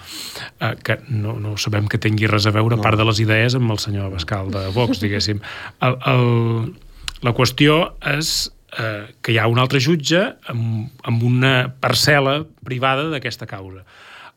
eh, 0.60 0.76
que 0.84 1.00
no, 1.08 1.38
no 1.40 1.56
sabem 1.56 1.88
que 1.88 2.02
tingui 2.04 2.28
res 2.28 2.50
a 2.50 2.52
veure, 2.52 2.76
no. 2.76 2.84
part 2.84 3.00
de 3.00 3.08
les 3.08 3.24
idees, 3.24 3.56
amb 3.56 3.72
el 3.72 3.80
senyor 3.80 4.12
Abascal 4.12 4.52
de 4.52 4.68
Vox, 4.76 5.00
diguéssim. 5.06 5.40
El, 5.80 5.98
el, 6.04 6.76
la 7.24 7.32
qüestió 7.32 7.96
és 8.04 8.52
eh, 8.76 9.14
que 9.22 9.34
hi 9.34 9.38
ha 9.40 9.48
un 9.48 9.60
altre 9.62 9.80
jutge 9.84 10.24
amb, 10.52 10.90
amb 11.08 11.24
una 11.24 11.54
parcel·la 11.82 12.42
privada 12.66 13.08
d'aquesta 13.14 13.48
causa. 13.50 13.86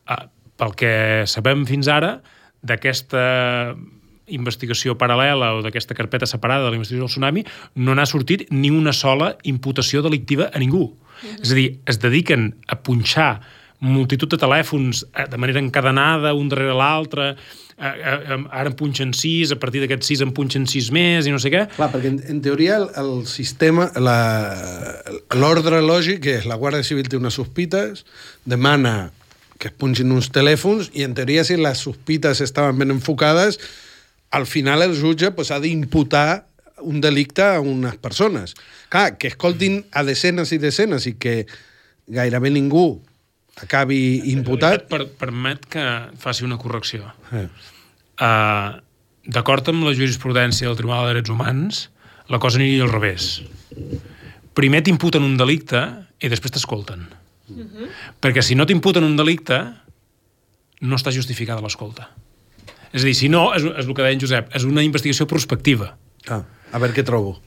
Eh, 0.07 0.21
pel 0.61 0.75
que 0.77 0.93
sabem 1.29 1.65
fins 1.65 1.89
ara, 1.89 2.19
d'aquesta 2.61 3.21
investigació 4.31 4.95
paral·lela 4.95 5.55
o 5.57 5.63
d'aquesta 5.65 5.97
carpeta 5.97 6.29
separada 6.29 6.67
de 6.67 6.73
la 6.73 6.77
investigació 6.77 7.07
del 7.07 7.11
tsunami, 7.11 7.45
no 7.75 7.95
n'ha 7.97 8.05
sortit 8.07 8.45
ni 8.53 8.69
una 8.71 8.93
sola 8.93 9.33
imputació 9.49 10.03
delictiva 10.05 10.51
a 10.53 10.59
ningú. 10.59 10.91
Mm 10.91 11.27
-hmm. 11.27 11.41
És 11.41 11.51
a 11.51 11.55
dir, 11.55 11.79
es 11.85 11.99
dediquen 11.99 12.55
a 12.67 12.75
punxar 12.75 13.41
multitud 13.81 14.29
de 14.29 14.37
telèfons 14.37 15.03
eh, 15.03 15.27
de 15.27 15.37
manera 15.37 15.59
encadenada, 15.59 16.35
un 16.37 16.49
darrere 16.49 16.73
l'altre, 16.77 17.35
ara 17.81 18.67
en 18.69 18.75
punxen 18.77 19.13
sis, 19.17 19.51
a 19.51 19.57
partir 19.59 19.81
d'aquests 19.81 20.11
sis 20.13 20.21
en 20.21 20.33
punxen 20.37 20.67
sis 20.69 20.91
més 20.93 21.25
i 21.25 21.33
no 21.33 21.39
sé 21.41 21.49
què. 21.53 21.63
Clar, 21.73 21.89
perquè 21.93 22.11
en, 22.13 22.19
en 22.29 22.41
teoria 22.45 22.77
el, 22.77 22.89
el 23.01 23.13
sistema, 23.29 23.89
l'ordre 25.33 25.81
lògic 25.81 26.29
és 26.37 26.45
la 26.49 26.59
Guàrdia 26.61 26.85
Civil 26.85 27.09
té 27.09 27.17
unes 27.17 27.39
sospites, 27.39 28.05
demana 28.45 29.09
que 29.61 29.69
es 29.69 29.77
punxin 29.77 30.13
uns 30.13 30.31
telèfons 30.33 30.89
i 30.97 31.05
en 31.05 31.13
teoria 31.17 31.45
si 31.45 31.57
les 31.57 31.81
sospites 31.85 32.41
estaven 32.41 32.79
ben 32.81 32.93
enfocades, 32.93 33.59
al 34.31 34.47
final 34.49 34.81
el 34.81 34.95
jutge 34.97 35.31
pues, 35.37 35.51
ha 35.51 35.59
d'imputar 35.61 36.47
un 36.81 37.01
delicte 37.01 37.43
a 37.45 37.59
unes 37.61 37.97
persones. 38.01 38.55
Clar, 38.89 39.17
que 39.21 39.29
escoltin 39.29 39.83
a 39.93 40.03
desenes 40.07 40.53
i 40.53 40.57
desenes 40.61 41.05
i 41.09 41.13
que 41.21 41.43
gairebé 42.09 42.49
ningú 42.49 43.01
acabi 43.61 44.21
imputat... 44.31 44.87
Per, 44.89 45.05
permet 45.19 45.67
que 45.69 45.85
faci 46.19 46.47
una 46.47 46.57
correcció. 46.57 47.11
Eh. 47.35 47.45
Uh, 48.21 48.77
D'acord 49.21 49.67
amb 49.69 49.85
la 49.85 49.93
jurisprudència 49.93 50.65
del 50.65 50.77
Tribunal 50.79 51.05
de 51.05 51.13
Drets 51.13 51.29
Humans, 51.29 51.81
la 52.31 52.39
cosa 52.41 52.57
aniria 52.57 52.87
al 52.87 52.93
revés. 52.93 53.43
Primer 54.57 54.81
t'imputen 54.81 55.23
un 55.23 55.35
delicte 55.37 55.81
i 56.17 56.31
després 56.31 56.55
t'escolten. 56.55 57.05
Uh 57.47 57.53
mhm. 57.53 57.67
-huh. 57.67 57.89
Perquè 58.21 58.41
si 58.41 58.55
no 58.55 58.65
t'imputen 58.65 59.03
un 59.03 59.15
delicte, 59.15 59.61
no 60.81 60.95
està 60.95 61.11
justificada 61.11 61.61
l'escolta. 61.61 62.09
És 62.91 63.03
a 63.03 63.05
dir, 63.05 63.15
si 63.15 63.29
no, 63.29 63.53
és, 63.53 63.63
és 63.63 63.85
el 63.85 63.93
que 63.93 64.01
deia 64.01 64.13
en 64.13 64.19
Josep, 64.19 64.55
és 64.55 64.63
una 64.63 64.83
investigació 64.83 65.27
prospectiva. 65.27 65.95
Ah, 66.27 66.43
a 66.71 66.79
veure 66.79 66.93
què 66.93 67.03
trobo. 67.03 67.39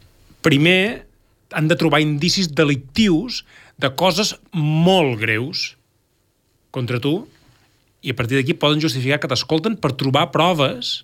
Primer 0.42 1.06
han 1.52 1.68
de 1.68 1.76
trobar 1.76 2.00
indicis 2.00 2.48
delictius 2.54 3.44
de 3.76 3.90
coses 3.94 4.36
molt 4.52 5.20
greus 5.20 5.76
contra 6.70 7.00
tu 7.00 7.28
i 8.04 8.12
a 8.12 8.16
partir 8.16 8.36
d'aquí 8.36 8.56
poden 8.60 8.82
justificar 8.84 9.18
que 9.20 9.30
t'escolten 9.30 9.78
per 9.80 9.94
trobar 9.96 10.28
proves 10.34 11.02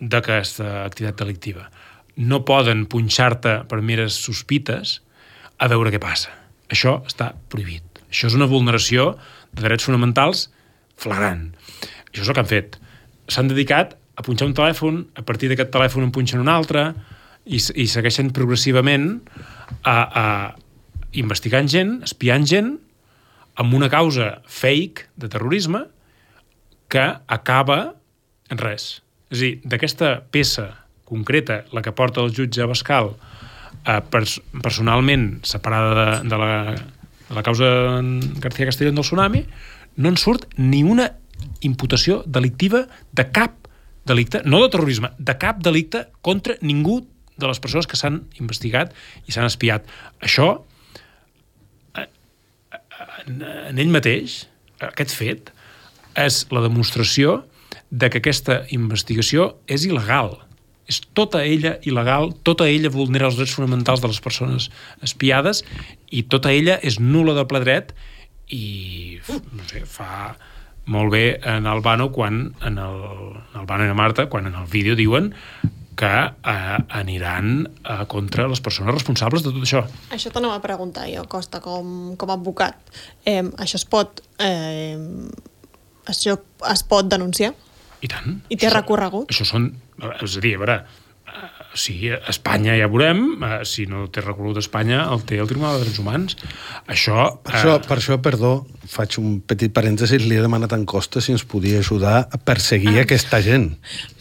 d'aquesta 0.00 0.84
activitat 0.84 1.22
delictiva. 1.24 1.68
No 2.20 2.42
poden 2.44 2.84
punxar-te 2.90 3.62
per 3.68 3.80
meres 3.84 4.18
sospites 4.20 4.98
a 5.60 5.68
veure 5.72 5.92
què 5.92 6.00
passa. 6.02 6.32
Això 6.72 7.00
està 7.08 7.32
prohibit. 7.52 8.02
Això 8.10 8.28
és 8.28 8.36
una 8.36 8.48
vulneració 8.50 9.14
de 9.56 9.64
drets 9.64 9.86
fonamentals 9.88 10.48
flagrant. 11.00 11.48
Això 12.10 12.24
és 12.24 12.28
el 12.28 12.36
que 12.36 12.44
han 12.44 12.50
fet. 12.50 12.76
S'han 13.30 13.48
dedicat 13.50 13.96
a 14.20 14.24
punxar 14.26 14.50
un 14.50 14.56
telèfon, 14.56 15.00
a 15.16 15.24
partir 15.24 15.48
d'aquest 15.48 15.72
telèfon 15.72 16.04
en 16.04 16.12
punxen 16.12 16.42
un 16.42 16.50
altre, 16.52 16.90
i, 17.48 17.56
i 17.56 17.86
segueixen 17.88 18.34
progressivament 18.36 19.14
a, 19.80 19.96
a 19.96 20.24
investigant 21.16 21.70
gent, 21.70 21.98
espiant 22.06 22.44
gent, 22.46 22.74
amb 23.56 23.74
una 23.74 23.90
causa 23.92 24.40
fake 24.46 25.08
de 25.16 25.28
terrorisme 25.28 25.84
que 26.90 27.06
acaba 27.26 27.94
en 28.50 28.58
res. 28.58 29.02
És 29.30 29.38
a 29.38 29.42
dir, 29.44 29.52
d'aquesta 29.64 30.14
peça 30.34 30.68
concreta, 31.06 31.64
la 31.74 31.82
que 31.82 31.94
porta 31.94 32.22
el 32.22 32.34
jutge 32.34 32.66
Bascal, 32.66 33.14
eh, 33.84 34.00
pers 34.10 34.38
personalment 34.62 35.40
separada 35.46 35.94
de, 35.94 36.28
de, 36.28 36.38
la, 36.38 36.50
de 37.28 37.34
la 37.38 37.44
causa 37.46 37.70
García 38.42 38.66
Castellón 38.66 38.98
del 38.98 39.06
tsunami, 39.06 39.44
no 39.96 40.10
en 40.10 40.18
surt 40.18 40.46
ni 40.56 40.82
una 40.82 41.12
imputació 41.66 42.22
delictiva 42.26 42.86
de 43.12 43.26
cap 43.30 43.68
delicte, 44.06 44.42
no 44.44 44.62
de 44.62 44.70
terrorisme, 44.72 45.12
de 45.18 45.36
cap 45.38 45.60
delicte 45.62 46.06
contra 46.22 46.56
ningú 46.60 47.02
de 47.40 47.48
les 47.48 47.60
persones 47.60 47.88
que 47.88 47.96
s'han 47.96 48.24
investigat 48.40 48.92
i 49.26 49.32
s'han 49.32 49.48
espiat. 49.48 49.86
Això, 50.20 50.60
en, 53.26 53.78
ell 53.78 53.92
mateix, 53.92 54.44
aquest 54.84 55.14
fet, 55.16 55.50
és 56.18 56.44
la 56.50 56.62
demostració 56.64 57.40
de 57.90 58.10
que 58.10 58.20
aquesta 58.22 58.62
investigació 58.74 59.54
és 59.70 59.86
il·legal. 59.88 60.36
És 60.90 61.00
tota 61.14 61.42
ella 61.46 61.76
il·legal, 61.86 62.32
tota 62.46 62.66
ella 62.66 62.90
vulnera 62.90 63.28
els 63.30 63.38
drets 63.38 63.54
fonamentals 63.54 64.02
de 64.02 64.10
les 64.10 64.22
persones 64.22 64.70
espiades 65.06 65.62
i 66.10 66.24
tota 66.26 66.50
ella 66.50 66.80
és 66.82 66.98
nula 66.98 67.36
de 67.36 67.46
ple 67.46 67.60
dret 67.62 67.92
i 68.50 69.20
no 69.30 69.66
sé, 69.70 69.84
fa 69.86 70.34
molt 70.90 71.12
bé 71.14 71.24
en 71.46 71.68
Albano 71.70 72.08
quan 72.10 72.48
en 72.66 72.80
el, 72.82 72.96
en 73.52 73.60
Albano 73.62 73.86
i 73.86 73.92
la 73.92 73.98
Marta 73.98 74.26
quan 74.32 74.48
en 74.50 74.56
el 74.58 74.66
vídeo 74.66 74.96
diuen 74.98 75.30
que 76.00 76.08
eh, 76.08 76.78
aniran 76.96 77.66
eh, 77.84 77.98
contra 78.08 78.46
les 78.48 78.62
persones 78.64 78.94
responsables 78.96 79.44
de 79.44 79.52
tot 79.52 79.66
això. 79.66 79.82
Això 80.16 80.32
t'anava 80.32 80.56
a 80.56 80.64
preguntar 80.64 81.04
jo, 81.12 81.26
Costa, 81.28 81.60
com, 81.64 82.14
com 82.20 82.32
a 82.32 82.38
advocat. 82.38 82.78
Eh, 83.28 83.42
això 83.60 83.76
es 83.80 83.84
pot... 83.84 84.22
Eh, 84.40 84.96
això 86.10 86.38
es 86.72 86.82
pot 86.88 87.08
denunciar? 87.12 87.52
I 88.00 88.08
tant. 88.08 88.38
I 88.48 88.56
té 88.56 88.66
Això- 88.70 88.78
recorregut? 88.80 89.28
Això 89.32 89.44
són... 89.44 89.70
És 90.24 90.38
a 90.38 90.40
dir, 90.40 90.54
a 90.56 90.62
veure, 90.62 90.78
sí, 91.74 92.10
Espanya 92.28 92.74
ja 92.78 92.88
veurem, 92.90 93.20
eh, 93.44 93.60
si 93.68 93.86
no 93.86 94.06
té 94.10 94.22
recorregut 94.24 94.58
Espanya, 94.60 95.04
el 95.12 95.22
té 95.26 95.38
el 95.38 95.48
Tribunal 95.50 95.78
de 95.78 95.84
Drets 95.84 96.00
Humans. 96.02 96.36
Això... 96.90 97.26
Per 97.46 97.54
això, 97.54 97.76
eh, 97.76 97.84
per 97.86 97.98
això, 97.98 98.18
perdó, 98.22 98.52
faig 98.90 99.18
un 99.22 99.38
petit 99.40 99.72
parèntesis, 99.74 100.24
li 100.26 100.38
he 100.38 100.42
demanat 100.42 100.74
a 100.74 100.80
en 100.80 100.86
Costa 100.90 101.22
si 101.22 101.34
ens 101.36 101.44
podia 101.46 101.78
ajudar 101.78 102.16
a 102.26 102.40
perseguir 102.42 102.96
ah. 102.96 103.04
aquesta 103.04 103.40
gent. 103.44 103.70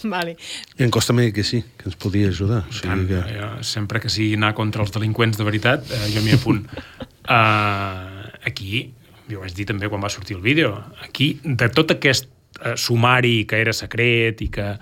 Vale. 0.04 0.38
I 0.78 0.86
en 0.86 0.94
Costa 0.94 1.16
m'ha 1.16 1.26
dit 1.28 1.36
que 1.36 1.48
sí, 1.48 1.64
que 1.78 1.90
ens 1.90 1.98
podia 2.00 2.30
ajudar. 2.30 2.64
O 2.68 2.78
tant, 2.78 3.06
sigui 3.08 3.16
que... 3.16 3.40
jo, 3.40 3.52
sempre 3.66 4.04
que 4.04 4.14
sigui 4.14 4.38
anar 4.38 4.54
contra 4.58 4.86
els 4.86 4.94
delinqüents 4.96 5.40
de 5.40 5.48
veritat, 5.48 5.90
eh, 5.90 6.08
jo 6.14 6.26
m'hi 6.26 6.38
apunt. 6.38 6.66
uh, 6.70 8.30
aquí, 8.50 8.90
jo 9.30 9.40
ho 9.40 9.46
vaig 9.46 9.56
dir 9.58 9.66
també 9.70 9.90
quan 9.90 10.04
va 10.06 10.14
sortir 10.14 10.38
el 10.38 10.46
vídeo, 10.46 10.76
aquí, 11.06 11.38
de 11.44 11.70
tot 11.74 11.98
aquest 11.98 12.30
sumari 12.76 13.46
que 13.48 13.60
era 13.62 13.72
secret 13.72 14.42
i 14.44 14.50
que 14.52 14.74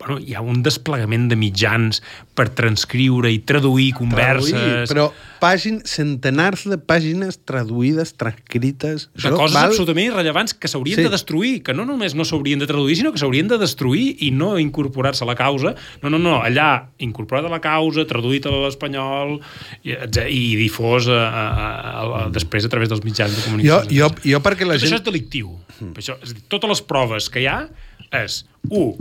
bueno, 0.00 0.16
hi 0.24 0.32
ha 0.34 0.40
un 0.40 0.62
desplegament 0.64 1.28
de 1.30 1.36
mitjans 1.36 2.00
per 2.34 2.48
transcriure 2.56 3.30
i 3.32 3.38
traduir 3.46 3.90
converses... 3.98 4.50
Traduir, 4.56 4.88
però 4.90 5.04
pàgin, 5.40 5.78
centenars 5.88 6.66
de 6.68 6.76
pàgines 6.80 7.38
traduïdes, 7.48 8.14
transcrites... 8.20 9.06
de 9.14 9.30
coses 9.34 9.54
val... 9.54 9.68
absolutament 9.70 10.08
irrellevants 10.10 10.56
que 10.56 10.68
s'haurien 10.72 10.98
Sí. 11.00 11.04
de 11.06 11.12
destruir, 11.12 11.52
que 11.64 11.74
no 11.76 11.84
només 11.88 12.16
no 12.18 12.24
s'haurien 12.28 12.60
de 12.60 12.68
traduir, 12.68 12.96
sinó 12.98 13.12
que 13.12 13.20
s'haurien 13.22 13.48
de 13.48 13.58
destruir 13.60 14.16
i 14.24 14.30
no 14.32 14.54
incorporar-se 14.60 15.24
a 15.24 15.28
la 15.28 15.36
causa. 15.38 15.74
No, 16.02 16.10
no, 16.12 16.18
no, 16.18 16.38
allà 16.44 16.70
incorporat 17.04 17.46
a 17.46 17.52
la 17.52 17.60
causa, 17.64 18.04
traduït 18.08 18.48
a 18.48 18.54
l'espanyol 18.56 19.36
i, 19.84 19.94
i 20.28 20.42
difós 20.60 21.08
a, 21.12 21.20
a, 21.28 21.44
a, 21.60 22.02
a, 22.24 22.24
després 22.34 22.64
a 22.66 22.72
través 22.72 22.88
dels 22.92 23.04
mitjans 23.06 23.36
de 23.36 23.40
Jo, 23.40 23.46
comunicació. 23.50 23.92
jo, 24.00 24.10
jo 24.34 24.42
perquè 24.44 24.66
la 24.68 24.76
Tot 24.80 24.86
gent... 24.86 24.92
això 24.94 25.00
és 25.02 25.06
delictiu. 25.12 25.54
Mm. 25.80 25.94
Això, 26.00 26.16
és 26.24 26.34
dir, 26.36 26.42
totes 26.52 26.72
les 26.76 26.84
proves 26.88 27.28
que 27.32 27.44
hi 27.44 27.48
ha 27.52 27.60
és, 28.10 28.40
un, 28.74 28.96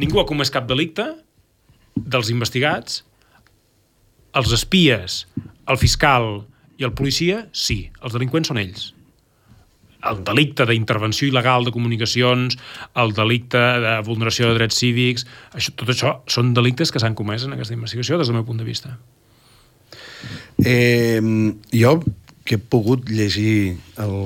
ningú 0.00 0.20
ha 0.20 0.28
comès 0.28 0.52
cap 0.52 0.66
delicte 0.68 1.06
dels 1.96 2.30
investigats, 2.32 3.02
els 4.36 4.54
espies, 4.54 5.24
el 5.68 5.78
fiscal 5.80 6.30
i 6.80 6.86
el 6.86 6.94
policia, 6.96 7.44
sí, 7.52 7.82
els 8.00 8.16
delinqüents 8.16 8.50
són 8.50 8.60
ells. 8.62 8.90
El 10.08 10.22
delicte 10.24 10.64
d'intervenció 10.64 11.28
il·legal 11.28 11.66
de 11.66 11.72
comunicacions, 11.74 12.56
el 12.96 13.12
delicte 13.12 13.60
de 13.84 13.96
vulneració 14.06 14.48
de 14.48 14.56
drets 14.56 14.78
cívics, 14.80 15.26
això, 15.52 15.74
tot 15.76 15.92
això 15.92 16.14
són 16.30 16.54
delictes 16.56 16.92
que 16.92 17.02
s'han 17.02 17.18
comès 17.18 17.44
en 17.44 17.52
aquesta 17.56 17.76
investigació 17.76 18.16
des 18.16 18.30
del 18.30 18.38
meu 18.38 18.46
punt 18.48 18.62
de 18.62 18.68
vista. 18.68 18.94
Eh, 20.64 21.20
jo, 21.76 21.98
que 22.44 22.56
he 22.56 22.62
pogut 22.72 23.12
llegir 23.12 23.76
el 24.00 24.16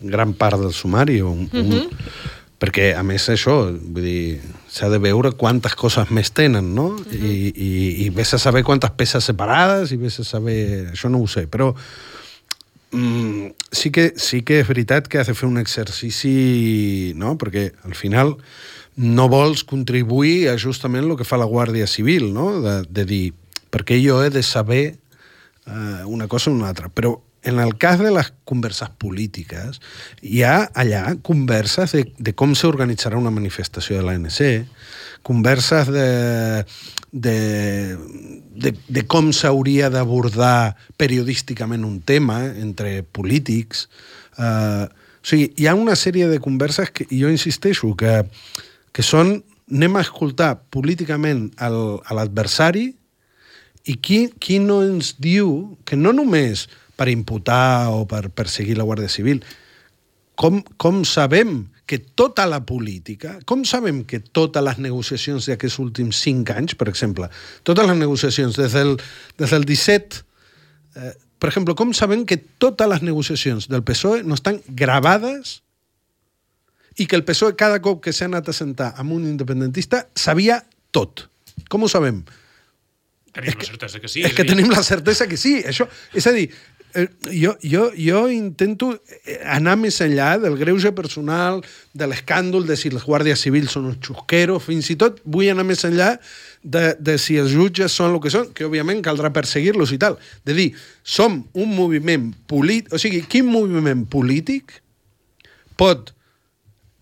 gran 0.00 0.32
part 0.40 0.60
del 0.60 0.72
sumari, 0.76 1.20
un, 1.24 1.48
un, 1.52 1.88
perquè, 2.60 2.92
a 2.96 3.04
més, 3.04 3.28
això, 3.32 3.58
vull 3.68 4.08
dir, 4.08 4.40
s'ha 4.74 4.88
de 4.90 4.98
veure 4.98 5.30
quantes 5.38 5.76
coses 5.78 6.10
més 6.10 6.32
tenen, 6.34 6.72
no? 6.74 6.88
I, 7.14 7.52
i, 7.54 7.70
I 8.04 8.08
vés 8.14 8.34
a 8.34 8.40
saber 8.42 8.64
quantes 8.66 8.90
peces 8.98 9.28
separades 9.30 9.92
i 9.94 9.98
vés 10.00 10.18
a 10.18 10.26
saber... 10.26 10.90
Això 10.90 11.10
no 11.12 11.20
ho 11.22 11.28
sé, 11.30 11.44
però 11.46 11.70
mm, 12.90 13.52
sí, 13.70 13.92
que, 13.94 14.08
sí 14.18 14.42
que 14.42 14.58
és 14.64 14.66
veritat 14.66 15.06
que 15.06 15.20
has 15.22 15.30
de 15.30 15.36
fer 15.38 15.46
un 15.46 15.60
exercici, 15.62 17.14
no? 17.20 17.36
Perquè, 17.38 17.68
al 17.86 17.94
final, 17.94 18.34
no 18.98 19.28
vols 19.30 19.62
contribuir 19.62 20.48
a 20.50 20.58
justament 20.58 21.06
el 21.06 21.14
que 21.20 21.28
fa 21.28 21.38
la 21.38 21.50
Guàrdia 21.50 21.86
Civil, 21.86 22.32
no? 22.34 22.48
De, 22.64 22.80
de 22.90 23.06
dir, 23.06 23.24
perquè 23.70 24.00
jo 24.02 24.24
he 24.24 24.34
de 24.34 24.42
saber 24.42 24.84
eh, 24.90 26.02
una 26.06 26.26
cosa 26.26 26.50
o 26.50 26.54
una 26.58 26.72
altra. 26.74 26.90
Però 26.90 27.14
en 27.44 27.60
el 27.60 27.76
cas 27.76 28.00
de 28.00 28.10
les 28.10 28.32
converses 28.48 28.88
polítiques, 28.98 29.80
hi 30.24 30.42
ha 30.42 30.64
allà 30.72 31.14
converses 31.22 31.92
de, 31.92 32.06
de 32.16 32.32
com 32.32 32.54
s'organitzarà 32.56 33.20
una 33.20 33.32
manifestació 33.34 34.00
de 34.00 34.06
l'ANC, 34.06 34.40
converses 35.24 35.88
de, 35.92 36.08
de, 37.12 37.36
de, 38.56 38.74
de 38.88 39.06
com 39.06 39.30
s'hauria 39.32 39.90
d'abordar 39.92 40.74
periodísticament 41.00 41.84
un 41.84 42.00
tema 42.00 42.42
entre 42.48 43.02
polítics. 43.04 43.86
Eh, 44.38 44.84
o 44.88 45.24
sigui, 45.28 45.50
hi 45.56 45.68
ha 45.68 45.76
una 45.76 45.96
sèrie 45.96 46.28
de 46.28 46.40
converses 46.44 46.92
que 46.92 47.08
jo 47.12 47.32
insisteixo 47.32 47.94
que, 47.96 48.22
que 48.92 49.04
són 49.04 49.38
anem 49.72 49.96
a 49.96 50.04
escoltar 50.04 50.50
políticament 50.72 51.46
l'adversari 51.60 52.90
i 53.88 53.94
qui, 53.96 54.26
qui 54.40 54.58
no 54.60 54.82
ens 54.84 55.14
diu 55.20 55.76
que 55.88 55.96
no 55.96 56.12
només 56.12 56.66
per 56.96 57.10
imputar 57.12 57.90
o 57.92 58.04
per 58.10 58.28
perseguir 58.30 58.78
la 58.78 58.86
Guàrdia 58.86 59.10
Civil, 59.10 59.42
com, 60.34 60.62
com 60.76 61.04
sabem 61.06 61.64
que 61.86 61.98
tota 61.98 62.46
la 62.48 62.62
política, 62.64 63.38
com 63.44 63.64
sabem 63.68 64.02
que 64.08 64.20
totes 64.20 64.64
les 64.64 64.78
negociacions 64.80 65.50
d'aquests 65.50 65.80
últims 65.82 66.22
cinc 66.24 66.54
anys, 66.54 66.76
per 66.78 66.88
exemple, 66.88 67.28
totes 67.62 67.86
les 67.86 67.98
negociacions 67.98 68.56
des 68.56 68.72
del, 68.72 68.96
des 69.38 69.52
del 69.52 69.66
17, 69.68 70.22
eh, 70.96 71.12
per 71.38 71.50
exemple, 71.50 71.76
com 71.76 71.92
sabem 71.92 72.24
que 72.24 72.38
totes 72.38 72.88
les 72.88 73.04
negociacions 73.04 73.68
del 73.68 73.84
PSOE 73.84 74.22
no 74.24 74.38
estan 74.38 74.62
gravades 74.68 75.60
i 76.96 77.04
que 77.10 77.18
el 77.18 77.26
PSOE 77.26 77.58
cada 77.58 77.82
cop 77.84 78.00
que 78.00 78.14
s'ha 78.16 78.30
anat 78.30 78.48
a 78.48 78.56
sentar 78.56 78.94
amb 78.96 79.12
un 79.12 79.26
independentista 79.28 80.06
sabia 80.16 80.62
tot. 80.94 81.26
Com 81.68 81.84
ho 81.84 81.90
sabem? 81.90 82.22
Tenim 83.34 83.58
la 83.58 83.66
certesa 83.66 83.98
que 84.00 84.08
sí. 84.08 84.22
és 84.22 84.32
que 84.32 84.44
a 84.44 84.46
dir, 84.46 84.54
tenim 84.54 84.70
la 84.70 84.82
certesa 84.86 85.26
que 85.26 85.36
sí. 85.36 85.56
Això, 85.66 85.88
és 86.14 86.26
a 86.30 86.32
dir, 86.32 86.46
jo, 87.32 87.56
jo, 87.62 87.90
jo 87.98 88.20
intento 88.30 88.92
eh, 88.94 89.40
anar 89.50 89.74
més 89.80 89.98
enllà 90.04 90.34
del 90.42 90.56
greuge 90.60 90.92
personal, 90.94 91.60
de 91.92 92.06
l'escàndol 92.06 92.66
de 92.68 92.76
si 92.78 92.92
els 92.92 93.06
guàrdies 93.06 93.42
civils 93.42 93.74
són 93.74 93.88
uns 93.90 93.98
xusqueros, 94.04 94.62
fins 94.66 94.90
i 94.94 94.96
tot 95.00 95.18
vull 95.24 95.50
anar 95.50 95.66
més 95.66 95.82
enllà 95.86 96.14
de, 96.62 96.84
de 96.98 97.16
si 97.18 97.38
els 97.40 97.52
jutges 97.54 97.94
són 97.94 98.14
el 98.14 98.20
que 98.22 98.32
són, 98.32 98.52
que 98.54 98.66
òbviament 98.68 99.02
caldrà 99.04 99.32
perseguir-los 99.34 99.94
i 99.96 100.00
tal. 100.02 100.18
De 100.46 100.56
dir, 100.56 100.70
som 101.02 101.42
un 101.52 101.74
moviment 101.74 102.30
polític... 102.50 102.94
O 102.94 103.02
sigui, 103.02 103.24
quin 103.30 103.50
moviment 103.50 104.06
polític 104.10 104.78
pot 105.80 106.14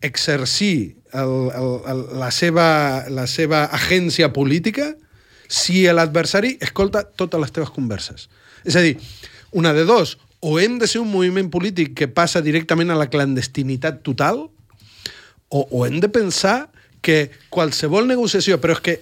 exercir 0.03 0.97
el, 1.13 1.35
el, 1.53 1.71
el, 1.93 2.01
la, 2.19 2.31
seva, 2.35 2.67
la 3.13 3.29
seva 3.31 3.67
agència 3.77 4.33
política 4.33 4.95
si 5.53 5.85
l'adversari 5.93 6.57
escolta 6.65 7.05
totes 7.05 7.41
les 7.41 7.53
teves 7.53 7.71
converses. 7.75 8.31
És 8.65 8.79
a 8.79 8.83
dir, 8.85 8.97
una 9.53 9.73
de 9.73 9.85
dos, 9.85 10.19
o 10.41 10.59
hem 10.59 10.81
de 10.81 10.89
ser 10.91 11.01
un 11.01 11.13
moviment 11.13 11.53
polític 11.53 11.95
que 11.95 12.11
passa 12.11 12.43
directament 12.43 12.91
a 12.91 12.99
la 12.99 13.09
clandestinitat 13.13 14.03
total, 14.03 14.49
o, 15.53 15.61
o 15.71 15.87
hem 15.87 16.01
de 16.03 16.09
pensar 16.11 16.73
que 17.05 17.31
qualsevol 17.53 18.09
negociació, 18.09 18.59
però 18.63 18.75
és 18.79 18.83
que 18.83 18.97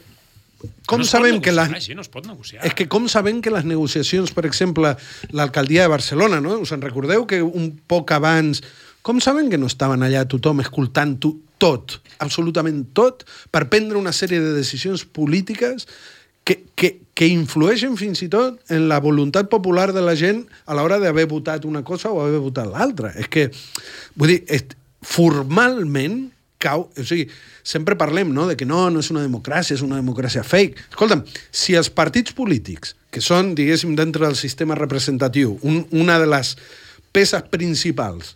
com 0.84 1.00
no 1.00 1.08
sabem 1.08 1.38
que 1.40 1.52
les, 1.54 1.72
Així 1.72 1.94
no 1.96 2.04
es 2.04 2.10
pot 2.12 2.26
negociar. 2.26 2.60
és 2.66 2.74
que 2.76 2.84
com 2.90 3.06
sabem 3.08 3.40
que 3.40 3.52
les 3.52 3.64
negociacions, 3.64 4.32
per 4.36 4.44
exemple, 4.44 4.92
l'alcaldia 5.32 5.86
de 5.86 5.92
Barcelona, 5.92 6.40
no? 6.44 6.58
Us 6.60 6.74
en 6.76 6.84
recordeu 6.84 7.26
que 7.26 7.42
un 7.42 7.72
poc 7.88 8.12
abans... 8.16 8.62
Com 9.00 9.16
sabem 9.24 9.46
que 9.48 9.56
no 9.56 9.64
estaven 9.70 10.02
allà 10.04 10.26
tothom 10.28 10.60
escoltant 10.60 11.14
tot, 11.16 11.94
absolutament 12.20 12.82
tot, 12.92 13.24
per 13.48 13.70
prendre 13.72 13.96
una 13.96 14.12
sèrie 14.12 14.42
de 14.44 14.52
decisions 14.52 15.06
polítiques 15.08 15.86
que, 16.50 16.64
que, 16.74 16.88
que 17.14 17.28
influeixen 17.30 17.94
fins 17.94 18.24
i 18.24 18.28
tot 18.32 18.58
en 18.74 18.88
la 18.90 18.98
voluntat 18.98 19.46
popular 19.52 19.92
de 19.94 20.02
la 20.02 20.16
gent 20.18 20.42
a 20.66 20.74
l'hora 20.74 20.98
d'haver 20.98 21.28
votat 21.30 21.66
una 21.68 21.84
cosa 21.86 22.10
o 22.10 22.24
haver 22.24 22.40
votat 22.42 22.66
l'altra. 22.66 23.12
És 23.14 23.30
que, 23.30 23.44
vull 24.18 24.34
dir, 24.34 24.40
est, 24.50 24.74
formalment 25.06 26.24
cau... 26.58 26.88
O 26.90 27.06
sigui, 27.06 27.28
sempre 27.62 27.94
parlem 28.00 28.34
no, 28.34 28.48
de 28.50 28.58
que 28.58 28.66
no, 28.66 28.82
no 28.90 29.04
és 29.04 29.12
una 29.14 29.22
democràcia, 29.22 29.78
és 29.78 29.86
una 29.86 30.00
democràcia 30.00 30.42
fake. 30.42 30.90
Escolta'm, 30.90 31.22
si 31.54 31.78
els 31.78 31.92
partits 31.94 32.34
polítics, 32.34 32.96
que 33.14 33.22
són, 33.22 33.54
diguéssim, 33.54 33.94
dintre 33.94 34.26
del 34.26 34.38
sistema 34.40 34.74
representatiu, 34.78 35.54
un, 35.62 35.84
una 36.02 36.18
de 36.18 36.26
les 36.34 36.56
peces 37.14 37.46
principals 37.52 38.34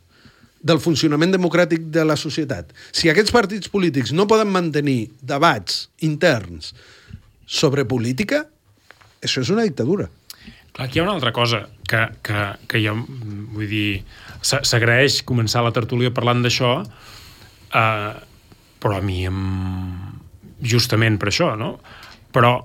del 0.64 0.78
funcionament 0.80 1.34
democràtic 1.34 1.90
de 1.92 2.06
la 2.06 2.14
societat, 2.16 2.70
si 2.94 3.10
aquests 3.10 3.34
partits 3.34 3.68
polítics 3.72 4.14
no 4.14 4.30
poden 4.30 4.54
mantenir 4.54 5.08
debats 5.18 5.88
interns 6.06 6.76
sobre 7.46 7.84
política, 7.84 8.44
això 9.24 9.42
és 9.44 9.50
una 9.52 9.64
dictadura. 9.66 10.08
Clar, 10.74 10.88
aquí 10.88 10.98
hi 10.98 11.02
ha 11.02 11.06
una 11.06 11.14
altra 11.14 11.32
cosa 11.32 11.64
que, 11.88 12.00
que, 12.26 12.44
que 12.68 12.80
jo, 12.82 12.96
vull 13.54 13.68
dir, 13.70 14.02
s'a- 14.42 14.64
s'agraeix 14.66 15.20
començar 15.26 15.62
la 15.64 15.72
tertúlia 15.76 16.12
parlant 16.14 16.42
d'això, 16.42 16.76
eh, 17.70 18.14
però 18.82 18.98
a 18.98 19.02
mi, 19.04 19.22
em... 19.28 19.42
justament 20.64 21.18
per 21.20 21.30
això, 21.30 21.54
no? 21.56 21.76
Però 22.34 22.56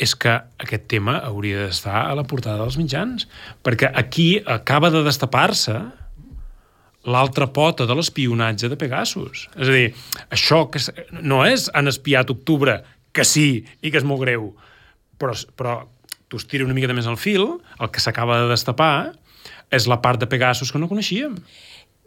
és 0.00 0.14
que 0.16 0.32
aquest 0.62 0.86
tema 0.88 1.18
hauria 1.26 1.66
d'estar 1.66 2.06
a 2.06 2.14
la 2.16 2.24
portada 2.24 2.62
dels 2.62 2.78
mitjans, 2.80 3.26
perquè 3.64 3.90
aquí 3.92 4.40
acaba 4.46 4.88
de 4.94 5.02
destapar-se 5.04 5.74
l'altra 7.10 7.48
pota 7.52 7.86
de 7.88 7.96
l'espionatge 7.96 8.68
de 8.68 8.76
Pegasus. 8.80 9.48
És 9.56 9.68
a 9.68 9.74
dir, 9.74 9.90
això 10.32 10.66
que 10.72 10.80
no 11.20 11.42
és 11.48 11.68
han 11.74 11.88
espiat 11.88 12.32
octubre, 12.32 12.78
que 13.12 13.24
sí, 13.26 13.64
i 13.82 13.90
que 13.90 13.98
és 14.00 14.06
molt 14.06 14.22
greu, 14.22 14.52
però, 15.18 15.34
però 15.58 15.74
tu 16.30 16.38
estira 16.38 16.64
una 16.64 16.74
mica 16.76 16.92
més 16.94 17.08
al 17.10 17.18
fil, 17.18 17.46
el 17.80 17.90
que 17.90 18.00
s'acaba 18.02 18.38
de 18.44 18.48
destapar 18.52 19.12
és 19.70 19.86
la 19.90 20.00
part 20.02 20.20
de 20.20 20.26
Pegasus 20.30 20.70
que 20.72 20.78
no 20.78 20.88
coneixíem. 20.90 21.36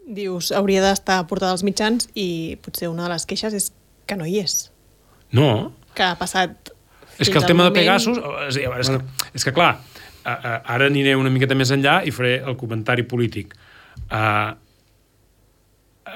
Dius, 0.04 0.50
hauria 0.52 0.82
d'estar 0.84 1.22
portada 1.28 1.52
als 1.56 1.62
mitjans 1.64 2.08
i 2.14 2.56
potser 2.64 2.88
una 2.92 3.06
de 3.06 3.14
les 3.14 3.24
queixes 3.28 3.54
és 3.56 3.70
que 4.06 4.16
no 4.20 4.26
hi 4.28 4.38
és. 4.42 4.70
No, 5.32 5.72
Que 5.94 6.02
ha 6.02 6.16
passat 6.18 6.72
és 7.22 7.28
que 7.30 7.38
el 7.38 7.44
tema 7.46 7.62
de 7.64 7.70
moment- 7.70 7.76
Pegasus... 7.78 8.18
És, 8.48 8.56
a 8.56 8.58
dir, 8.58 8.66
és, 8.80 8.88
que, 8.90 9.28
és 9.38 9.44
que, 9.46 9.52
clar, 9.54 9.76
ara 10.24 10.88
aniré 10.90 11.14
una 11.16 11.30
miqueta 11.30 11.54
més 11.54 11.70
enllà 11.70 12.00
i 12.04 12.10
faré 12.10 12.40
el 12.42 12.56
comentari 12.58 13.04
polític. 13.06 13.54
Uh, 14.10 14.56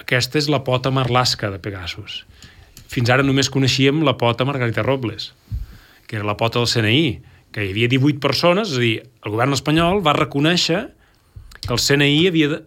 aquesta 0.03 0.39
és 0.41 0.49
la 0.51 0.61
pota 0.67 0.91
marlasca 0.95 1.51
de 1.53 1.61
Pegasus. 1.63 2.25
Fins 2.89 3.11
ara 3.13 3.25
només 3.27 3.51
coneixíem 3.53 4.01
la 4.07 4.17
pota 4.21 4.47
Margarita 4.49 4.83
Robles, 4.83 5.33
que 6.09 6.17
era 6.17 6.27
la 6.27 6.39
pota 6.41 6.63
del 6.63 6.71
CNI, 6.71 7.21
que 7.53 7.65
hi 7.65 7.73
havia 7.73 7.91
18 7.93 8.21
persones, 8.21 8.73
és 8.73 8.79
a 8.79 8.85
dir, 8.85 8.95
el 9.25 9.35
govern 9.35 9.57
espanyol 9.57 10.01
va 10.05 10.17
reconèixer 10.17 10.87
que 11.65 11.75
el 11.75 11.81
CNI 11.83 12.29
havia, 12.31 12.61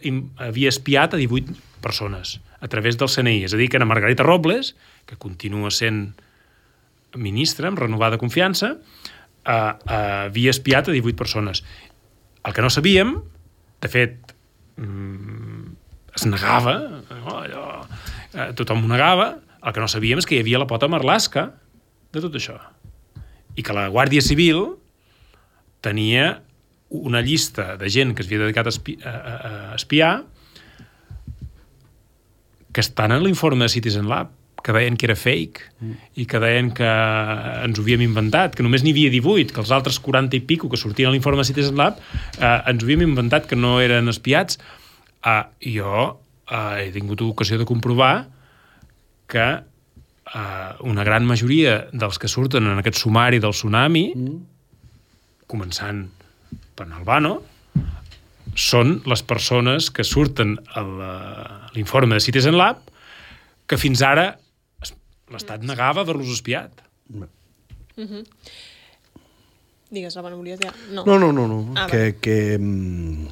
havia 0.45 0.69
espiat 0.69 1.15
a 1.15 1.21
18 1.21 1.57
persones 1.81 2.39
a 2.61 2.69
través 2.69 2.97
del 3.01 3.09
CNI. 3.09 3.45
És 3.47 3.55
a 3.55 3.59
dir, 3.59 3.69
que 3.69 3.79
era 3.79 3.89
Margarita 3.89 4.25
Robles, 4.25 4.75
que 5.09 5.17
continua 5.17 5.73
sent 5.73 6.11
ministre 7.17 7.67
amb 7.67 7.81
renovada 7.81 8.21
confiança, 8.21 8.75
eh, 8.77 9.51
eh, 9.51 10.01
havia 10.29 10.53
espiat 10.53 10.89
a 10.89 10.95
18 10.95 11.17
persones. 11.17 11.63
El 12.45 12.53
que 12.53 12.61
no 12.61 12.69
sabíem, 12.69 13.17
de 13.81 13.89
fet, 13.89 14.35
mm, 14.77 15.73
es 16.15 16.25
negava, 16.25 16.77
no? 17.09 17.39
Allò, 17.41 17.65
eh, 18.33 18.51
tothom 18.53 18.85
ho 18.85 18.87
negava, 18.87 19.39
el 19.61 19.73
que 19.73 19.83
no 19.83 19.89
sabíem 19.91 20.21
és 20.21 20.27
que 20.27 20.37
hi 20.37 20.43
havia 20.43 20.61
la 20.61 20.69
pota 20.69 20.89
marlasca 20.91 21.51
de 22.11 22.23
tot 22.23 22.35
això. 22.37 22.57
I 23.55 23.63
que 23.63 23.75
la 23.75 23.89
Guàrdia 23.91 24.23
Civil 24.25 24.63
tenia 25.85 26.41
una 26.91 27.21
llista 27.23 27.77
de 27.79 27.89
gent 27.89 28.15
que 28.15 28.23
es 28.23 28.29
havia 28.29 28.45
dedicat 28.45 28.67
a, 28.67 28.73
espi 28.73 28.97
a, 29.03 29.11
a, 29.11 29.35
a 29.71 29.75
espiar 29.77 30.13
que 32.71 32.83
estan 32.83 33.11
en 33.11 33.23
l'informe 33.23 33.65
de 33.67 33.73
Citizen 33.73 34.09
Lab 34.11 34.31
que 34.61 34.73
deien 34.75 34.97
que 34.97 35.07
era 35.07 35.15
fake 35.17 35.61
mm. 35.79 35.93
i 36.21 36.25
que 36.29 36.39
deien 36.41 36.71
que 36.75 36.87
ens 37.65 37.79
ho 37.79 37.85
havíem 37.85 38.03
inventat, 38.05 38.53
que 38.55 38.65
només 38.65 38.85
n'hi 38.85 38.93
havia 38.93 39.11
18, 39.13 39.55
que 39.55 39.61
els 39.63 39.71
altres 39.73 39.97
40 40.03 40.37
i 40.37 40.43
pico 40.45 40.69
que 40.69 40.79
sortien 40.79 41.09
a 41.09 41.15
l'informe 41.15 41.41
de 41.41 41.49
Citizen 41.49 41.79
Lab 41.79 41.97
eh, 41.97 42.59
ens 42.69 42.83
ho 42.83 42.85
havíem 42.85 43.07
inventat 43.07 43.47
que 43.49 43.57
no 43.57 43.79
eren 43.81 44.11
espiats. 44.11 44.59
Eh, 45.25 45.41
jo 45.77 45.95
eh, 46.45 46.85
he 46.85 46.91
tingut 46.93 47.23
ocasió 47.25 47.57
de 47.57 47.67
comprovar 47.69 48.29
que 49.31 49.45
eh, 49.61 50.71
una 50.87 51.05
gran 51.07 51.25
majoria 51.27 51.85
dels 51.91 52.19
que 52.19 52.27
surten 52.31 52.67
en 52.67 52.81
aquest 52.81 52.99
sumari 53.01 53.39
del 53.43 53.55
tsunami, 53.55 54.05
mm. 54.15 54.37
començant 55.51 56.05
per 56.75 56.87
Albano, 56.91 57.37
són 58.55 58.97
les 59.07 59.21
persones 59.23 59.87
que 59.95 60.03
surten 60.03 60.57
a 60.75 60.81
la- 60.83 61.69
l'informe 61.75 62.17
de 62.17 62.23
Citizen 62.23 62.57
Lab 62.59 62.81
que 63.67 63.77
fins 63.79 64.01
ara 64.03 64.33
es- 64.83 64.91
l'Estat 65.31 65.63
negava 65.63 66.01
haver-los 66.03 66.33
espiat. 66.35 66.81
Digues, 69.91 70.15
Ramon, 70.15 70.37
volies 70.39 70.59
dir... 70.59 70.71
No. 70.95 71.03
No, 71.05 71.17
no, 71.19 71.31
no, 71.35 71.47
no. 71.47 71.73
Ah, 71.75 71.87
que, 71.91 72.15
que, 72.23 72.35
mm, 72.59 73.27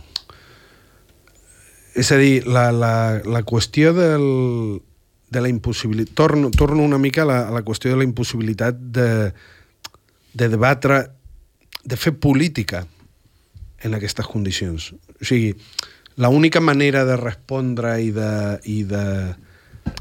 és 2.00 2.12
a 2.12 2.18
dir, 2.20 2.44
la, 2.48 2.66
la, 2.76 2.92
la 3.24 3.42
qüestió 3.48 3.94
del, 3.96 4.26
de 5.30 5.42
la 5.42 5.50
impossibilitat... 5.50 6.16
Torno, 6.16 6.50
torno 6.52 6.84
una 6.84 6.98
mica 6.98 7.22
a 7.24 7.30
la, 7.30 7.40
a 7.48 7.52
la 7.54 7.62
qüestió 7.66 7.92
de 7.92 8.00
la 8.02 8.08
impossibilitat 8.08 8.76
de, 8.76 9.10
de 10.34 10.50
debatre, 10.50 11.04
de 11.84 11.98
fer 11.98 12.16
política 12.18 12.86
en 13.86 13.96
aquestes 13.96 14.28
condicions. 14.28 14.92
O 14.94 15.26
sigui, 15.26 15.54
l'única 16.20 16.60
manera 16.60 17.06
de 17.06 17.16
respondre 17.18 17.96
i 18.02 18.12
de... 18.16 18.32
I 18.66 18.84
de 18.90 19.04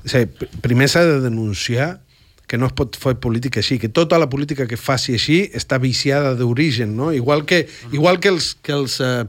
dir, 0.05 0.27
pr- 0.33 0.49
primer 0.65 0.89
s'ha 0.91 1.05
de 1.07 1.21
denunciar 1.23 2.01
que 2.49 2.57
no 2.57 2.67
es 2.67 2.73
pot 2.73 2.97
fer 2.97 3.15
política 3.21 3.61
així, 3.61 3.77
que 3.79 3.93
tota 3.93 4.19
la 4.19 4.31
política 4.33 4.67
que 4.67 4.81
faci 4.81 5.13
així 5.19 5.43
està 5.53 5.77
viciada 5.77 6.33
d'origen, 6.35 6.97
no? 6.97 7.13
Igual 7.13 7.45
que, 7.45 7.67
igual 7.93 8.19
que 8.25 8.33
els... 8.33 8.55
Que 8.65 8.73
els 8.73 8.99
eh, 9.05 9.29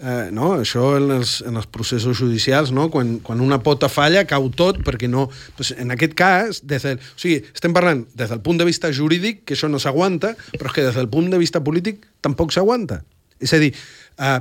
eh, 0.00 0.28
no? 0.32 0.52
Això 0.62 0.96
en 0.98 1.10
els, 1.18 1.38
en 1.46 1.56
els 1.60 1.66
processos 1.66 2.16
judicials, 2.18 2.72
no? 2.74 2.88
quan, 2.90 3.18
quan 3.24 3.40
una 3.44 3.60
pota 3.62 3.88
falla, 3.88 4.24
cau 4.28 4.48
tot, 4.50 4.80
perquè 4.86 5.08
no... 5.10 5.28
Pues 5.56 5.72
en 5.76 5.90
aquest 5.94 6.14
cas, 6.18 6.60
des 6.66 6.82
del, 6.86 6.98
o 6.98 7.18
sigui, 7.20 7.40
estem 7.54 7.74
parlant 7.76 8.04
des 8.18 8.30
del 8.30 8.40
punt 8.44 8.58
de 8.60 8.66
vista 8.68 8.92
jurídic, 8.92 9.44
que 9.44 9.54
això 9.58 9.70
no 9.70 9.80
s'aguanta, 9.82 10.34
però 10.58 10.70
és 10.70 10.76
que 10.78 10.86
des 10.90 10.94
del 10.98 11.08
punt 11.10 11.30
de 11.32 11.38
vista 11.40 11.62
polític 11.64 12.04
tampoc 12.24 12.52
s'aguanta. 12.54 13.02
És 13.40 13.52
a 13.54 13.58
dir, 13.62 13.72
eh, 14.18 14.38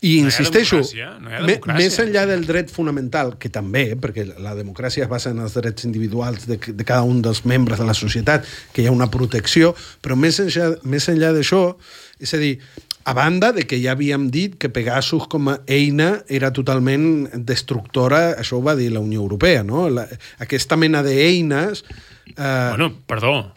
i 0.00 0.20
No 0.22 0.28
insisteixo, 0.30 0.76
no 0.78 0.86
hi 0.94 1.00
ha 1.02 1.16
me- 1.18 1.56
democràcia. 1.56 1.74
més 1.74 1.96
enllà 1.98 2.20
del 2.30 2.44
dret 2.46 2.68
fonamental, 2.70 3.32
que 3.36 3.48
també, 3.50 3.96
perquè 3.98 4.28
la 4.38 4.52
democràcia 4.54 5.02
es 5.02 5.10
basa 5.10 5.32
en 5.34 5.40
els 5.42 5.56
drets 5.58 5.82
individuals 5.88 6.46
de, 6.46 6.54
de 6.56 6.84
cada 6.86 7.02
un 7.02 7.18
dels 7.20 7.40
membres 7.44 7.80
de 7.82 7.84
la 7.88 7.96
societat, 7.98 8.46
que 8.72 8.84
hi 8.84 8.86
ha 8.86 8.92
una 8.94 9.08
protecció, 9.10 9.72
però 10.00 10.14
més 10.14 10.38
enllà, 10.38 10.68
més 10.86 11.08
enllà 11.10 11.32
d'això, 11.34 11.64
és 12.22 12.30
a 12.34 12.38
dir, 12.38 12.60
a 13.04 13.14
banda 13.14 13.52
de 13.56 13.64
que 13.66 13.78
ja 13.80 13.94
havíem 13.94 14.28
dit 14.30 14.56
que 14.60 14.68
Pegasus 14.68 15.28
com 15.30 15.48
a 15.52 15.58
eina 15.66 16.24
era 16.28 16.50
totalment 16.52 17.30
destructora, 17.48 18.34
això 18.40 18.58
ho 18.58 18.64
va 18.64 18.76
dir 18.78 18.90
la 18.92 19.00
Unió 19.04 19.22
Europea, 19.22 19.62
no? 19.64 19.88
La, 19.88 20.06
aquesta 20.42 20.76
mena 20.76 21.02
d'eines... 21.06 21.84
Eh, 22.34 22.68
Bueno, 22.74 22.92
perdó, 23.06 23.52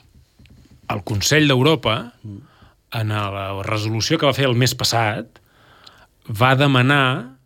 el 0.89 1.03
Consell 1.03 1.47
d'Europa, 1.47 2.13
en 2.91 3.13
la 3.15 3.63
resolució 3.67 4.19
que 4.19 4.27
va 4.27 4.35
fer 4.35 4.47
el 4.47 4.57
mes 4.59 4.75
passat, 4.75 5.39
va 6.27 6.55
demanar 6.55 7.37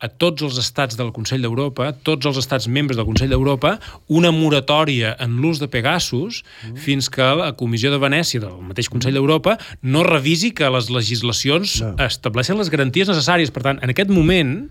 a 0.00 0.08
tots 0.08 0.44
els 0.46 0.58
estats 0.60 0.96
del 0.98 1.12
Consell 1.16 1.44
d'Europa, 1.44 1.90
tots 2.06 2.28
els 2.28 2.38
estats 2.40 2.68
membres 2.72 2.98
del 2.98 3.06
Consell 3.08 3.32
d'Europa, 3.32 3.76
una 4.08 4.32
moratòria 4.32 5.12
en 5.20 5.36
l'ús 5.42 5.60
de 5.60 5.68
Pegasus 5.68 6.40
mm. 6.42 6.78
fins 6.80 7.10
que 7.12 7.26
la 7.36 7.52
Comissió 7.60 7.92
de 7.92 8.00
Venècia 8.00 8.40
del 8.42 8.62
mateix 8.64 8.88
Consell 8.92 9.18
d'Europa 9.18 9.58
no 9.82 10.04
revisi 10.06 10.54
que 10.56 10.70
les 10.72 10.90
legislacions 10.92 11.80
No. 11.80 11.94
estableixen 12.02 12.58
les 12.58 12.70
garanties 12.72 13.08
necessàries. 13.08 13.52
Per 13.54 13.62
tant, 13.64 13.78
en 13.84 13.92
aquest 13.92 14.10
moment, 14.12 14.70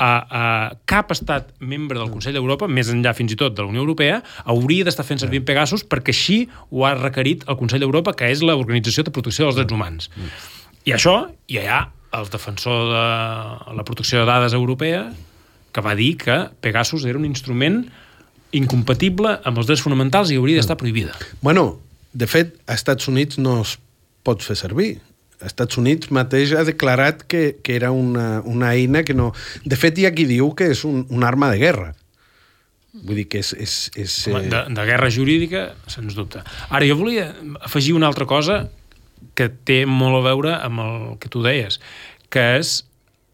a, 0.00 0.10
a 0.40 0.42
cap 0.88 1.12
estat 1.12 1.50
membre 1.60 1.98
del 2.00 2.10
Consell 2.12 2.36
d'Europa, 2.36 2.68
més 2.68 2.90
enllà 2.92 3.12
fins 3.16 3.34
i 3.34 3.38
tot 3.40 3.56
de 3.56 3.64
la 3.64 3.72
Unió 3.72 3.84
Europea, 3.84 4.20
hauria 4.48 4.86
d'estar 4.88 5.04
fent 5.06 5.20
servir 5.22 5.42
Pegasus 5.48 5.84
perquè 5.84 6.14
així 6.14 6.40
ho 6.70 6.86
ha 6.88 6.94
requerit 6.98 7.44
el 7.48 7.58
Consell 7.60 7.84
d'Europa, 7.84 8.16
que 8.16 8.30
és 8.32 8.44
l'Organització 8.44 9.04
de 9.06 9.14
Protecció 9.14 9.48
dels 9.48 9.60
Drets 9.60 9.76
Humans. 9.76 10.10
I 10.88 10.96
això, 10.96 11.16
i 11.52 11.60
allà, 11.60 11.82
el 12.12 12.30
defensor 12.30 12.88
de 12.90 13.76
la 13.76 13.84
protecció 13.84 14.20
de 14.20 14.26
dades 14.26 14.52
europea, 14.52 15.12
que 15.72 15.80
va 15.80 15.94
dir 15.94 16.16
que 16.18 16.48
Pegasus 16.60 17.04
era 17.06 17.18
un 17.18 17.28
instrument 17.28 17.84
incompatible 18.56 19.36
amb 19.46 19.60
els 19.62 19.68
drets 19.68 19.84
fonamentals 19.84 20.32
i 20.32 20.40
hauria 20.40 20.58
d'estar 20.58 20.76
prohibida. 20.80 21.14
Bueno, 21.40 21.78
de 22.12 22.26
fet, 22.26 22.56
a 22.66 22.74
Estats 22.74 23.06
Units 23.08 23.38
no 23.38 23.60
es 23.62 23.76
pot 24.26 24.42
fer 24.42 24.58
servir. 24.58 24.90
Als 25.38 25.54
Estats 25.54 25.78
Units 25.80 26.10
mateix 26.12 26.52
ha 26.58 26.64
declarat 26.66 27.22
que, 27.30 27.60
que 27.62 27.76
era 27.78 27.92
una, 27.94 28.42
una 28.44 28.74
eina 28.74 29.04
que 29.06 29.14
no... 29.14 29.30
De 29.64 29.78
fet, 29.78 29.98
hi 29.98 30.08
ha 30.08 30.14
qui 30.16 30.26
diu 30.28 30.50
que 30.58 30.72
és 30.74 30.82
un, 30.88 31.04
un 31.08 31.24
arma 31.24 31.52
de 31.54 31.62
guerra. 31.62 31.92
Vull 32.90 33.22
dir 33.22 33.28
que 33.30 33.40
és... 33.44 33.54
és, 33.54 33.76
és 33.94 34.18
Home, 34.28 34.50
de, 34.50 34.64
de 34.74 34.88
guerra 34.90 35.08
jurídica, 35.14 35.68
sens 35.86 36.18
dubte. 36.18 36.42
Ara, 36.68 36.82
jo 36.90 36.98
volia 36.98 37.30
afegir 37.62 37.94
una 37.94 38.10
altra 38.10 38.26
cosa 38.26 38.64
que 39.40 39.48
té 39.48 39.82
molt 39.88 40.20
a 40.20 40.24
veure 40.28 40.54
amb 40.60 40.84
el 40.84 40.96
que 41.22 41.32
tu 41.32 41.40
deies, 41.44 41.80
que 42.28 42.44
és 42.60 42.80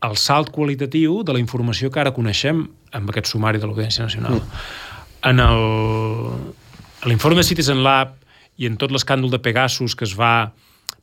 el 0.07 0.15
salt 0.21 0.53
qualitatiu 0.55 1.23
de 1.27 1.35
la 1.35 1.43
informació 1.43 1.91
que 1.91 2.03
ara 2.03 2.15
coneixem 2.15 2.63
amb 2.95 3.11
aquest 3.11 3.33
sumari 3.33 3.59
de 3.59 3.67
l'Audiència 3.67 4.07
Nacional. 4.07 4.39
Mm. 4.39 4.63
en 5.27 5.41
l'informe 7.11 7.43
Citizen 7.43 7.83
Lab 7.83 8.15
i 8.57 8.69
en 8.69 8.77
tot 8.79 8.93
l'escàndol 8.95 9.33
de 9.33 9.41
Pegasus 9.43 9.97
que 9.99 10.07
es 10.07 10.15
va 10.15 10.53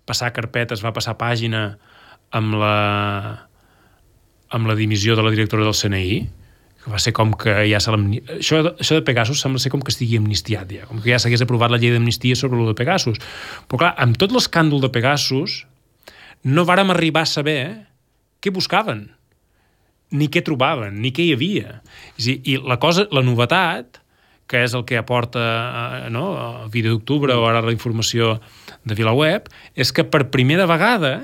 passar 0.08 0.32
carpeta, 0.36 0.74
es 0.74 0.84
va 0.84 0.94
passar 0.96 1.18
pàgina 1.20 1.66
amb 2.32 2.56
la, 2.62 2.78
amb 4.50 4.70
la 4.70 4.76
dimissió 4.80 5.18
de 5.18 5.26
la 5.26 5.34
directora 5.34 5.68
del 5.68 5.76
CNI, 5.76 6.22
que 6.84 6.92
va 6.92 7.00
ser 7.00 7.14
com 7.16 7.32
que 7.40 7.56
ja 7.70 7.80
se. 7.84 7.94
Això, 8.38 8.60
això 8.74 9.00
de 9.00 9.06
Pegasus 9.08 9.42
sembla 9.42 9.62
ser 9.62 9.72
com 9.72 9.82
que 9.84 9.94
estigui 9.94 10.20
amnistiat 10.20 10.72
ja, 10.76 10.88
com 10.90 11.00
que 11.00 11.14
ja 11.14 11.20
s'hagués 11.22 11.46
aprovat 11.46 11.72
la 11.72 11.80
llei 11.80 11.94
d'amnistia 11.96 12.36
sobre 12.40 12.60
el 12.60 12.72
de 12.72 12.78
Pegasus. 12.78 13.22
Però 13.72 13.86
clar, 13.86 13.94
amb 14.04 14.20
tot 14.20 14.36
l'escàndol 14.36 14.84
de 14.84 14.92
Pegasus 14.94 15.64
no 16.44 16.68
vàrem 16.68 16.92
arribar 16.92 17.24
a 17.24 17.32
saber 17.32 17.60
què 18.44 18.52
buscaven, 18.52 19.08
ni 20.14 20.28
què 20.30 20.44
trobaven, 20.46 21.00
ni 21.02 21.14
què 21.16 21.26
hi 21.26 21.36
havia. 21.38 21.80
És 22.18 22.28
dir, 22.28 22.40
I 22.44 22.58
la 22.62 22.78
cosa, 22.84 23.08
la 23.16 23.24
novetat, 23.24 24.02
que 24.52 24.66
és 24.68 24.76
el 24.76 24.84
que 24.86 25.00
aporta 25.00 25.44
eh, 26.04 26.10
no, 26.14 26.26
el 26.66 26.74
vídeo 26.74 26.98
d'octubre 26.98 27.36
o 27.40 27.48
ara 27.48 27.64
la 27.64 27.74
informació 27.74 28.36
de 28.84 28.98
VilaWeb, 29.00 29.48
és 29.74 29.96
que 29.96 30.04
per 30.04 30.28
primera 30.36 30.68
vegada 30.70 31.16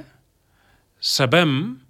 sabem 1.00 1.82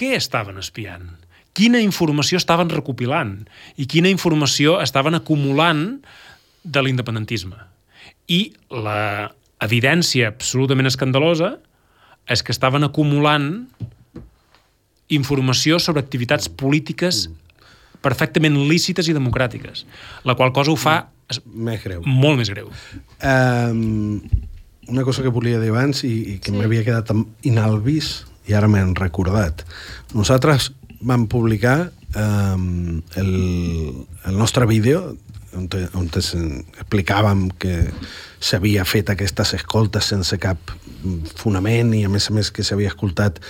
què 0.00 0.14
estaven 0.16 0.58
espiant, 0.60 1.12
quina 1.56 1.80
informació 1.80 2.36
estaven 2.40 2.68
recopilant 2.72 3.46
i 3.80 3.86
quina 3.88 4.10
informació 4.12 4.76
estaven 4.84 5.16
acumulant 5.16 5.86
de 6.66 6.82
l'independentisme. 6.82 7.56
I 8.28 8.52
la 8.70 9.32
evidència 9.64 10.28
absolutament 10.34 10.88
escandalosa 10.90 11.54
és 12.28 12.42
que 12.42 12.52
estaven 12.52 12.84
acumulant 12.84 13.66
informació 15.08 15.78
sobre 15.78 16.02
activitats 16.02 16.48
polítiques 16.50 17.28
perfectament 18.02 18.56
lícites 18.68 19.08
i 19.08 19.14
democràtiques, 19.16 19.84
la 20.26 20.34
qual 20.38 20.52
cosa 20.54 20.72
ho 20.74 20.76
fa 20.78 20.96
es- 21.30 21.40
Més 21.46 21.82
greu. 21.82 22.02
molt 22.04 22.38
més 22.38 22.50
greu. 22.50 22.68
Um, 23.22 24.20
una 24.88 25.02
cosa 25.02 25.22
que 25.22 25.28
volia 25.32 25.58
dir 25.60 25.70
abans 25.70 26.04
i, 26.04 26.34
i 26.34 26.38
que 26.38 26.50
sí. 26.50 26.56
m'havia 26.56 26.84
quedat 26.84 27.10
inalvís 27.42 28.24
i 28.46 28.54
ara 28.54 28.68
m'he 28.68 28.82
recordat. 28.94 29.64
Nosaltres 30.14 30.72
vam 31.00 31.26
publicar 31.28 31.90
um, 32.14 33.02
el, 33.16 33.32
el 34.24 34.36
nostre 34.38 34.66
vídeo 34.66 35.16
on, 35.56 35.68
te, 35.68 35.86
on 35.96 36.08
te 36.12 36.20
explicàvem 36.20 37.48
que 37.60 37.78
s'havia 38.40 38.84
fet 38.88 39.10
aquestes 39.12 39.54
escoltes 39.56 40.12
sense 40.12 40.38
cap 40.40 40.72
fonament 41.36 41.94
i 41.96 42.04
a 42.04 42.12
més 42.12 42.30
a 42.30 42.36
més 42.36 42.52
que 42.52 42.64
s'havia 42.66 42.92
escoltat 42.92 43.40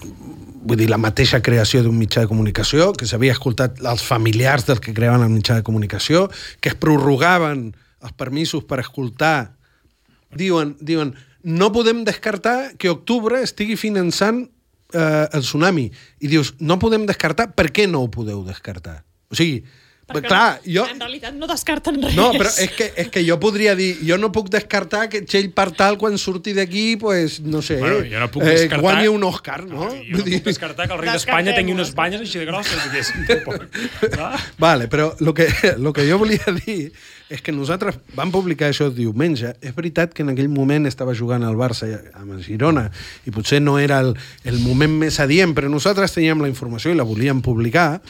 vull 0.00 0.78
dir, 0.78 0.88
la 0.90 1.00
mateixa 1.00 1.40
creació 1.44 1.82
d'un 1.84 1.96
mitjà 1.96 2.24
de 2.24 2.30
comunicació, 2.30 2.90
que 2.96 3.08
s'havia 3.08 3.34
escoltat 3.36 3.80
els 3.80 4.04
familiars 4.04 4.66
dels 4.68 4.80
que 4.84 4.94
creaven 4.96 5.24
el 5.24 5.32
mitjà 5.32 5.56
de 5.58 5.64
comunicació, 5.66 6.28
que 6.60 6.72
es 6.72 6.78
prorrogaven 6.80 7.70
els 8.00 8.14
permisos 8.16 8.64
per 8.68 8.80
escoltar. 8.80 9.56
Diuen, 10.36 10.76
diuen 10.80 11.14
no 11.42 11.70
podem 11.72 12.04
descartar 12.04 12.76
que 12.76 12.92
octubre 12.92 13.40
estigui 13.42 13.76
finançant 13.80 14.46
eh, 14.92 15.28
el 15.32 15.44
tsunami. 15.44 15.88
I 16.20 16.30
dius, 16.30 16.54
no 16.60 16.78
podem 16.82 17.06
descartar, 17.08 17.50
per 17.56 17.70
què 17.74 17.86
no 17.90 18.04
ho 18.04 18.10
podeu 18.12 18.42
descartar? 18.46 19.00
O 19.30 19.38
sigui, 19.38 19.62
Perquè 20.10 20.28
clar, 20.28 20.60
jo... 20.66 20.84
En 20.90 21.00
realitat 21.00 21.34
no 21.38 21.48
descarten 21.50 22.00
res. 22.02 22.16
No, 22.18 22.30
però 22.36 22.50
és 22.50 22.74
que, 22.76 22.90
és 23.04 23.10
que 23.12 23.22
jo 23.26 23.38
podria 23.42 23.76
dir, 23.78 23.92
jo 24.06 24.18
no 24.20 24.32
puc 24.34 24.50
descartar 24.52 25.06
que 25.12 25.22
Txell 25.26 25.50
Partal, 25.56 25.98
quan 26.00 26.18
surti 26.18 26.54
d'aquí, 26.56 26.96
pues, 27.00 27.38
no 27.40 27.62
sé, 27.62 27.78
Bueno, 27.80 28.02
jo 28.10 28.20
no 28.20 28.30
puc 28.32 28.42
eh, 28.44 28.56
descartar- 28.56 28.82
guanyi 28.82 29.08
un 29.12 29.24
Òscar, 29.28 29.62
no? 29.68 29.88
Jo 29.92 30.18
no 30.18 30.24
puc 30.26 30.50
descartar 30.50 30.88
que 30.88 30.96
el 30.98 31.02
rei 31.04 31.12
d'Espanya 31.14 31.54
tingui 31.56 31.76
unes 31.78 31.94
banyes 31.94 32.20
així 32.26 32.42
de 32.42 32.50
grosses, 32.50 32.84
diguéssim. 32.88 33.24
Vale, 34.66 34.88
però 34.88 35.12
el 35.18 35.32
que, 35.34 35.48
lo 35.78 35.92
que 35.92 36.06
jo 36.08 36.18
volia 36.20 36.54
dir 36.64 36.92
és 37.30 37.38
que 37.46 37.52
nosaltres 37.54 37.94
vam 38.18 38.32
publicar 38.34 38.72
això 38.72 38.88
diumenge. 38.90 39.52
És 39.62 39.74
veritat 39.76 40.10
que 40.12 40.24
en 40.26 40.32
aquell 40.32 40.50
moment 40.50 40.88
estava 40.90 41.14
jugant 41.14 41.44
al 41.46 41.54
Barça 41.58 41.86
amb 42.18 42.34
el 42.34 42.42
Girona 42.42 42.88
i 43.22 43.30
potser 43.30 43.60
no 43.62 43.76
era 43.78 44.00
el, 44.02 44.16
el 44.44 44.58
moment 44.64 44.96
més 45.04 45.20
adient, 45.22 45.54
però 45.54 45.70
nosaltres 45.70 46.16
teníem 46.16 46.42
la 46.42 46.50
informació 46.50 46.90
i 46.90 46.98
la 46.98 47.06
volíem 47.06 47.38
publicar. 47.44 48.00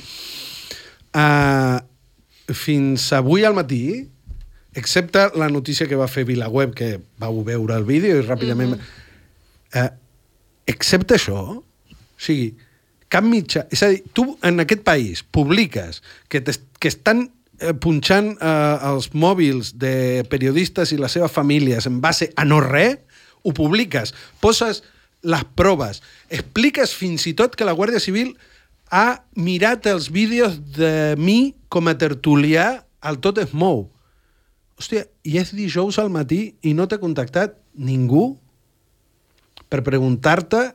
Uh, 1.11 1.77
fins 2.57 3.11
avui 3.17 3.45
al 3.45 3.55
matí, 3.55 4.09
excepte 4.75 5.29
la 5.39 5.49
notícia 5.49 5.89
que 5.91 5.99
va 5.99 6.09
fer 6.11 6.25
Vilaweb, 6.29 6.75
que 6.75 7.01
vau 7.19 7.43
veure 7.47 7.77
el 7.77 7.85
vídeo 7.89 8.19
i 8.19 8.27
ràpidament... 8.27 8.77
Mm 8.77 8.81
-hmm. 8.81 9.87
uh, 9.87 9.97
excepte 10.67 11.15
això, 11.15 11.41
o 11.59 11.65
sigui, 12.17 12.55
cap 13.11 13.27
mitjà... 13.27 13.67
És 13.75 13.83
a 13.83 13.91
dir, 13.93 14.05
tu 14.15 14.39
en 14.47 14.63
aquest 14.63 14.85
país 14.87 15.23
publiques 15.23 16.03
que, 16.29 16.43
que 16.43 16.89
estan 16.89 17.27
eh, 17.59 17.75
punxant 17.75 18.37
eh, 18.37 18.91
els 18.93 19.11
mòbils 19.13 19.75
de 19.83 20.23
periodistes 20.31 20.95
i 20.95 21.01
les 21.01 21.13
seves 21.13 21.33
famílies 21.35 21.87
en 21.91 22.01
base 22.01 22.31
a 22.37 22.47
no 22.47 22.61
res, 22.65 22.99
ho 23.43 23.55
publiques, 23.57 24.15
poses 24.41 24.83
les 25.23 25.45
proves, 25.57 26.03
expliques 26.29 26.95
fins 26.97 27.27
i 27.29 27.35
tot 27.37 27.57
que 27.57 27.67
la 27.69 27.75
Guàrdia 27.77 28.01
Civil 28.01 28.35
ha 28.91 29.23
mirat 29.39 29.87
els 29.87 30.11
vídeos 30.11 30.59
de 30.77 31.15
mi 31.19 31.55
com 31.71 31.89
a 31.89 31.97
tertulià 31.99 32.83
al 33.01 33.21
Tot 33.23 33.39
es 33.39 33.55
mou. 33.55 33.89
Hòstia, 34.81 35.07
i 35.25 35.39
és 35.39 35.55
dijous 35.55 35.99
al 36.01 36.11
matí 36.13 36.57
i 36.67 36.75
no 36.75 36.89
t'ha 36.89 37.01
contactat 37.01 37.57
ningú 37.79 38.35
per 39.71 39.85
preguntar-te 39.87 40.67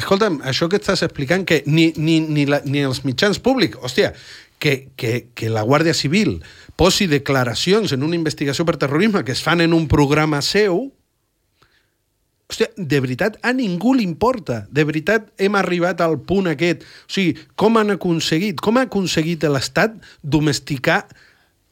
escolta'm, 0.00 0.40
això 0.46 0.68
que 0.70 0.78
estàs 0.80 1.02
explicant 1.06 1.44
que 1.46 1.62
ni, 1.66 1.90
ni, 1.96 2.20
ni, 2.20 2.46
la, 2.48 2.60
ni 2.64 2.84
els 2.86 3.02
mitjans 3.04 3.40
públics, 3.42 3.78
hòstia, 3.82 4.12
que, 4.60 4.90
que, 4.96 5.30
que 5.34 5.50
la 5.50 5.64
Guàrdia 5.66 5.94
Civil 5.96 6.38
posi 6.78 7.08
declaracions 7.10 7.94
en 7.96 8.04
una 8.06 8.16
investigació 8.18 8.66
per 8.68 8.78
terrorisme 8.80 9.24
que 9.24 9.32
es 9.32 9.42
fan 9.44 9.62
en 9.64 9.74
un 9.76 9.88
programa 9.88 10.42
seu, 10.44 10.90
hòstia, 12.50 12.68
de 12.76 13.00
veritat 13.00 13.38
a 13.46 13.52
ningú 13.56 13.94
li 13.96 14.04
importa. 14.04 14.64
De 14.70 14.84
veritat 14.84 15.30
hem 15.40 15.56
arribat 15.58 16.00
al 16.04 16.18
punt 16.26 16.50
aquest. 16.50 16.82
O 17.08 17.12
sigui, 17.14 17.36
com 17.56 17.78
han 17.80 17.94
aconseguit, 17.96 18.60
com 18.60 18.76
ha 18.80 18.84
aconseguit 18.88 19.46
l'Estat 19.48 19.96
domesticar 20.22 21.04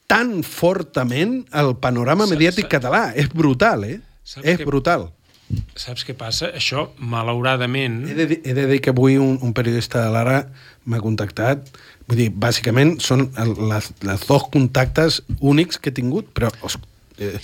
tan 0.09 0.39
fortament 0.41 1.43
el 1.53 1.75
panorama 1.77 2.25
Saps- 2.25 2.33
mediàtic 2.35 2.65
saps- 2.65 2.75
català? 2.79 3.03
És 3.15 3.29
brutal, 3.29 3.83
eh? 3.85 3.99
És 4.43 4.57
que- 4.57 4.65
brutal. 4.65 5.11
Saps 5.73 6.03
què 6.05 6.13
passa? 6.13 6.51
Això, 6.53 6.91
malauradament... 7.01 8.03
He 8.09 8.13
de, 8.13 8.35
he 8.45 8.53
de 8.53 8.65
dir 8.69 8.81
que 8.85 8.91
avui 8.93 9.15
un, 9.17 9.39
un 9.41 9.53
periodista 9.57 10.03
de 10.03 10.11
l'Ara 10.13 10.43
m'ha 10.85 10.99
contactat. 11.01 11.63
Vull 12.09 12.19
dir, 12.21 12.27
bàsicament 12.29 12.99
són 13.01 13.27
les, 13.71 13.87
les 14.05 14.25
dos 14.29 14.45
contactes 14.53 15.23
únics 15.41 15.77
que 15.81 15.89
he 15.89 15.95
tingut, 15.97 16.29
però 16.37 16.51
eh, 17.17 17.39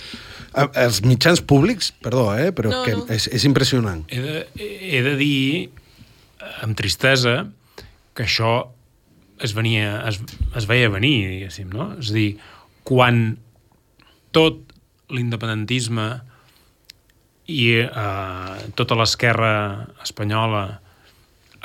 els 0.56 1.02
mitjans 1.04 1.42
públics, 1.44 1.90
perdó, 2.02 2.30
eh, 2.38 2.52
però 2.56 2.72
No, 2.72 2.82
que 2.86 2.94
no. 2.96 3.04
És, 3.12 3.28
és 3.28 3.44
impressionant. 3.48 4.04
He 4.08 4.22
de, 4.22 4.44
he 4.56 5.02
de 5.04 5.14
dir, 5.20 5.70
amb 6.64 6.76
tristesa, 6.78 7.42
que 8.16 8.24
això 8.24 8.54
es, 9.44 9.52
venia, 9.56 10.00
es, 10.08 10.20
es 10.56 10.68
veia 10.68 10.88
venir, 10.92 11.26
diguéssim, 11.34 11.68
no? 11.74 11.90
És 12.00 12.12
a 12.12 12.16
dir, 12.16 12.30
quan 12.88 13.36
tot 14.36 14.62
l'independentisme 15.12 16.08
i 17.46 17.68
eh, 17.84 18.56
tota 18.78 18.96
l'esquerra 18.98 19.52
espanyola 20.02 20.64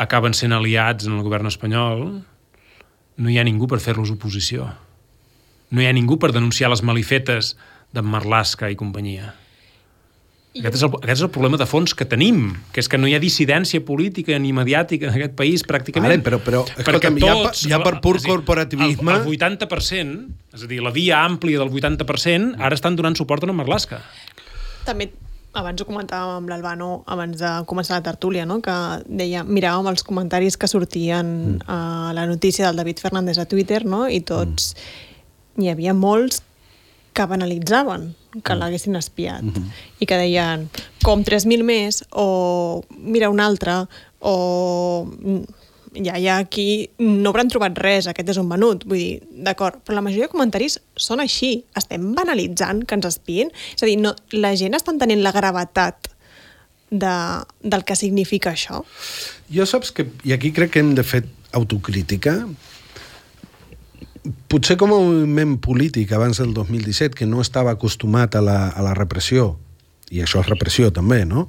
acaben 0.01 0.35
sent 0.37 0.53
aliats 0.53 1.07
en 1.07 1.17
el 1.17 1.25
govern 1.25 1.49
espanyol, 1.49 2.05
no 3.21 3.29
hi 3.29 3.37
ha 3.37 3.45
ningú 3.45 3.67
per 3.69 3.81
fer-los 3.83 4.11
oposició. 4.13 4.67
No 5.71 5.81
hi 5.81 5.87
ha 5.87 5.95
ningú 5.95 6.17
per 6.19 6.31
denunciar 6.35 6.71
les 6.71 6.83
malifetes 6.83 7.55
d'en 7.91 8.07
Marlaska 8.07 8.69
i 8.71 8.77
companyia. 8.79 9.33
Aquest 10.51 10.75
és, 10.75 10.81
el, 10.83 10.91
aquest 10.97 11.15
és 11.15 11.23
el 11.23 11.29
problema 11.31 11.55
de 11.55 11.65
fons 11.69 11.93
que 11.95 12.03
tenim, 12.11 12.49
que 12.75 12.81
és 12.83 12.89
que 12.91 12.97
no 12.99 13.07
hi 13.07 13.13
ha 13.15 13.21
dissidència 13.23 13.79
política 13.87 14.35
ni 14.35 14.51
mediàtica 14.51 15.07
en 15.07 15.15
aquest 15.15 15.37
país, 15.39 15.63
pràcticament. 15.63 16.11
Vale, 16.11 16.25
però- 16.25 16.41
però, 16.43 16.65
escolta'm, 16.67 17.19
ja 17.23 17.35
per- 17.39 17.53
ja 17.55 17.79
per 17.79 18.01
pur 18.03 18.17
dir, 18.19 18.27
corporativisme- 18.27 19.15
El, 19.21 19.21
el 19.21 19.37
80%, 19.37 20.27
és 20.53 20.63
a 20.63 20.67
dir, 20.67 20.81
la 20.83 20.91
via 20.91 21.23
àmplia 21.23 21.57
del 21.57 21.71
80%, 21.71 22.55
ara 22.59 22.75
estan 22.75 22.97
donant 22.97 23.15
suport 23.15 23.43
a 23.43 23.47
en 23.47 23.55
Marlaska. 23.55 24.01
També 24.83 25.11
abans 25.53 25.81
ho 25.81 25.85
comentàvem 25.85 26.35
amb 26.41 26.49
l'Albano 26.49 27.03
abans 27.07 27.37
de 27.39 27.51
començar 27.67 27.99
la 27.99 28.03
tertúlia, 28.03 28.45
no? 28.45 28.61
que 28.61 28.75
deia, 29.07 29.43
miràvem 29.43 29.87
els 29.91 30.03
comentaris 30.03 30.57
que 30.57 30.67
sortien 30.67 31.59
mm. 31.59 31.67
a 31.67 32.11
la 32.13 32.25
notícia 32.27 32.67
del 32.67 32.75
David 32.79 32.99
Fernández 32.99 33.37
a 33.37 33.45
Twitter 33.45 33.85
no? 33.85 34.07
i 34.07 34.21
tots 34.21 34.75
mm. 34.75 35.63
hi 35.63 35.69
havia 35.69 35.93
molts 35.93 36.43
que 37.13 37.25
banalitzaven 37.27 38.11
que 38.43 38.55
l'haguessin 38.55 38.95
espiat 38.95 39.43
mm 39.43 39.53
-hmm. 39.53 39.71
i 39.99 40.05
que 40.05 40.17
deien 40.17 40.69
com 41.03 41.23
3.000 41.23 41.63
més 41.63 42.03
o 42.11 42.83
mira 42.97 43.29
un 43.29 43.39
altre 43.39 43.85
o 44.19 44.35
ja, 45.93 46.15
ja 46.19 46.37
aquí 46.37 46.89
no 46.99 47.31
hauran 47.31 47.49
trobat 47.51 47.77
res, 47.77 48.07
aquest 48.07 48.29
és 48.29 48.37
un 48.37 48.49
venut. 48.49 48.85
Vull 48.87 48.97
dir, 48.97 49.19
d'acord, 49.47 49.81
però 49.83 49.97
la 49.97 50.05
majoria 50.05 50.29
de 50.29 50.31
comentaris 50.31 50.79
són 50.95 51.19
així. 51.23 51.65
Estem 51.75 52.13
banalitzant 52.15 52.85
que 52.85 52.95
ens 52.95 53.09
espiïn? 53.09 53.51
És 53.75 53.83
a 53.83 53.89
dir, 53.89 53.97
no, 53.99 54.15
la 54.31 54.55
gent 54.55 54.77
està 54.77 54.93
entenent 54.93 55.23
la 55.23 55.33
gravetat 55.35 56.11
de, 56.91 57.15
del 57.63 57.85
que 57.87 57.95
significa 57.95 58.53
això? 58.55 58.83
Jo 59.51 59.67
saps 59.67 59.91
que, 59.95 60.07
i 60.27 60.35
aquí 60.35 60.51
crec 60.55 60.75
que 60.75 60.83
hem 60.83 60.95
de 60.95 61.03
fer 61.07 61.25
autocrítica, 61.57 62.37
potser 64.51 64.77
com 64.77 64.93
a 64.93 64.99
moviment 65.01 65.57
polític 65.63 66.11
abans 66.13 66.41
del 66.41 66.53
2017, 66.53 67.15
que 67.17 67.25
no 67.29 67.41
estava 67.41 67.73
acostumat 67.73 68.35
a 68.37 68.41
la, 68.45 68.59
a 68.69 68.85
la 68.85 68.93
repressió, 68.97 69.55
i 70.11 70.19
això 70.19 70.41
és 70.43 70.49
repressió 70.49 70.89
també, 70.93 71.23
no? 71.25 71.45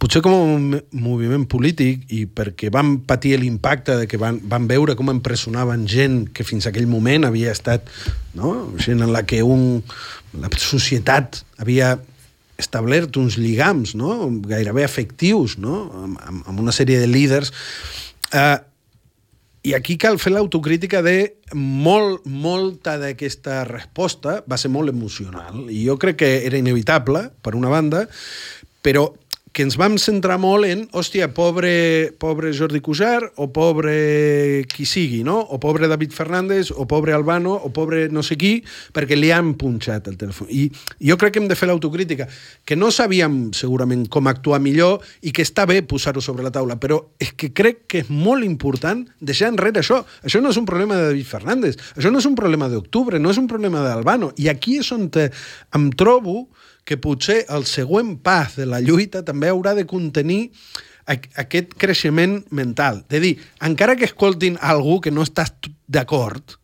Potser 0.00 0.22
com 0.24 0.32
a 0.34 0.40
mo- 0.56 0.80
moviment 1.04 1.44
polític 1.52 2.06
i 2.16 2.24
perquè 2.26 2.70
van 2.72 2.96
patir 3.06 3.36
l'impacte 3.38 3.98
de 4.00 4.08
que 4.08 4.18
van, 4.20 4.40
van 4.48 4.66
veure 4.70 4.96
com 4.96 5.12
empresonaven 5.12 5.84
gent 5.90 6.22
que 6.34 6.46
fins 6.48 6.66
aquell 6.66 6.88
moment 6.88 7.28
havia 7.28 7.52
estat 7.52 7.90
no? 8.34 8.72
gent 8.80 9.04
en 9.04 9.12
la 9.12 9.26
que 9.28 9.42
un, 9.44 9.82
la 10.40 10.48
societat 10.56 11.42
havia 11.60 11.98
establert 12.56 13.18
uns 13.20 13.36
lligams 13.36 13.92
no? 14.00 14.30
gairebé 14.48 14.86
afectius 14.88 15.58
no? 15.60 15.84
amb, 16.06 16.40
amb 16.48 16.64
una 16.64 16.72
sèrie 16.72 17.02
de 17.02 17.10
líders 17.10 17.52
eh, 18.32 18.56
i 19.66 19.74
aquí 19.74 19.96
cal 19.98 20.20
fer 20.22 20.30
l'autocrítica 20.30 21.00
de 21.02 21.16
molt, 21.58 22.22
molta 22.30 22.94
d'aquesta 23.02 23.64
resposta 23.66 24.38
va 24.46 24.58
ser 24.60 24.70
molt 24.70 24.92
emocional. 24.92 25.64
I 25.66 25.80
jo 25.88 25.96
crec 25.98 26.20
que 26.22 26.28
era 26.46 26.60
inevitable, 26.60 27.24
per 27.42 27.56
una 27.58 27.72
banda, 27.72 28.04
però 28.86 29.08
que 29.56 29.64
ens 29.64 29.78
vam 29.80 29.94
centrar 29.96 30.36
molt 30.36 30.68
en, 30.68 30.82
hòstia, 30.92 31.30
pobre, 31.32 32.12
pobre 32.20 32.50
Jordi 32.52 32.82
Cujar, 32.84 33.30
o 33.40 33.46
pobre 33.48 34.66
qui 34.68 34.84
sigui, 34.84 35.22
no? 35.24 35.38
O 35.40 35.56
pobre 35.56 35.88
David 35.88 36.12
Fernández, 36.12 36.68
o 36.76 36.84
pobre 36.84 37.14
Albano, 37.16 37.54
o 37.56 37.70
pobre 37.72 38.10
no 38.12 38.20
sé 38.20 38.36
qui, 38.36 38.58
perquè 38.92 39.16
li 39.16 39.30
han 39.32 39.54
punxat 39.56 40.10
el 40.12 40.18
telèfon. 40.20 40.50
I 40.52 40.66
jo 41.08 41.16
crec 41.16 41.32
que 41.32 41.40
hem 41.40 41.48
de 41.48 41.56
fer 41.56 41.70
l'autocrítica, 41.70 42.26
que 42.68 42.76
no 42.76 42.90
sabíem 42.92 43.54
segurament 43.56 44.04
com 44.12 44.28
actuar 44.28 44.60
millor 44.60 45.00
i 45.24 45.32
que 45.32 45.46
està 45.48 45.64
bé 45.64 45.80
posar-ho 45.80 46.20
sobre 46.20 46.44
la 46.44 46.52
taula, 46.52 46.76
però 46.76 47.00
és 47.16 47.32
que 47.32 47.54
crec 47.56 47.86
que 47.88 48.04
és 48.04 48.12
molt 48.12 48.44
important 48.44 49.06
deixar 49.24 49.48
enrere 49.54 49.80
això. 49.80 50.02
Això 50.20 50.44
no 50.44 50.52
és 50.52 50.60
un 50.60 50.68
problema 50.68 51.00
de 51.00 51.08
David 51.14 51.32
Fernández, 51.32 51.80
això 51.96 52.12
no 52.12 52.20
és 52.20 52.28
un 52.28 52.36
problema 52.36 52.68
d'octubre, 52.68 53.16
no 53.16 53.32
és 53.32 53.40
un 53.40 53.48
problema 53.48 53.80
d'Albano. 53.88 54.34
I 54.36 54.52
aquí 54.52 54.76
és 54.84 54.92
on 54.92 55.08
te, 55.08 55.30
em 55.72 55.88
trobo 55.96 56.42
que 56.86 56.96
potser 57.02 57.42
el 57.52 57.66
següent 57.66 58.16
pas 58.22 58.54
de 58.56 58.66
la 58.70 58.80
lluita 58.80 59.24
també 59.26 59.50
haurà 59.50 59.74
de 59.76 59.84
contenir 59.90 60.52
aquest 61.06 61.74
creixement 61.78 62.40
mental. 62.50 63.02
De 63.10 63.20
dir, 63.22 63.34
encara 63.62 63.96
que 63.98 64.06
escoltin 64.08 64.58
algú 64.62 65.00
que 65.02 65.12
no 65.14 65.26
estàs 65.26 65.52
d'acord, 65.86 66.56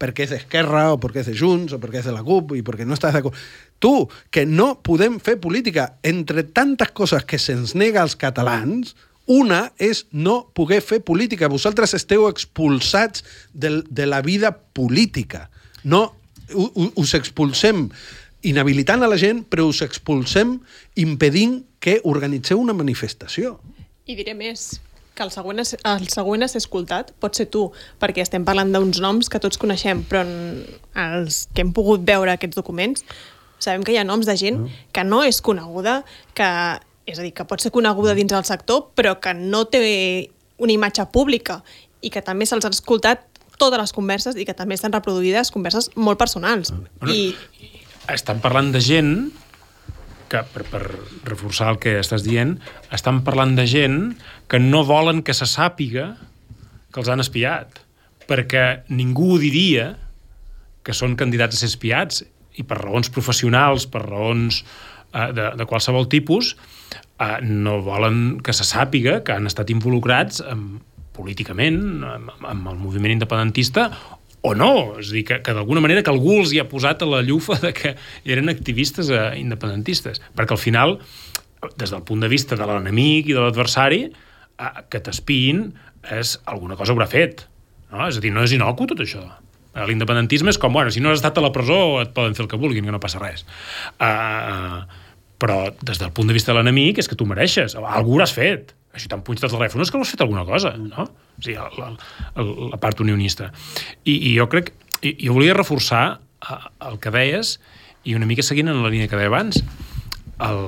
perquè 0.00 0.26
és 0.26 0.32
d'Esquerra, 0.34 0.90
o 0.92 1.00
perquè 1.00 1.22
és 1.22 1.30
de 1.30 1.36
Junts, 1.36 1.72
o 1.72 1.80
perquè 1.80 2.02
és 2.02 2.08
de 2.08 2.14
la 2.14 2.24
CUP, 2.24 2.56
i 2.56 2.64
perquè 2.64 2.86
no 2.88 2.96
estàs 2.96 3.16
d'acord... 3.16 3.36
Tu, 3.80 3.92
que 4.32 4.46
no 4.48 4.78
podem 4.80 5.18
fer 5.20 5.36
política 5.40 5.90
entre 6.04 6.46
tantes 6.56 6.92
coses 6.96 7.26
que 7.28 7.40
se'ns 7.40 7.74
nega 7.76 8.00
als 8.00 8.16
catalans, 8.16 8.94
una 9.26 9.72
és 9.82 10.06
no 10.12 10.46
poder 10.56 10.80
fer 10.80 11.02
política. 11.04 11.50
Vosaltres 11.52 11.92
esteu 11.98 12.28
expulsats 12.28 13.24
del, 13.52 13.82
de 13.90 14.06
la 14.06 14.22
vida 14.24 14.54
política. 14.72 15.50
No, 15.84 16.14
us 16.54 17.12
expulsem 17.18 17.88
inhabilitant 18.42 19.02
a 19.02 19.08
la 19.10 19.18
gent, 19.20 19.44
però 19.48 19.68
us 19.70 19.82
expulsem 19.84 20.58
impedint 20.96 21.62
que 21.80 22.00
organitzeu 22.04 22.60
una 22.60 22.74
manifestació. 22.76 23.56
I 24.06 24.16
diré 24.18 24.34
més, 24.38 24.76
que 25.16 25.24
el 25.24 25.32
següent, 25.32 25.62
és, 25.62 25.74
el 25.80 26.08
següent 26.12 26.44
a 26.44 26.48
ser 26.50 26.60
escoltat 26.62 27.12
pot 27.22 27.38
ser 27.38 27.48
tu, 27.52 27.70
perquè 28.02 28.22
estem 28.22 28.44
parlant 28.46 28.70
d'uns 28.74 29.00
noms 29.02 29.30
que 29.32 29.40
tots 29.42 29.58
coneixem, 29.58 30.04
però 30.06 30.22
els 31.06 31.46
que 31.54 31.64
hem 31.64 31.72
pogut 31.76 32.04
veure 32.06 32.34
aquests 32.34 32.58
documents 32.58 33.06
sabem 33.58 33.86
que 33.86 33.94
hi 33.94 34.00
ha 34.00 34.04
noms 34.04 34.28
de 34.28 34.36
gent 34.36 34.66
que 34.92 35.04
no 35.06 35.22
és 35.24 35.40
coneguda, 35.40 36.02
que, 36.36 36.48
és 37.08 37.18
a 37.18 37.24
dir, 37.24 37.32
que 37.32 37.46
pot 37.48 37.62
ser 37.64 37.72
coneguda 37.72 38.14
dins 38.18 38.34
del 38.34 38.44
sector, 38.44 38.90
però 38.94 39.16
que 39.22 39.32
no 39.34 39.64
té 39.72 39.80
una 40.60 40.74
imatge 40.76 41.06
pública 41.12 41.62
i 42.04 42.12
que 42.12 42.22
també 42.22 42.46
se'ls 42.46 42.68
ha 42.68 42.72
escoltat 42.74 43.24
totes 43.56 43.80
les 43.80 43.94
converses 43.96 44.36
i 44.36 44.44
que 44.44 44.54
també 44.54 44.76
estan 44.76 44.92
reproduïdes 44.92 45.50
converses 45.54 45.88
molt 45.96 46.20
personals. 46.20 46.74
Bueno, 47.00 47.08
I 47.08 47.32
estan 48.12 48.40
parlant 48.44 48.72
de 48.74 48.80
gent 48.84 49.12
que, 50.30 50.42
per, 50.52 50.64
per 50.70 50.82
reforçar 51.26 51.70
el 51.74 51.80
que 51.82 51.96
estàs 52.00 52.24
dient, 52.26 52.56
estan 52.94 53.22
parlant 53.26 53.54
de 53.58 53.66
gent 53.70 54.00
que 54.50 54.60
no 54.62 54.84
volen 54.86 55.22
que 55.26 55.34
se 55.36 55.46
sàpiga 55.50 56.14
que 56.92 57.02
els 57.02 57.10
han 57.12 57.22
espiat, 57.22 57.80
perquè 58.26 58.88
ningú 58.90 59.36
diria 59.42 59.92
que 60.86 60.94
són 60.94 61.16
candidats 61.18 61.58
a 61.58 61.62
ser 61.62 61.70
espiats 61.72 62.24
i 62.56 62.64
per 62.66 62.80
raons 62.80 63.10
professionals, 63.12 63.86
per 63.90 64.02
raons 64.06 64.62
eh, 64.62 65.30
de, 65.36 65.50
de 65.58 65.66
qualsevol 65.68 66.08
tipus, 66.10 66.54
eh, 67.20 67.38
no 67.42 67.80
volen 67.86 68.38
que 68.42 68.54
se 68.56 68.66
sàpiga 68.66 69.20
que 69.26 69.34
han 69.36 69.50
estat 69.50 69.70
involucrats 69.74 70.42
amb, 70.46 70.80
políticament 71.16 72.04
amb, 72.04 72.30
amb 72.44 72.70
el 72.70 72.78
moviment 72.80 73.14
independentista 73.14 73.88
o 74.42 74.52
no, 74.54 74.98
és 75.00 75.10
a 75.10 75.16
dir, 75.16 75.24
que, 75.28 75.40
que 75.42 75.54
d'alguna 75.56 75.82
manera 75.84 76.02
que 76.04 76.12
algú 76.12 76.40
els 76.40 76.52
hi 76.54 76.60
ha 76.62 76.68
posat 76.70 77.02
a 77.02 77.08
la 77.10 77.22
llufa 77.24 77.58
de 77.62 77.72
que 77.76 77.94
eren 78.24 78.52
activistes 78.52 79.10
eh, 79.10 79.24
independentistes, 79.40 80.22
perquè 80.36 80.56
al 80.56 80.62
final 80.62 80.98
des 81.80 81.90
del 81.90 82.04
punt 82.06 82.22
de 82.22 82.30
vista 82.30 82.58
de 82.58 82.68
l'enemic 82.68 83.30
i 83.30 83.34
de 83.34 83.42
l'adversari 83.42 84.04
eh, 84.06 84.70
que 84.92 85.02
t'espiïn 85.02 85.68
és 86.14 86.36
alguna 86.46 86.76
cosa 86.78 86.94
haurà 86.94 87.08
fet 87.10 87.46
no? 87.90 88.06
és 88.06 88.18
a 88.18 88.22
dir, 88.22 88.32
no 88.34 88.44
és 88.46 88.54
inocu 88.54 88.86
tot 88.90 89.02
això. 89.02 89.24
Eh, 89.74 89.84
l'independentisme 89.88 90.52
és 90.52 90.60
com, 90.60 90.72
bueno, 90.72 90.92
si 90.94 91.02
no 91.02 91.10
has 91.10 91.20
estat 91.20 91.38
a 91.38 91.44
la 91.44 91.52
presó 91.54 92.00
et 92.02 92.14
poden 92.16 92.36
fer 92.36 92.46
el 92.46 92.52
que 92.52 92.60
vulguin, 92.60 92.86
que 92.86 92.94
no 92.94 93.02
passa 93.02 93.20
res. 93.22 93.44
Uh, 94.00 94.84
però 95.40 95.58
des 95.82 96.00
del 96.00 96.14
punt 96.16 96.30
de 96.30 96.36
vista 96.36 96.52
de 96.52 96.60
l'enemic 96.60 97.02
és 97.02 97.10
que 97.10 97.18
tu 97.18 97.26
mereixes, 97.28 97.76
algú 97.76 98.16
hauràs 98.16 98.32
fet 98.36 98.72
així 98.96 99.10
te'n 99.12 99.24
punys 99.26 99.44
del 99.44 99.52
telèfon, 99.52 99.84
és 99.84 99.92
que 99.92 100.00
has 100.00 100.14
fet 100.14 100.24
alguna 100.24 100.46
cosa 100.48 100.74
no? 100.80 101.06
o 101.06 101.44
sigui, 101.44 101.56
la, 101.60 101.92
la, 101.92 102.46
la 102.72 102.80
part 102.82 103.00
unionista 103.04 103.52
i, 104.04 104.16
i 104.16 104.36
jo 104.36 104.48
crec 104.52 104.72
i, 105.02 105.14
jo 105.20 105.36
volia 105.36 105.56
reforçar 105.56 106.04
eh, 106.16 106.60
el 106.88 106.98
que 107.02 107.12
deies 107.14 107.58
i 108.06 108.16
una 108.16 108.28
mica 108.28 108.44
seguint 108.46 108.72
en 108.72 108.82
la 108.82 108.92
línia 108.92 109.10
que 109.10 109.18
deia 109.18 109.30
abans 109.32 109.60
el, 110.42 110.62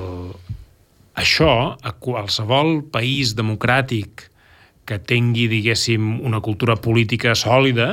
això 1.19 1.51
a 1.75 1.93
qualsevol 2.01 2.79
país 2.93 3.35
democràtic 3.37 4.29
que 4.89 4.97
tingui, 4.97 5.45
diguéssim, 5.51 6.15
una 6.25 6.41
cultura 6.41 6.73
política 6.81 7.35
sòlida, 7.37 7.89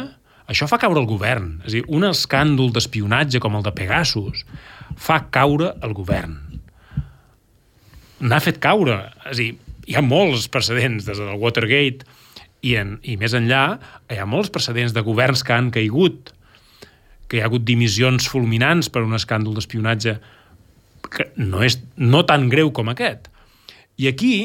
això 0.49 0.69
fa 0.71 0.79
caure 0.81 1.03
el 1.03 1.09
govern. 1.11 1.59
És 1.67 1.75
a 1.75 1.75
dir, 1.77 1.85
un 1.93 2.07
escàndol 2.09 2.73
d'espionatge 2.73 3.43
com 3.45 3.59
el 3.59 3.67
de 3.67 3.73
Pegasus 3.77 4.47
fa 4.97 5.21
caure 5.35 5.75
el 5.85 5.93
govern. 5.97 6.39
N'ha 8.25 8.41
fet 8.41 8.63
caure. 8.65 8.97
És 9.27 9.35
a 9.35 9.39
dir, 9.43 9.51
hi 9.87 9.97
ha 9.97 10.03
molts 10.03 10.49
precedents 10.53 11.07
des 11.07 11.21
del 11.23 11.39
Watergate 11.41 12.07
i, 12.67 12.75
en, 12.79 12.97
i 13.07 13.17
més 13.21 13.35
enllà 13.37 13.79
hi 14.11 14.19
ha 14.19 14.27
molts 14.29 14.51
precedents 14.55 14.95
de 14.97 15.05
governs 15.07 15.45
que 15.47 15.55
han 15.55 15.71
caigut, 15.75 16.33
que 17.27 17.39
hi 17.39 17.43
ha 17.43 17.49
hagut 17.51 17.67
dimissions 17.67 18.29
fulminants 18.31 18.91
per 18.93 19.05
un 19.07 19.17
escàndol 19.19 19.57
d'espionatge 19.59 20.19
que 21.07 21.31
no 21.39 21.63
és 21.63 21.79
no 21.97 22.25
tan 22.27 22.49
greu 22.51 22.73
com 22.75 22.91
aquest. 22.91 23.29
I 23.97 24.11
aquí 24.11 24.37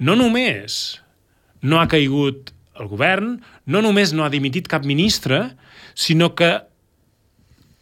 no 0.00 0.16
només 0.16 1.00
no 1.64 1.80
ha 1.80 1.88
caigut 1.90 2.52
el 2.80 2.88
govern, 2.88 3.38
no 3.66 3.82
només 3.84 4.14
no 4.16 4.24
ha 4.24 4.32
dimitit 4.32 4.68
cap 4.70 4.86
ministre, 4.88 5.50
sinó 5.94 6.30
que 6.36 6.50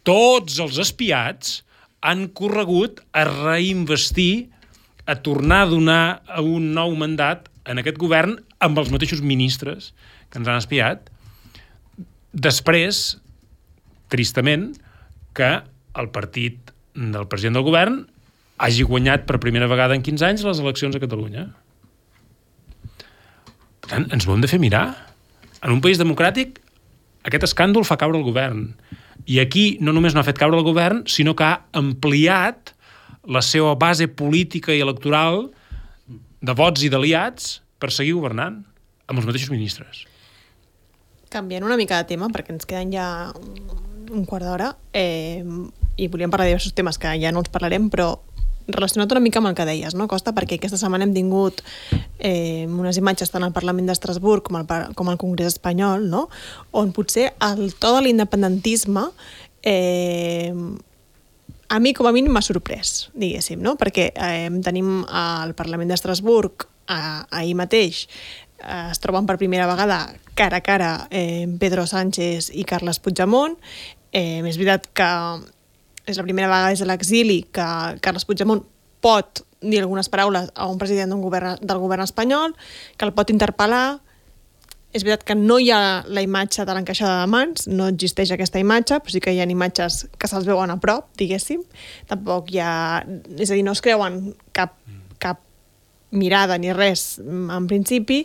tots 0.07 0.59
els 0.59 0.79
espiats 0.81 1.59
han 2.03 2.27
corregut 2.35 3.01
a 3.11 3.25
reinvestir, 3.27 4.49
a 5.09 5.15
tornar 5.25 5.63
a 5.63 5.69
donar 5.71 6.03
un 6.37 6.69
nou 6.75 6.93
mandat 6.97 7.49
en 7.65 7.81
aquest 7.81 7.97
govern 7.97 8.37
amb 8.61 8.77
els 8.77 8.91
mateixos 8.93 9.23
ministres 9.25 9.91
que 10.29 10.37
ens 10.37 10.49
han 10.49 10.61
espiat, 10.61 11.09
després, 12.33 13.17
tristament, 14.13 14.69
que 15.33 15.49
el 15.97 16.11
partit 16.13 16.73
del 16.93 17.25
president 17.31 17.57
del 17.57 17.65
govern 17.65 17.99
hagi 18.59 18.85
guanyat 18.85 19.25
per 19.25 19.39
primera 19.41 19.69
vegada 19.71 19.95
en 19.97 20.05
15 20.05 20.27
anys 20.27 20.45
les 20.45 20.61
eleccions 20.61 20.95
a 20.95 21.01
Catalunya. 21.01 21.47
Per 23.79 23.89
tant, 23.89 24.09
ens 24.13 24.27
ho 24.27 24.35
hem 24.35 24.43
de 24.43 24.51
fer 24.51 24.59
mirar. 24.61 24.85
En 25.63 25.73
un 25.73 25.81
país 25.81 25.97
democràtic, 26.01 26.59
aquest 27.25 27.47
escàndol 27.49 27.87
fa 27.87 27.97
caure 27.97 28.19
el 28.19 28.27
govern. 28.27 28.67
I 29.25 29.39
aquí 29.41 29.77
no 29.81 29.95
només 29.95 30.13
no 30.13 30.21
ha 30.21 30.27
fet 30.27 30.37
caure 30.39 30.59
el 30.59 30.67
govern, 30.67 31.05
sinó 31.07 31.33
que 31.39 31.47
ha 31.47 31.63
ampliat 31.79 32.75
la 33.29 33.41
seva 33.45 33.75
base 33.77 34.07
política 34.09 34.73
i 34.73 34.81
electoral 34.81 35.49
de 36.41 36.55
vots 36.57 36.83
i 36.83 36.89
d'aliats 36.89 37.59
per 37.79 37.91
seguir 37.93 38.15
governant 38.17 38.63
amb 39.09 39.19
els 39.21 39.27
mateixos 39.27 39.51
ministres. 39.53 40.05
Canviant 41.29 41.65
una 41.67 41.77
mica 41.77 41.99
de 42.01 42.07
tema, 42.09 42.29
perquè 42.33 42.55
ens 42.55 42.65
queden 42.65 42.91
ja 42.93 43.05
un- 43.37 44.25
quart 44.25 44.43
d'hora, 44.45 44.71
eh, 44.93 45.43
i 45.97 46.07
volíem 46.07 46.31
parlar 46.31 46.47
de 46.47 46.55
diversos 46.55 46.73
temes 46.73 46.97
que 46.97 47.11
ja 47.21 47.31
no 47.31 47.43
els 47.43 47.51
parlarem, 47.53 47.89
però 47.93 48.17
relacionat 48.69 49.11
una 49.11 49.19
mica 49.21 49.39
amb 49.39 49.49
el 49.49 49.55
que 49.55 49.65
deies, 49.65 49.95
no, 49.95 50.07
Costa? 50.07 50.33
Perquè 50.33 50.57
aquesta 50.57 50.77
setmana 50.77 51.03
hem 51.05 51.13
tingut 51.13 51.61
eh, 52.19 52.65
unes 52.69 52.97
imatges 52.97 53.29
tant 53.33 53.43
al 53.43 53.53
Parlament 53.53 53.89
d'Estrasburg 53.89 54.43
com 54.45 54.59
al, 54.59 54.67
com 54.95 55.09
al 55.09 55.17
Congrés 55.21 55.53
espanyol, 55.55 56.09
no? 56.09 56.27
on 56.71 56.91
potser 56.93 57.33
el 57.41 57.73
to 57.73 57.95
de 57.95 58.01
l'independentisme 58.07 59.07
eh, 59.63 60.53
a 61.69 61.79
mi 61.79 61.93
com 61.93 62.07
a 62.09 62.11
mínim 62.11 62.33
m'ha 62.33 62.41
sorprès, 62.41 63.09
diguéssim, 63.13 63.61
no? 63.61 63.75
perquè 63.77 64.09
eh, 64.13 64.49
tenim 64.65 65.03
al 65.05 65.53
Parlament 65.57 65.93
d'Estrasburg 65.93 66.65
eh, 66.89 67.21
ahir 67.29 67.55
mateix 67.55 68.07
eh, 68.63 68.89
es 68.89 68.99
troben 68.99 69.29
per 69.29 69.37
primera 69.37 69.67
vegada 69.69 70.01
cara 70.33 70.57
a 70.57 70.65
cara 70.65 70.91
eh, 71.11 71.45
Pedro 71.59 71.85
Sánchez 71.87 72.49
i 72.53 72.65
Carles 72.65 72.99
Puigdemont. 72.99 73.57
Eh, 74.11 74.41
és 74.41 74.57
veritat 74.57 74.89
que 74.97 75.09
és 76.09 76.17
la 76.17 76.25
primera 76.25 76.49
vegada 76.49 76.73
des 76.73 76.81
de 76.81 76.89
l'exili 76.89 77.43
que 77.53 77.67
Carles 78.01 78.25
Puigdemont 78.25 78.63
pot 78.99 79.43
dir 79.61 79.81
algunes 79.83 80.09
paraules 80.09 80.49
a 80.55 80.67
un 80.67 80.79
president 80.79 81.11
d'un 81.11 81.21
govern, 81.21 81.59
del 81.61 81.81
govern 81.83 82.03
espanyol, 82.03 82.55
que 82.97 83.05
el 83.05 83.13
pot 83.13 83.29
interpel·lar, 83.29 83.99
és 84.89 85.03
veritat 85.05 85.25
que 85.27 85.35
no 85.37 85.59
hi 85.61 85.69
ha 85.69 86.03
la 86.09 86.23
imatge 86.25 86.63
de 86.65 86.73
l'encaixada 86.73 87.19
de 87.21 87.29
mans, 87.29 87.67
no 87.69 87.89
existeix 87.91 88.31
aquesta 88.33 88.61
imatge, 88.61 88.97
però 89.03 89.13
sí 89.13 89.21
que 89.21 89.33
hi 89.35 89.41
ha 89.41 89.45
imatges 89.49 90.07
que 90.17 90.29
se'ls 90.29 90.47
veuen 90.49 90.73
a 90.73 90.79
prop, 90.81 91.11
diguéssim. 91.19 91.61
Tampoc 92.09 92.49
hi 92.53 92.61
ha... 92.63 92.71
És 93.37 93.51
a 93.51 93.57
dir, 93.57 93.65
no 93.67 93.75
es 93.77 93.83
creuen 93.85 94.33
cap, 94.57 94.73
cap 95.21 95.43
mirada 96.09 96.57
ni 96.57 96.73
res, 96.73 97.19
en 97.21 97.67
principi, 97.69 98.23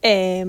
eh, 0.00 0.46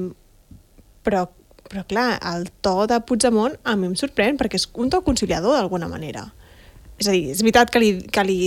però, 1.03 1.26
però 1.68 1.84
clar, 1.89 2.14
el 2.32 2.47
to 2.64 2.88
de 2.88 3.01
Puigdemont 3.03 3.57
a 3.68 3.76
mi 3.76 3.89
em 3.89 3.97
sorprèn 3.99 4.39
perquè 4.39 4.60
és 4.62 4.70
un 4.80 4.91
to 4.93 5.01
conciliador 5.03 5.57
d'alguna 5.57 5.89
manera. 5.91 6.30
És 6.99 7.07
a 7.07 7.16
dir, 7.16 7.34
és 7.34 7.43
veritat 7.43 7.72
que 7.72 7.82
li, 7.84 7.91
que 8.07 8.24
li 8.28 8.39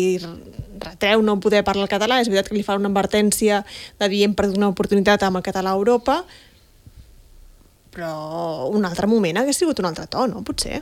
retreu 0.82 1.20
no 1.24 1.38
poder 1.40 1.60
parlar 1.64 1.84
el 1.86 1.92
català, 1.92 2.20
és 2.20 2.32
veritat 2.32 2.48
que 2.48 2.56
li 2.56 2.64
fa 2.64 2.78
una 2.80 2.88
advertència 2.88 3.60
de 4.00 4.08
dir 4.12 4.24
hem 4.24 4.36
perdut 4.38 4.56
una 4.60 4.72
oportunitat 4.72 5.24
amb 5.28 5.40
el 5.40 5.44
català 5.44 5.72
a 5.72 5.80
Europa, 5.80 6.22
però 7.92 8.68
un 8.72 8.86
altre 8.88 9.08
moment 9.10 9.38
hagués 9.38 9.60
sigut 9.60 9.80
un 9.82 9.90
altre 9.90 10.08
to, 10.10 10.26
no? 10.30 10.42
Potser. 10.46 10.80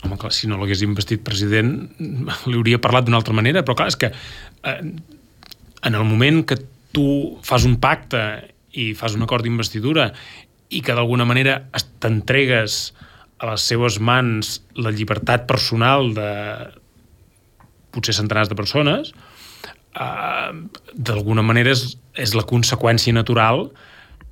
Home, 0.00 0.16
clar, 0.16 0.32
si 0.32 0.48
no 0.48 0.56
l'hagués 0.60 0.84
investit 0.86 1.24
president, 1.26 1.74
li 1.98 2.56
hauria 2.56 2.80
parlat 2.80 3.06
d'una 3.06 3.18
altra 3.20 3.36
manera, 3.36 3.64
però 3.66 3.76
clar, 3.76 3.90
és 3.92 3.98
que 4.00 4.12
eh, 4.14 4.78
en 5.82 5.98
el 5.98 6.06
moment 6.08 6.44
que 6.48 6.56
tu 6.94 7.36
fas 7.46 7.66
un 7.68 7.76
pacte 7.82 8.22
i 8.78 8.92
fas 8.96 9.16
un 9.18 9.26
acord 9.26 9.44
d'investidura 9.44 10.10
i 10.70 10.80
que 10.86 10.94
d'alguna 10.94 11.26
manera 11.26 11.58
t'entregues 12.00 12.80
a 13.40 13.50
les 13.50 13.64
seves 13.66 13.98
mans 14.00 14.60
la 14.78 14.92
llibertat 14.94 15.46
personal 15.50 16.12
de 16.14 16.30
potser 17.90 18.14
centenars 18.14 18.48
de 18.48 18.56
persones, 18.56 19.12
eh, 19.98 20.50
d'alguna 20.94 21.42
manera 21.42 21.74
és, 21.74 21.96
és 22.14 22.36
la 22.38 22.46
conseqüència 22.46 23.16
natural 23.16 23.68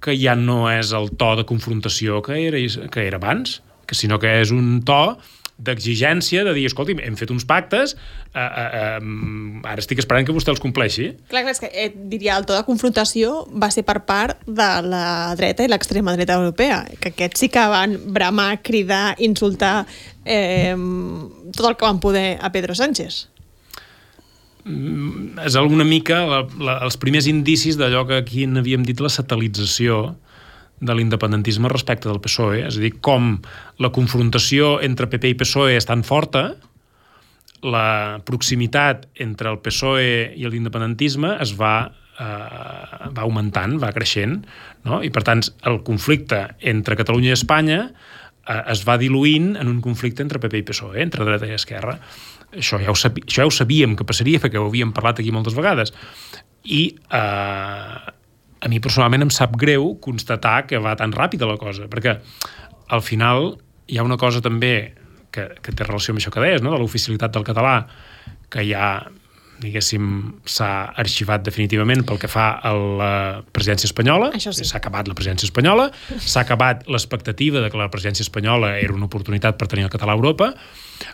que 0.05 0.15
ja 0.19 0.37
no 0.39 0.67
és 0.71 0.93
el 0.97 1.11
to 1.19 1.35
de 1.39 1.47
confrontació 1.49 2.23
que 2.23 2.39
era, 2.47 2.61
que 2.93 3.07
era 3.07 3.19
abans, 3.19 3.61
que 3.89 3.97
sinó 3.99 4.21
que 4.21 4.39
és 4.43 4.53
un 4.55 4.81
to 4.87 5.19
d'exigència 5.59 6.45
de 6.47 6.53
dir, 6.55 6.69
escolti, 6.71 6.95
hem 7.03 7.17
fet 7.19 7.33
uns 7.35 7.43
pactes, 7.49 7.97
eh, 8.31 8.39
eh, 8.39 8.67
eh, 8.79 9.63
ara 9.67 9.83
estic 9.83 9.99
esperant 9.99 10.27
que 10.27 10.35
vostè 10.37 10.53
els 10.53 10.63
compleixi. 10.63 11.09
Clar, 11.33 11.43
clar, 11.43 11.55
és 11.57 11.63
que 11.63 11.71
eh, 11.73 11.89
diria, 12.13 12.37
el 12.39 12.47
to 12.47 12.55
de 12.55 12.63
confrontació 12.67 13.41
va 13.51 13.71
ser 13.75 13.83
per 13.89 13.99
part 14.07 14.45
de 14.47 14.69
la 14.87 15.35
dreta 15.39 15.67
i 15.67 15.73
l'extrema 15.73 16.15
dreta 16.15 16.39
europea, 16.39 16.85
que 17.03 17.11
aquests 17.11 17.43
sí 17.43 17.51
que 17.51 17.65
van 17.73 17.99
bramar, 18.15 18.61
cridar, 18.63 19.17
insultar 19.19 19.81
eh, 20.25 20.77
tot 21.51 21.67
el 21.73 21.75
que 21.75 21.89
van 21.89 21.99
poder 21.99 22.29
a 22.39 22.53
Pedro 22.55 22.79
Sánchez. 22.79 23.27
Mm, 24.69 25.39
és 25.47 25.57
alguna 25.57 25.85
mica 25.89 26.23
la, 26.29 26.43
la, 26.61 26.79
els 26.85 26.99
primers 27.01 27.29
indicis 27.31 27.79
d'allò 27.81 28.05
que 28.09 28.19
aquí 28.21 28.45
n'havíem 28.47 28.85
dit 28.85 29.01
la 29.01 29.09
satelització 29.13 30.17
de 30.79 30.95
l'independentisme 30.95 31.71
respecte 31.73 32.09
del 32.11 32.21
PSOE, 32.23 32.63
és 32.69 32.77
a 32.77 32.83
dir, 32.83 32.93
com 33.03 33.39
la 33.83 33.91
confrontació 33.95 34.77
entre 34.85 35.09
PP 35.11 35.33
i 35.33 35.39
PSOE 35.41 35.79
és 35.79 35.89
tan 35.89 36.05
forta, 36.07 36.53
la 37.67 38.21
proximitat 38.29 39.09
entre 39.19 39.51
el 39.51 39.59
PSOE 39.65 40.37
i 40.39 40.47
l'independentisme 40.47 41.33
es 41.43 41.57
va, 41.59 41.91
eh, 42.21 43.09
va 43.11 43.25
augmentant, 43.25 43.75
va 43.83 43.91
creixent, 43.97 44.45
no? 44.87 45.03
i 45.03 45.11
per 45.11 45.25
tant 45.27 45.43
el 45.67 45.81
conflicte 45.87 46.45
entre 46.61 46.99
Catalunya 47.01 47.33
i 47.33 47.39
Espanya 47.39 47.81
eh, 47.89 48.63
es 48.71 48.85
va 48.87 49.01
diluint 49.01 49.57
en 49.59 49.67
un 49.67 49.81
conflicte 49.83 50.23
entre 50.23 50.39
PP 50.45 50.63
i 50.63 50.69
PSOE, 50.71 51.01
entre 51.03 51.27
dreta 51.27 51.51
i 51.51 51.57
esquerra. 51.59 51.99
Això 52.57 52.79
ja 52.81 52.93
ho, 52.93 52.97
sabí, 52.97 53.25
això 53.27 53.45
ja 53.45 53.49
ho 53.49 53.53
sabíem 53.53 53.97
que 53.97 54.07
passaria 54.09 54.41
perquè 54.41 54.61
ho 54.61 54.69
havíem 54.71 54.95
parlat 54.97 55.21
aquí 55.21 55.33
moltes 55.35 55.57
vegades. 55.57 55.93
I 56.65 56.83
eh, 56.97 57.99
a 58.59 58.71
mi 58.71 58.81
personalment 58.83 59.27
em 59.27 59.33
sap 59.35 59.57
greu 59.61 59.95
constatar 60.05 60.63
que 60.67 60.81
va 60.83 60.97
tan 60.99 61.13
ràpida 61.13 61.49
la 61.49 61.59
cosa, 61.61 61.89
perquè 61.91 62.17
al 62.89 63.05
final 63.05 63.53
hi 63.89 63.99
ha 63.99 64.07
una 64.07 64.19
cosa 64.21 64.41
també 64.45 64.95
que, 65.33 65.45
que 65.63 65.73
té 65.73 65.85
relació 65.85 66.15
amb 66.15 66.23
això 66.23 66.33
que 66.33 66.43
deies, 66.43 66.65
no? 66.65 66.73
de 66.73 66.81
l'oficialitat 66.81 67.35
del 67.37 67.47
català, 67.47 67.83
que 68.53 68.65
ja 68.65 68.89
diguéssim, 69.63 70.09
s'ha 70.49 70.71
arxivat 70.99 71.45
definitivament 71.47 72.05
pel 72.07 72.21
que 72.23 72.31
fa 72.31 72.49
a 72.63 72.73
la 72.75 73.13
presidència 73.55 73.89
espanyola. 73.91 74.31
Això 74.37 74.53
sí. 74.55 74.67
S'ha 74.69 74.79
acabat 74.81 75.09
la 75.11 75.17
presidència 75.19 75.49
espanyola, 75.49 75.89
s'ha 76.19 76.45
acabat 76.45 76.87
l'expectativa 76.91 77.63
de 77.65 77.71
que 77.73 77.81
la 77.81 77.89
presidència 77.93 78.25
espanyola 78.27 78.77
era 78.79 78.95
una 78.95 79.09
oportunitat 79.09 79.59
per 79.59 79.69
tenir 79.71 79.89
el 79.89 79.93
català 79.93 80.15
a 80.15 80.21
Europa. 80.21 80.53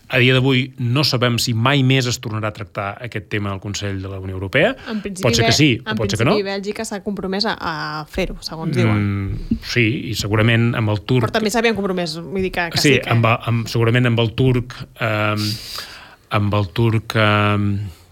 A 0.08 0.20
dia 0.20 0.32
d'avui 0.36 0.66
no 0.80 1.04
sabem 1.04 1.36
si 1.40 1.52
mai 1.52 1.82
més 1.84 2.06
es 2.08 2.18
tornarà 2.24 2.48
a 2.52 2.56
tractar 2.56 2.86
aquest 3.04 3.26
tema 3.32 3.52
al 3.52 3.60
Consell 3.60 4.00
de 4.02 4.12
la 4.12 4.20
Unió 4.20 4.36
Europea. 4.36 4.74
En 4.90 5.00
principi, 5.04 5.24
pot 5.26 5.36
ser 5.36 5.48
que 5.48 5.56
sí, 5.56 5.70
o 5.80 5.96
pot 5.98 6.12
ser 6.12 6.20
que 6.20 6.28
no. 6.28 6.36
En 6.36 6.40
principi, 6.40 6.50
Bèlgica 6.52 6.86
s'ha 6.88 7.00
compromès 7.04 7.48
a 7.50 8.04
fer-ho, 8.12 8.38
segons 8.44 8.76
diuen. 8.76 9.00
Mm, 9.00 9.58
sí, 9.74 9.84
i 10.12 10.14
segurament 10.20 10.72
amb 10.78 10.92
el 10.92 11.02
turc... 11.04 11.26
Però 11.26 11.36
també 11.36 11.52
s'havien 11.52 11.76
compromès, 11.76 12.16
vull 12.20 12.44
dir 12.44 12.52
que, 12.54 12.70
que 12.72 12.80
sí, 12.80 12.94
sí, 12.94 13.02
que... 13.02 13.12
amb, 13.12 13.28
amb, 13.34 13.68
segurament 13.72 14.12
amb 14.12 14.24
el 14.24 14.32
turc... 14.38 14.78
Eh, 15.00 15.50
amb 16.34 16.56
el 16.58 16.72
turc... 16.76 17.16
Eh, 17.20 18.02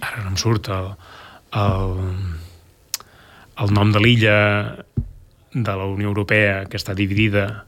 ara 0.00 0.24
no 0.24 0.32
em 0.32 0.40
surt 0.40 0.68
el, 0.72 0.90
el, 1.56 1.96
el 3.64 3.74
nom 3.76 3.92
de 3.94 4.02
l'illa 4.02 4.38
de 5.56 5.72
la 5.72 5.88
Unió 5.88 6.12
Europea 6.12 6.64
que 6.70 6.76
està 6.80 6.94
dividida 6.94 7.64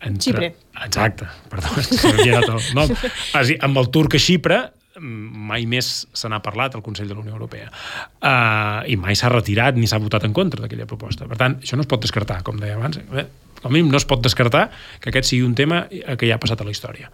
entre... 0.00 0.24
Xipre. 0.24 0.52
Exacte, 0.86 1.28
perdó, 1.52 1.72
és 1.80 1.90
que 1.90 1.98
se 2.00 2.12
m'havia 2.12 2.38
anat 2.38 2.52
el 2.54 2.68
nom. 2.78 2.92
Ah, 3.36 3.44
sí, 3.44 3.56
amb 3.60 3.80
el 3.80 3.90
turc 3.92 4.16
a 4.16 4.22
Xipre 4.22 4.60
mai 5.00 5.64
més 5.70 5.86
se 6.12 6.28
n'ha 6.28 6.40
parlat 6.44 6.74
al 6.74 6.82
Consell 6.84 7.08
de 7.08 7.14
la 7.14 7.22
Unió 7.22 7.36
Europea. 7.36 7.70
Uh, 8.20 8.82
I 8.90 8.96
mai 9.00 9.16
s'ha 9.16 9.30
retirat 9.32 9.78
ni 9.78 9.88
s'ha 9.88 10.00
votat 10.02 10.26
en 10.26 10.34
contra 10.36 10.64
d'aquella 10.64 10.88
proposta. 10.90 11.28
Per 11.30 11.38
tant, 11.40 11.56
això 11.62 11.78
no 11.78 11.86
es 11.86 11.90
pot 11.90 12.02
descartar, 12.02 12.40
com 12.46 12.58
deia 12.60 12.76
abans. 12.76 12.98
Eh, 12.98 13.26
com 13.60 13.70
a 13.70 13.72
mínim 13.72 13.92
no 13.92 14.00
es 14.00 14.08
pot 14.08 14.22
descartar 14.24 14.68
que 15.00 15.12
aquest 15.12 15.30
sigui 15.30 15.46
un 15.46 15.54
tema 15.54 15.84
que 15.90 16.26
ja 16.26 16.36
ha 16.36 16.42
passat 16.42 16.60
a 16.60 16.68
la 16.68 16.74
història. 16.74 17.12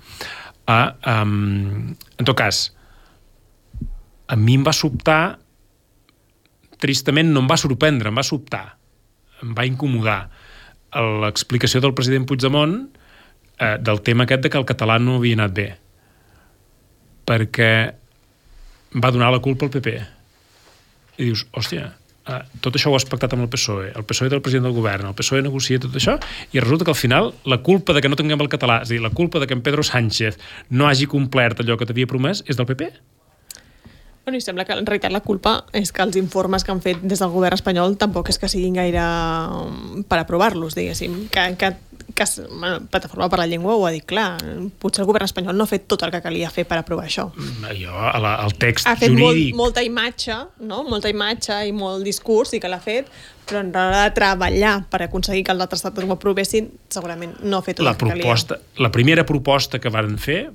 Uh, 0.67 0.91
um, 1.07 1.95
en 2.19 2.27
tot 2.27 2.35
cas, 2.39 2.71
a 4.27 4.37
mi 4.37 4.57
em 4.59 4.65
va 4.67 4.75
sobtar, 4.75 5.39
tristament 6.83 7.31
no 7.33 7.43
em 7.45 7.51
va 7.51 7.59
sorprendre, 7.61 8.11
em 8.11 8.19
va 8.19 8.27
sobtar, 8.27 8.65
em 9.43 9.55
va 9.57 9.67
incomodar 9.69 10.21
l'explicació 11.23 11.83
del 11.85 11.95
president 11.97 12.27
Puigdemont 12.29 12.79
eh, 13.59 13.77
del 13.83 14.01
tema 14.03 14.25
aquest 14.25 14.47
de 14.47 14.53
que 14.53 14.59
el 14.61 14.69
català 14.69 14.99
no 15.03 15.19
havia 15.21 15.37
anat 15.39 15.55
bé. 15.57 15.69
Perquè 17.27 17.71
va 19.03 19.13
donar 19.13 19.33
la 19.35 19.43
culpa 19.45 19.67
al 19.67 19.73
PP. 19.75 19.95
I 21.17 21.29
dius, 21.29 21.47
hòstia, 21.57 21.89
eh, 22.29 22.41
tot 22.65 22.77
això 22.77 22.93
ho 22.93 22.97
has 22.97 23.09
pactat 23.09 23.35
amb 23.35 23.47
el 23.47 23.51
PSOE, 23.53 23.91
el 23.97 24.07
PSOE 24.09 24.31
del 24.33 24.43
president 24.45 24.69
del 24.69 24.77
govern, 24.77 25.11
el 25.11 25.19
PSOE 25.19 25.43
negocia 25.45 25.83
tot 25.83 25.97
això, 25.97 26.17
i 26.53 26.63
resulta 26.63 26.87
que 26.87 26.95
al 26.95 27.01
final 27.01 27.33
la 27.45 27.61
culpa 27.67 27.97
de 27.97 28.03
que 28.03 28.13
no 28.13 28.19
tinguem 28.19 28.41
el 28.45 28.53
català, 28.53 28.81
és 28.83 28.91
a 28.91 28.95
dir, 28.95 29.03
la 29.03 29.13
culpa 29.13 29.43
de 29.43 29.47
que 29.47 29.57
en 29.57 29.65
Pedro 29.67 29.85
Sánchez 29.85 30.39
no 30.71 30.89
hagi 30.89 31.07
complert 31.11 31.61
allò 31.61 31.77
que 31.77 31.89
t'havia 31.89 32.09
promès 32.11 32.45
és 32.47 32.57
del 32.57 32.69
PP. 32.69 32.93
Bueno, 34.27 34.39
i 34.39 34.43
sembla 34.43 34.65
que 34.67 34.75
en 34.75 34.83
realitat 34.83 35.13
la 35.15 35.21
culpa 35.23 35.61
és 35.71 35.93
que 35.95 36.03
els 36.03 36.17
informes 36.19 36.65
que 36.67 36.73
han 36.75 36.81
fet 36.83 36.99
des 36.99 37.21
del 37.23 37.31
govern 37.31 37.55
espanyol 37.55 37.93
tampoc 37.95 38.33
és 38.33 38.41
que 38.43 38.49
siguin 38.51 38.75
gaire 38.75 39.05
um, 39.55 40.01
per 40.03 40.19
aprovar-los, 40.19 40.75
diguéssim. 40.75 41.29
Que, 41.31 41.45
que, 41.55 41.71
que 42.11 42.27
bueno, 42.49 42.81
Plataforma 42.91 43.29
per 43.31 43.39
la 43.39 43.47
Llengua 43.47 43.77
ho 43.79 43.87
ha 43.87 43.93
dit 43.95 44.03
clar. 44.03 44.33
Potser 44.83 45.05
el 45.05 45.07
govern 45.07 45.29
espanyol 45.31 45.55
no 45.55 45.63
ha 45.63 45.71
fet 45.71 45.87
tot 45.87 46.03
el 46.03 46.11
que 46.11 46.23
calia 46.25 46.51
fer 46.51 46.67
per 46.67 46.81
aprovar 46.81 47.07
això. 47.07 47.29
Jo, 47.79 47.95
la, 47.95 48.35
el 48.43 48.59
text 48.59 48.91
ha 48.91 48.97
fet 48.99 49.15
jurídic... 49.15 49.55
molt, 49.55 49.63
molta 49.63 49.87
imatge, 49.87 50.43
no? 50.67 50.83
molta 50.91 51.15
imatge 51.15 51.63
i 51.71 51.71
molt 51.71 52.03
discurs, 52.03 52.59
i 52.59 52.65
que 52.65 52.75
l'ha 52.75 52.83
fet, 52.83 53.15
però 53.47 53.63
en 53.63 53.71
l'hora 53.71 54.09
de 54.09 54.15
treballar 54.19 54.77
per 54.91 55.05
aconseguir 55.07 55.47
que 55.47 55.55
els 55.55 55.69
altres 55.71 55.87
estats 55.87 56.03
ho 56.03 56.19
aprovessin, 56.19 56.73
segurament 56.91 57.39
no 57.47 57.63
ha 57.63 57.71
fet 57.71 57.79
tot 57.79 57.87
la 57.87 57.95
el 57.95 58.03
que 58.03 58.11
proposta, 58.11 58.59
calia. 58.59 58.83
La 58.89 58.91
primera 58.91 59.23
proposta 59.23 59.79
que 59.79 59.95
varen 60.03 60.19
fer 60.19 60.49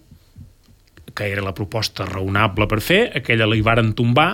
que 1.22 1.32
era 1.32 1.44
la 1.46 1.54
proposta 1.54 2.06
raonable 2.10 2.68
per 2.68 2.82
fer, 2.82 3.02
aquella 3.20 3.46
la 3.50 3.58
hi 3.58 3.62
varen 3.66 3.94
tombar 3.98 4.32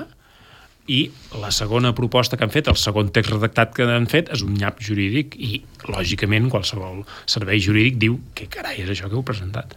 i 0.87 1.01
la 1.41 1.49
segona 1.51 1.91
proposta 1.95 2.37
que 2.39 2.45
han 2.47 2.53
fet, 2.53 2.69
el 2.71 2.77
segon 2.79 3.11
text 3.11 3.33
redactat 3.33 3.73
que 3.75 3.87
han 3.91 4.07
fet, 4.07 4.31
és 4.31 4.43
un 4.45 4.55
nyap 4.55 4.79
jurídic 4.83 5.35
i, 5.35 5.59
lògicament, 5.91 6.47
qualsevol 6.53 7.03
servei 7.27 7.59
jurídic 7.63 7.99
diu 7.99 8.21
que 8.37 8.47
carai 8.51 8.79
és 8.85 8.93
això 8.93 9.11
que 9.11 9.19
heu 9.19 9.25
presentat. 9.27 9.75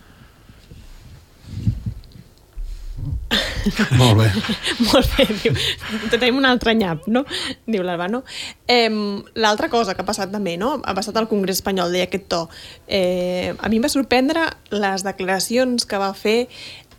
Molt 3.96 4.20
bé. 4.20 4.26
Molt 4.90 5.16
bé, 5.16 5.26
diu. 5.42 5.56
Tenim 6.12 6.38
un 6.38 6.46
altre 6.48 6.74
nyap, 6.76 7.08
no? 7.12 7.24
Diu 7.66 7.82
l'Albano. 7.84 8.22
Eh, 8.70 8.90
L'altra 9.40 9.70
cosa 9.72 9.96
que 9.96 10.04
ha 10.04 10.08
passat 10.08 10.30
també, 10.32 10.54
no? 10.61 10.76
Ha 10.84 10.94
passat 10.96 11.16
al 11.18 11.28
Congrés 11.30 11.58
espanyol, 11.58 11.90
deia 11.92 12.06
aquest 12.08 12.28
to. 12.30 12.44
Eh, 12.86 13.50
a 13.56 13.72
mi 13.72 13.80
em 13.80 13.84
va 13.84 13.92
sorprendre 13.92 14.46
les 14.70 15.04
declaracions 15.06 15.88
que 15.88 16.00
va 16.00 16.12
fer 16.14 16.38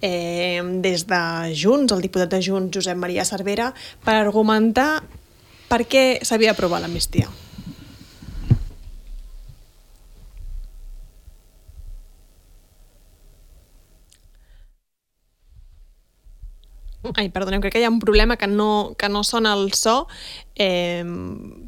eh, 0.01 0.61
des 0.83 1.05
de 1.07 1.21
Junts, 1.55 1.93
el 1.93 2.01
diputat 2.01 2.33
de 2.33 2.41
Junts, 2.41 2.73
Josep 2.75 2.97
Maria 2.97 3.25
Cervera, 3.25 3.71
per 4.03 4.17
argumentar 4.17 5.03
per 5.71 5.85
què 5.87 6.19
s'havia 6.27 6.51
d'aprovar 6.51 6.81
l'amnistia? 6.83 7.29
Ai, 17.17 17.31
perdoneu, 17.33 17.59
crec 17.63 17.73
que 17.73 17.81
hi 17.81 17.85
ha 17.87 17.91
un 17.91 17.99
problema 17.99 18.37
que 18.37 18.47
no, 18.47 18.93
que 18.97 19.09
no 19.09 19.23
sona 19.25 19.55
el 19.57 19.73
so. 19.73 20.07
Eh, 20.55 21.03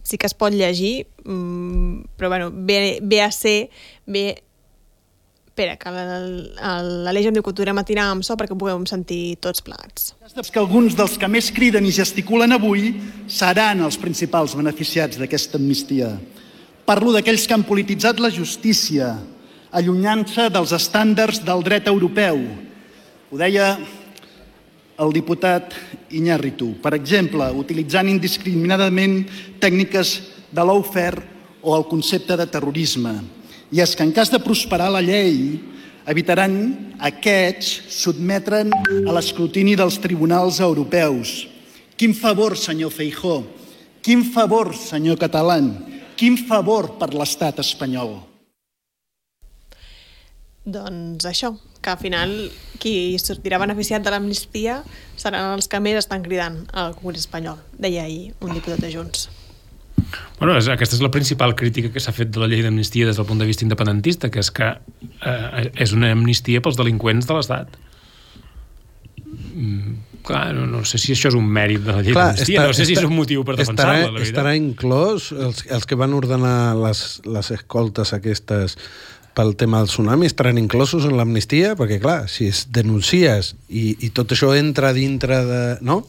sí 0.06 0.20
que 0.22 0.30
es 0.30 0.36
pot 0.38 0.54
llegir, 0.54 1.08
mm, 1.26 2.18
però 2.18 2.30
bueno, 2.30 2.52
ve, 2.54 3.00
ve 3.02 3.22
a 3.22 3.32
ser... 3.32 3.70
Ve... 4.06 4.44
Espera, 5.54 5.76
que 5.78 5.92
la, 5.94 6.18
la, 6.18 6.70
l'Aleix 7.06 7.28
em 7.30 7.36
diu 7.36 7.44
que 7.46 7.52
ho 7.52 7.54
podrem 7.54 7.78
atirar 7.78 8.08
amb 8.10 8.26
so 8.26 8.34
perquè 8.34 8.56
ho 8.56 8.58
puguem 8.58 8.88
sentir 8.90 9.36
tots 9.38 9.62
plegats. 9.62 10.16
que 10.50 10.58
alguns 10.58 10.96
dels 10.98 11.14
que 11.22 11.28
més 11.30 11.52
criden 11.54 11.86
i 11.86 11.92
gesticulen 11.94 12.56
avui 12.56 12.88
seran 13.30 13.84
els 13.86 14.00
principals 14.02 14.56
beneficiats 14.58 15.20
d'aquesta 15.22 15.60
amnistia. 15.62 16.08
Parlo 16.90 17.14
d'aquells 17.14 17.46
que 17.46 17.54
han 17.54 17.68
polititzat 17.70 18.18
la 18.18 18.32
justícia, 18.34 19.12
allunyant-se 19.70 20.48
dels 20.50 20.74
estàndards 20.74 21.44
del 21.46 21.62
dret 21.62 21.86
europeu. 21.86 22.42
Ho 23.30 23.38
deia 23.38 23.78
el 23.78 25.14
diputat 25.14 25.78
Iñárritu, 26.10 26.72
per 26.82 26.96
exemple, 26.98 27.52
utilitzant 27.62 28.10
indiscriminadament 28.10 29.22
tècniques 29.62 30.18
de 30.50 30.66
l'aufer 30.66 31.14
o 31.62 31.78
el 31.78 31.86
concepte 31.94 32.42
de 32.42 32.50
terrorisme. 32.50 33.43
I 33.74 33.82
és 33.82 33.96
que 33.98 34.06
en 34.06 34.12
cas 34.14 34.30
de 34.30 34.38
prosperar 34.38 34.92
la 34.94 35.02
llei, 35.02 35.58
evitaran 36.06 36.54
aquests 37.02 37.72
sotmetre'n 38.04 38.70
a 38.70 39.16
l'escrutini 39.16 39.74
dels 39.80 39.98
tribunals 40.04 40.60
europeus. 40.62 41.48
Quin 41.98 42.14
favor, 42.14 42.54
senyor 42.54 42.94
Feijó, 42.94 43.40
quin 44.06 44.22
favor, 44.30 44.76
senyor 44.78 45.18
Catalán, 45.18 45.72
quin 46.20 46.38
favor 46.38 46.92
per 47.02 47.14
l'estat 47.18 47.64
espanyol. 47.66 48.20
Doncs 50.64 51.26
això, 51.26 51.56
que 51.82 51.92
al 51.92 52.00
final 52.00 52.36
qui 52.80 53.18
sortirà 53.20 53.58
beneficiat 53.60 54.06
de 54.06 54.14
l'amnistia 54.14 54.84
seran 55.18 55.58
els 55.58 55.68
que 55.68 55.82
més 55.82 55.98
estan 56.00 56.22
cridant 56.22 56.62
al 56.72 56.94
Congrés 57.00 57.26
espanyol, 57.26 57.58
deia 57.74 58.06
ahir 58.06 58.36
un 58.40 58.54
diputat 58.54 58.86
de 58.86 58.94
Junts. 58.94 59.32
Bueno, 60.40 60.58
és, 60.60 60.68
aquesta 60.72 60.98
és 60.98 61.04
la 61.04 61.12
principal 61.14 61.56
crítica 61.60 61.92
que 61.94 62.02
s'ha 62.04 62.14
fet 62.16 62.32
de 62.34 62.42
la 62.42 62.50
llei 62.52 62.64
d'amnistia 62.66 63.08
des 63.10 63.20
del 63.20 63.28
punt 63.30 63.42
de 63.42 63.48
vista 63.50 63.66
independentista, 63.66 64.32
que 64.34 64.42
és 64.44 64.52
que 64.54 64.74
eh, 64.74 65.70
és 65.86 65.94
una 65.96 66.12
amnistia 66.16 66.64
pels 66.64 66.80
delinqüents 66.80 67.30
de 67.30 67.38
l'Estat. 67.38 67.78
Mm, 69.54 69.96
clar, 70.28 70.46
no, 70.58 70.68
no 70.70 70.84
sé 70.88 71.00
si 71.02 71.14
això 71.16 71.32
és 71.32 71.38
un 71.38 71.48
mèrit 71.48 71.84
de 71.86 71.96
la 71.96 72.04
llei 72.04 72.18
d'amnistia, 72.18 72.68
no 72.68 72.76
sé 72.76 72.88
si 72.90 72.98
és 72.98 73.08
un 73.08 73.16
motiu 73.16 73.46
per 73.48 73.58
defensar-la, 73.60 74.06
la 74.06 74.14
veritat. 74.18 74.30
Estarà 74.32 74.54
inclòs 74.60 75.32
els, 75.34 75.66
els 75.78 75.90
que 75.90 76.00
van 76.00 76.16
ordenar 76.18 76.76
les, 76.80 77.04
les 77.28 77.52
escoltes 77.58 78.14
aquestes 78.18 78.78
pel 79.34 79.56
tema 79.58 79.80
del 79.82 79.90
tsunami 79.90 80.28
estaran 80.30 80.60
inclosos 80.62 81.08
en 81.10 81.18
l'amnistia? 81.18 81.74
Perquè, 81.78 82.00
clar, 82.02 82.24
si 82.30 82.48
es 82.52 82.68
denuncies 82.74 83.54
i, 83.70 83.94
i 84.06 84.12
tot 84.16 84.34
això 84.36 84.54
entra 84.58 84.94
dintre 84.96 85.40
de... 85.48 85.64
No? 85.86 86.04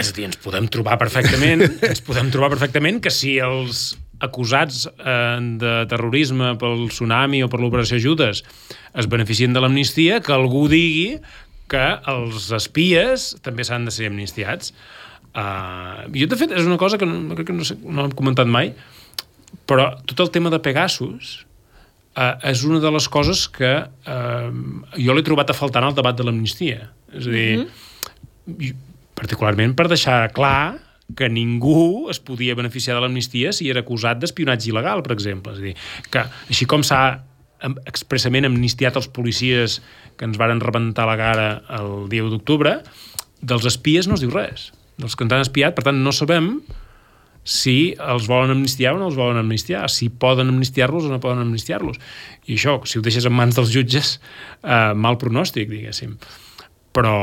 És 0.00 0.10
a 0.10 0.14
dir, 0.16 0.26
ens 0.26 0.40
podem 0.42 0.66
trobar 0.72 0.98
perfectament, 0.98 1.62
ens 1.90 2.02
podem 2.04 2.30
trobar 2.34 2.50
perfectament 2.54 3.00
que 3.02 3.12
si 3.14 3.36
els 3.42 3.92
acusats 4.24 4.86
eh, 4.86 5.38
de 5.60 5.74
terrorisme 5.90 6.54
pel 6.60 6.88
tsunami 6.90 7.42
o 7.44 7.50
per 7.50 7.60
l'operació 7.62 7.98
Judes 8.02 8.42
es 8.94 9.08
beneficien 9.10 9.54
de 9.54 9.62
l'amnistia, 9.62 10.20
que 10.24 10.34
algú 10.34 10.66
digui 10.70 11.18
que 11.70 11.86
els 12.10 12.50
espies 12.54 13.32
també 13.44 13.64
s'han 13.66 13.88
de 13.88 13.94
ser 13.94 14.10
amnistiats. 14.10 14.74
Uh, 15.34 16.04
jo, 16.14 16.28
de 16.30 16.36
fet, 16.38 16.52
és 16.54 16.68
una 16.68 16.78
cosa 16.78 16.98
que 17.00 17.08
no, 17.08 17.34
crec 17.34 17.48
que 17.48 17.56
no, 17.56 17.64
sé, 17.66 17.74
no 17.82 18.04
hem 18.04 18.12
comentat 18.14 18.46
mai, 18.46 18.70
però 19.66 19.88
tot 20.06 20.20
el 20.22 20.30
tema 20.34 20.52
de 20.52 20.60
Pegasus 20.62 21.40
uh, 22.14 22.36
és 22.46 22.62
una 22.68 22.78
de 22.84 22.92
les 22.94 23.08
coses 23.10 23.46
que 23.50 23.72
uh, 23.82 24.52
jo 24.94 25.16
l'he 25.16 25.26
trobat 25.26 25.50
a 25.50 25.56
faltar 25.58 25.82
en 25.82 25.90
el 25.90 25.98
debat 25.98 26.14
de 26.18 26.28
l'amnistia. 26.28 26.92
És 27.10 27.26
a 27.26 27.34
dir, 27.34 27.48
mm 27.56 27.66
-hmm. 28.46 28.74
Particularment 29.18 29.76
per 29.78 29.88
deixar 29.92 30.26
clar 30.34 30.80
que 31.16 31.28
ningú 31.28 32.08
es 32.10 32.18
podia 32.18 32.56
beneficiar 32.56 32.96
de 32.96 33.04
l'amnistia 33.04 33.52
si 33.52 33.68
era 33.70 33.84
acusat 33.84 34.20
d'espionatge 34.22 34.70
il·legal, 34.72 35.04
per 35.04 35.12
exemple. 35.14 35.52
És 35.52 35.60
a 35.60 35.66
dir, 35.68 35.74
que 36.10 36.24
així 36.48 36.68
com 36.70 36.84
s'ha 36.86 37.02
expressament 37.88 38.48
amnistiat 38.48 38.96
els 38.98 39.08
policies 39.08 39.80
que 40.18 40.26
ens 40.28 40.38
varen 40.40 40.62
rebentar 40.64 41.06
la 41.08 41.18
cara 41.20 41.48
el 41.78 42.08
dia 42.12 42.24
d'octubre, 42.24 42.78
dels 43.40 43.68
espies 43.68 44.08
no 44.08 44.18
es 44.18 44.24
diu 44.24 44.32
res. 44.32 44.70
Dels 45.00 45.16
que 45.16 45.26
ens 45.26 45.36
han 45.36 45.44
espiat, 45.44 45.76
per 45.76 45.86
tant, 45.88 46.00
no 46.04 46.12
sabem 46.14 46.58
si 47.44 47.92
els 48.00 48.26
volen 48.30 48.54
amnistiar 48.54 48.94
o 48.96 49.00
no 49.00 49.10
els 49.10 49.18
volen 49.18 49.36
amnistiar, 49.36 49.84
si 49.92 50.08
poden 50.08 50.48
amnistiar-los 50.48 51.04
o 51.04 51.12
no 51.12 51.20
poden 51.20 51.42
amnistiar-los. 51.44 52.00
I 52.48 52.56
això, 52.56 52.78
si 52.88 52.98
ho 52.98 53.04
deixes 53.04 53.28
en 53.28 53.36
mans 53.36 53.58
dels 53.58 53.72
jutges, 53.74 54.16
eh, 54.62 54.94
mal 54.96 55.20
pronòstic, 55.20 55.68
diguéssim. 55.68 56.16
Però 56.94 57.16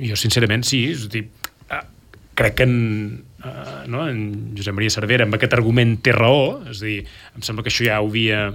jo, 0.00 0.16
sincerament, 0.18 0.64
sí, 0.66 0.84
és 0.92 1.08
dir, 1.12 1.26
eh, 1.70 1.82
crec 2.34 2.56
que 2.60 2.68
en, 2.68 3.24
eh, 3.44 3.82
no, 3.88 4.06
en 4.08 4.54
Josep 4.56 4.74
Maria 4.74 4.94
Cervera 4.94 5.28
amb 5.28 5.34
aquest 5.34 5.54
argument 5.56 5.98
té 6.02 6.14
raó, 6.16 6.62
és 6.70 6.80
dir, 6.80 7.02
em 7.36 7.42
sembla 7.42 7.64
que 7.64 7.72
això 7.72 7.86
ja 7.86 8.00
ho 8.00 8.08
havia 8.08 8.48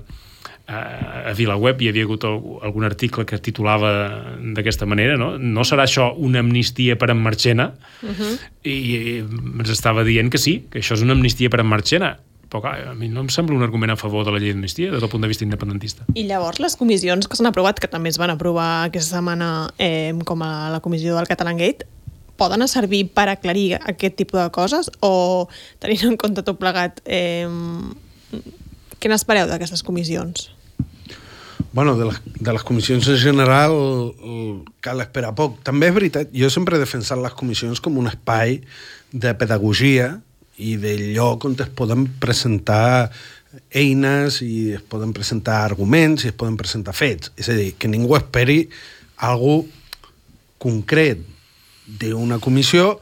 a 0.69 1.33
VilaWeb 1.33 1.81
hi 1.81 1.87
havia 1.89 2.05
hagut 2.05 2.25
algun 2.27 2.85
article 2.85 3.25
que 3.25 3.39
titulava 3.41 3.89
d'aquesta 4.53 4.85
manera, 4.85 5.15
no? 5.17 5.31
No 5.41 5.65
serà 5.65 5.87
això 5.87 6.11
una 6.13 6.43
amnistia 6.43 6.97
per 6.99 7.09
en 7.09 7.23
Marchena? 7.23 7.71
Uh 8.03 8.09
-huh. 8.09 8.33
I, 8.63 8.69
I 8.69 9.17
ens 9.59 9.69
estava 9.69 10.03
dient 10.03 10.29
que 10.29 10.37
sí, 10.37 10.67
que 10.69 10.79
això 10.79 10.93
és 10.93 11.01
una 11.01 11.13
amnistia 11.13 11.49
per 11.49 11.61
en 11.61 11.65
Marchena. 11.65 12.19
Però 12.49 12.63
clar, 12.63 12.73
a 12.89 12.95
mi 12.97 13.11
no 13.13 13.21
em 13.21 13.29
sembla 13.29 13.53
un 13.55 13.61
argument 13.61 13.93
a 13.93 13.97
favor 13.99 14.25
de 14.25 14.33
la 14.33 14.39
llei 14.41 14.55
d'amnistia 14.55 14.89
des 14.89 15.03
del 15.03 15.09
punt 15.11 15.21
de 15.21 15.29
vista 15.29 15.45
independentista. 15.45 16.07
I 16.17 16.25
llavors 16.25 16.57
les 16.59 16.75
comissions 16.79 17.29
que 17.29 17.37
s'han 17.37 17.51
aprovat, 17.51 17.77
que 17.77 17.89
també 17.91 18.09
es 18.09 18.17
van 18.17 18.33
aprovar 18.33 18.87
aquesta 18.87 19.19
setmana 19.19 19.69
eh, 19.77 20.17
com 20.25 20.41
a 20.41 20.69
la 20.73 20.81
comissió 20.81 21.13
del 21.15 21.29
Catalan 21.29 21.61
Gate, 21.61 21.85
poden 22.39 22.65
servir 22.71 23.03
per 23.13 23.27
aclarir 23.29 23.77
aquest 23.77 24.15
tipus 24.17 24.39
de 24.39 24.47
coses 24.55 24.89
o 25.05 25.47
tenint 25.83 26.07
en 26.09 26.17
compte 26.17 26.41
tot 26.47 26.57
plegat 26.57 27.03
eh, 27.05 27.45
què 28.99 29.11
n'espereu 29.11 29.47
d'aquestes 29.47 29.83
comissions? 29.85 30.49
Bueno, 31.71 31.93
de 31.99 32.07
les, 32.09 32.17
de 32.39 32.53
les 32.55 32.63
comissions 32.65 33.07
en 33.13 33.19
general 33.21 33.75
cal 34.81 35.03
esperar 35.03 35.35
poc. 35.37 35.59
També 35.67 35.91
és 35.91 35.93
veritat, 35.93 36.31
jo 36.33 36.49
sempre 36.49 36.79
he 36.79 36.81
defensat 36.81 37.19
les 37.21 37.35
comissions 37.37 37.77
com 37.83 37.99
un 38.01 38.09
espai 38.09 38.57
de 39.13 39.35
pedagogia 39.37 40.15
i 40.59 40.75
de 40.79 40.95
lloc 41.15 41.47
on 41.47 41.55
es 41.59 41.71
poden 41.71 42.05
presentar 42.19 43.09
eines 43.73 44.41
i 44.45 44.75
es 44.77 44.83
poden 44.85 45.13
presentar 45.15 45.63
arguments 45.63 46.25
i 46.25 46.33
es 46.33 46.37
poden 46.37 46.57
presentar 46.59 46.93
fets. 46.93 47.31
És 47.39 47.49
a 47.49 47.57
dir, 47.57 47.73
que 47.79 47.89
ningú 47.89 48.17
esperi 48.19 48.65
algú 49.17 49.63
concret 50.59 51.23
d'una 51.99 52.37
comissió 52.43 52.99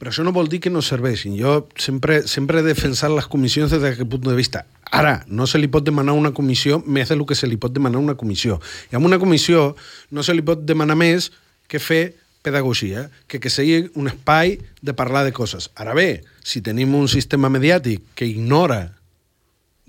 però 0.00 0.08
això 0.08 0.24
no 0.24 0.32
vol 0.32 0.48
dir 0.48 0.62
que 0.64 0.70
no 0.72 0.80
serveixin. 0.80 1.34
Jo 1.36 1.66
sempre, 1.76 2.22
sempre 2.24 2.62
he 2.62 2.64
defensat 2.64 3.12
les 3.12 3.26
comissions 3.28 3.68
des 3.68 3.82
d'aquest 3.84 4.08
punt 4.08 4.22
de 4.24 4.36
vista. 4.38 4.62
Ara, 4.96 5.18
no 5.28 5.44
se 5.44 5.60
li 5.60 5.68
pot 5.68 5.84
demanar 5.84 6.14
una 6.16 6.32
comissió 6.32 6.78
més 6.86 7.12
del 7.12 7.20
que 7.28 7.36
se 7.36 7.46
li 7.46 7.58
pot 7.60 7.74
demanar 7.76 8.00
una 8.00 8.16
comissió. 8.16 8.56
I 8.88 8.96
amb 8.96 9.04
una 9.04 9.18
comissió 9.20 9.74
no 10.10 10.24
se 10.24 10.32
li 10.32 10.40
pot 10.40 10.64
demanar 10.64 10.96
més 10.96 11.28
que 11.68 11.78
fer 11.78 12.16
pedagogia, 12.42 13.08
que, 13.28 13.40
que 13.40 13.52
sigui 13.52 13.90
un 13.94 14.08
espai 14.08 14.58
de 14.80 14.94
parlar 14.96 15.24
de 15.26 15.34
coses. 15.36 15.70
Ara 15.76 15.94
bé, 15.94 16.22
si 16.42 16.62
tenim 16.64 16.94
un 16.96 17.08
sistema 17.08 17.50
mediàtic 17.52 18.02
que 18.16 18.28
ignora 18.28 18.96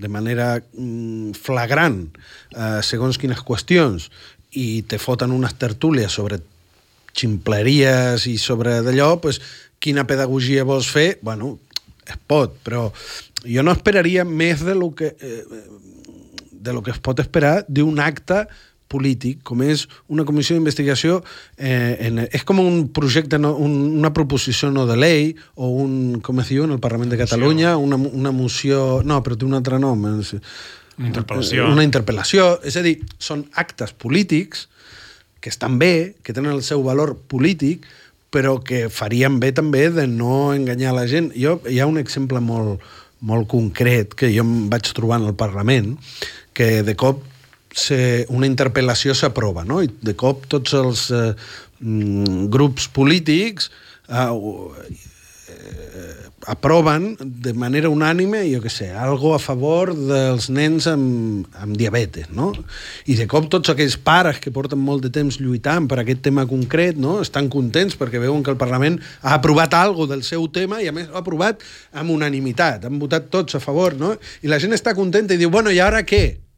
de 0.01 0.09
manera 0.09 0.57
mm, 0.59 1.37
flagrant 1.37 2.03
eh, 2.09 2.81
segons 2.83 3.19
quines 3.21 3.43
qüestions 3.45 4.09
i 4.57 4.81
te 4.83 4.99
foten 4.99 5.31
unes 5.31 5.53
tertúlies 5.61 6.11
sobre 6.11 6.41
ximpleries 7.15 8.25
i 8.27 8.37
sobre 8.41 8.79
d'allò, 8.83 9.13
pues, 9.21 9.39
quina 9.81 10.07
pedagogia 10.07 10.65
vols 10.67 10.89
fer, 10.91 11.19
bueno, 11.21 11.57
es 12.05 12.17
pot, 12.27 12.57
però 12.65 12.89
jo 13.45 13.63
no 13.63 13.73
esperaria 13.73 14.25
més 14.25 14.63
de 14.65 14.75
lo 14.75 14.91
que, 14.95 15.15
eh, 15.19 15.43
de 16.51 16.73
lo 16.73 16.83
que 16.83 16.91
es 16.91 16.99
pot 16.99 17.19
esperar 17.19 17.63
d'un 17.67 17.99
acte 17.99 18.45
polític, 18.91 19.39
com 19.47 19.63
és 19.63 19.85
una 20.11 20.25
comissió 20.27 20.57
d'investigació, 20.57 21.21
eh, 21.57 21.95
en, 22.07 22.25
és 22.27 22.43
com 22.47 22.59
un 22.59 22.83
projecte, 22.93 23.39
no, 23.39 23.53
un, 23.55 23.77
una 24.01 24.11
proposició 24.13 24.71
no 24.75 24.85
de 24.89 24.97
llei, 24.99 25.31
o 25.55 25.71
un, 25.83 26.19
com 26.25 26.43
es 26.43 26.51
diu, 26.51 26.65
en 26.67 26.75
el 26.75 26.83
Parlament 26.83 27.13
de 27.13 27.21
Catalunya, 27.21 27.77
una, 27.79 27.97
una 27.97 28.35
moció... 28.35 29.01
No, 29.07 29.21
però 29.23 29.39
té 29.39 29.47
un 29.47 29.55
altre 29.57 29.79
nom. 29.79 30.03
Una 30.11 31.09
interpel·lació. 31.09 31.71
Una 31.71 31.87
interpel·lació. 31.87 32.51
És 32.67 32.77
a 32.77 32.85
dir, 32.85 32.99
són 33.21 33.47
actes 33.57 33.95
polítics 33.95 34.67
que 35.41 35.49
estan 35.49 35.79
bé, 35.81 36.15
que 36.21 36.35
tenen 36.37 36.53
el 36.53 36.61
seu 36.63 36.83
valor 36.85 37.15
polític, 37.31 37.87
però 38.31 38.59
que 38.63 38.85
farien 38.93 39.39
bé 39.41 39.51
també 39.55 39.89
de 39.91 40.05
no 40.07 40.53
enganyar 40.55 40.93
la 40.95 41.07
gent. 41.09 41.31
Jo, 41.35 41.57
hi 41.67 41.81
ha 41.81 41.89
un 41.89 41.99
exemple 41.99 42.39
molt, 42.43 42.83
molt 43.19 43.49
concret 43.51 44.15
que 44.17 44.29
jo 44.31 44.45
em 44.45 44.69
vaig 44.71 44.93
trobar 44.95 45.19
en 45.19 45.27
el 45.31 45.35
Parlament, 45.37 45.95
que 46.53 46.81
de 46.85 46.95
cop 46.99 47.25
se, 47.73 48.25
una 48.29 48.49
interpel·lació 48.49 49.15
s'aprova, 49.15 49.63
no? 49.67 49.81
I 49.83 49.89
de 50.01 50.15
cop 50.19 50.47
tots 50.51 50.75
els 50.77 51.07
eh, 51.15 51.31
mm, 51.79 52.49
grups 52.51 52.89
polítics 52.91 53.71
eh, 54.09 54.27
eh, 54.27 54.99
aproven 56.47 57.15
de 57.21 57.53
manera 57.53 57.89
unànime, 57.93 58.41
jo 58.49 58.61
què 58.63 58.71
sé, 58.73 58.87
algo 58.97 59.35
a 59.35 59.39
favor 59.39 59.91
dels 59.93 60.49
nens 60.49 60.87
amb, 60.89 61.45
amb 61.61 61.77
diabetes, 61.77 62.31
no? 62.33 62.49
I 63.05 63.15
de 63.19 63.27
cop 63.29 63.47
tots 63.53 63.71
aquells 63.71 63.97
pares 64.01 64.41
que 64.41 64.53
porten 64.53 64.81
molt 64.81 65.05
de 65.05 65.13
temps 65.13 65.37
lluitant 65.41 65.87
per 65.87 66.01
aquest 66.01 66.23
tema 66.25 66.47
concret, 66.49 66.97
no? 66.97 67.19
Estan 67.21 67.49
contents 67.53 67.97
perquè 67.99 68.21
veuen 68.21 68.43
que 68.43 68.53
el 68.53 68.59
Parlament 68.61 68.99
ha 69.21 69.37
aprovat 69.37 69.77
algo 69.77 70.09
del 70.09 70.25
seu 70.27 70.47
tema 70.51 70.81
i 70.81 70.89
a 70.89 70.95
més 70.95 71.11
ha 71.11 71.21
aprovat 71.21 71.61
amb 71.93 72.17
unanimitat, 72.17 72.89
han 72.89 72.99
votat 73.01 73.29
tots 73.31 73.55
a 73.55 73.63
favor, 73.63 73.95
no? 73.99 74.15
I 74.41 74.51
la 74.51 74.59
gent 74.59 74.75
està 74.75 74.97
contenta 74.97 75.37
i 75.37 75.41
diu, 75.41 75.53
bueno, 75.53 75.71
i 75.71 75.79
ara 75.79 76.01
què? 76.03 76.50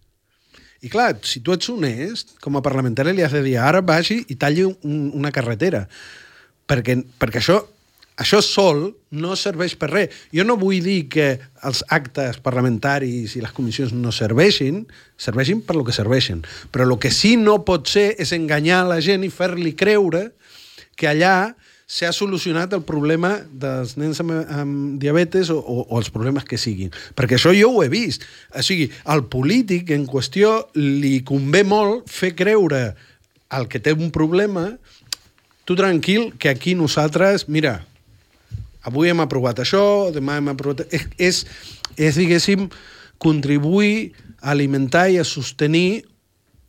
I 0.83 0.89
clar, 0.91 1.15
si 1.23 1.39
tu 1.39 1.53
ets 1.55 1.69
honest, 1.71 2.35
com 2.43 2.57
a 2.59 2.63
parlamentari 2.63 3.13
li 3.15 3.23
has 3.23 3.31
de 3.31 3.43
dir 3.45 3.55
ara 3.61 3.79
vagi 3.81 4.19
i 4.27 4.35
talli 4.35 4.65
un, 4.67 4.75
una 5.15 5.31
carretera. 5.31 5.85
Perquè, 6.67 6.97
perquè 7.19 7.39
això, 7.39 7.61
això 8.19 8.41
sol 8.43 8.89
no 9.15 9.37
serveix 9.39 9.77
per 9.79 9.89
res. 9.93 10.17
Jo 10.35 10.43
no 10.43 10.57
vull 10.59 10.83
dir 10.83 11.07
que 11.13 11.27
els 11.63 11.85
actes 11.87 12.41
parlamentaris 12.43 13.37
i 13.37 13.43
les 13.45 13.55
comissions 13.55 13.95
no 13.95 14.11
serveixin, 14.11 14.83
serveixin 15.15 15.63
per 15.63 15.77
lo 15.79 15.85
que 15.87 15.95
serveixen. 15.95 16.43
Però 16.71 16.83
el 16.83 16.97
que 16.99 17.13
sí 17.15 17.37
no 17.39 17.61
pot 17.63 17.87
ser 17.87 18.09
és 18.19 18.35
enganyar 18.35 18.83
la 18.89 18.99
gent 18.99 19.23
i 19.23 19.31
fer-li 19.31 19.71
creure 19.79 20.33
que 20.99 21.07
allà 21.09 21.53
s'ha 21.93 22.09
solucionat 22.15 22.73
el 22.73 22.81
problema 22.87 23.35
dels 23.45 23.93
nens 24.01 24.17
amb, 24.23 24.33
amb 24.33 24.99
diabetes 25.01 25.51
o, 25.53 25.59
o, 25.59 25.83
o 25.85 25.99
els 25.99 26.09
problemes 26.13 26.47
que 26.49 26.57
siguin. 26.57 26.89
Perquè 27.13 27.37
això 27.37 27.53
jo 27.53 27.69
ho 27.69 27.83
he 27.83 27.89
vist. 27.91 28.25
O 28.49 28.63
sigui, 28.65 28.87
al 29.05 29.27
polític 29.29 29.91
en 29.93 30.07
qüestió 30.09 30.55
li 30.79 31.19
convé 31.27 31.61
molt 31.67 32.09
fer 32.09 32.33
creure 32.37 32.95
al 33.53 33.67
que 33.69 33.81
té 33.83 33.93
un 33.93 34.09
problema 34.13 34.71
tu 35.69 35.77
tranquil, 35.77 36.33
que 36.41 36.49
aquí 36.49 36.73
nosaltres, 36.75 37.45
mira, 37.47 37.85
avui 38.83 39.13
hem 39.13 39.21
aprovat 39.23 39.61
això, 39.63 40.09
demà 40.11 40.39
hem 40.41 40.49
aprovat... 40.51 40.83
És, 40.91 41.05
és, 41.17 41.43
és 41.95 42.19
diguéssim, 42.19 42.65
contribuir 43.21 44.11
a 44.41 44.51
alimentar 44.51 45.05
i 45.13 45.21
a 45.21 45.27
sostenir 45.27 46.03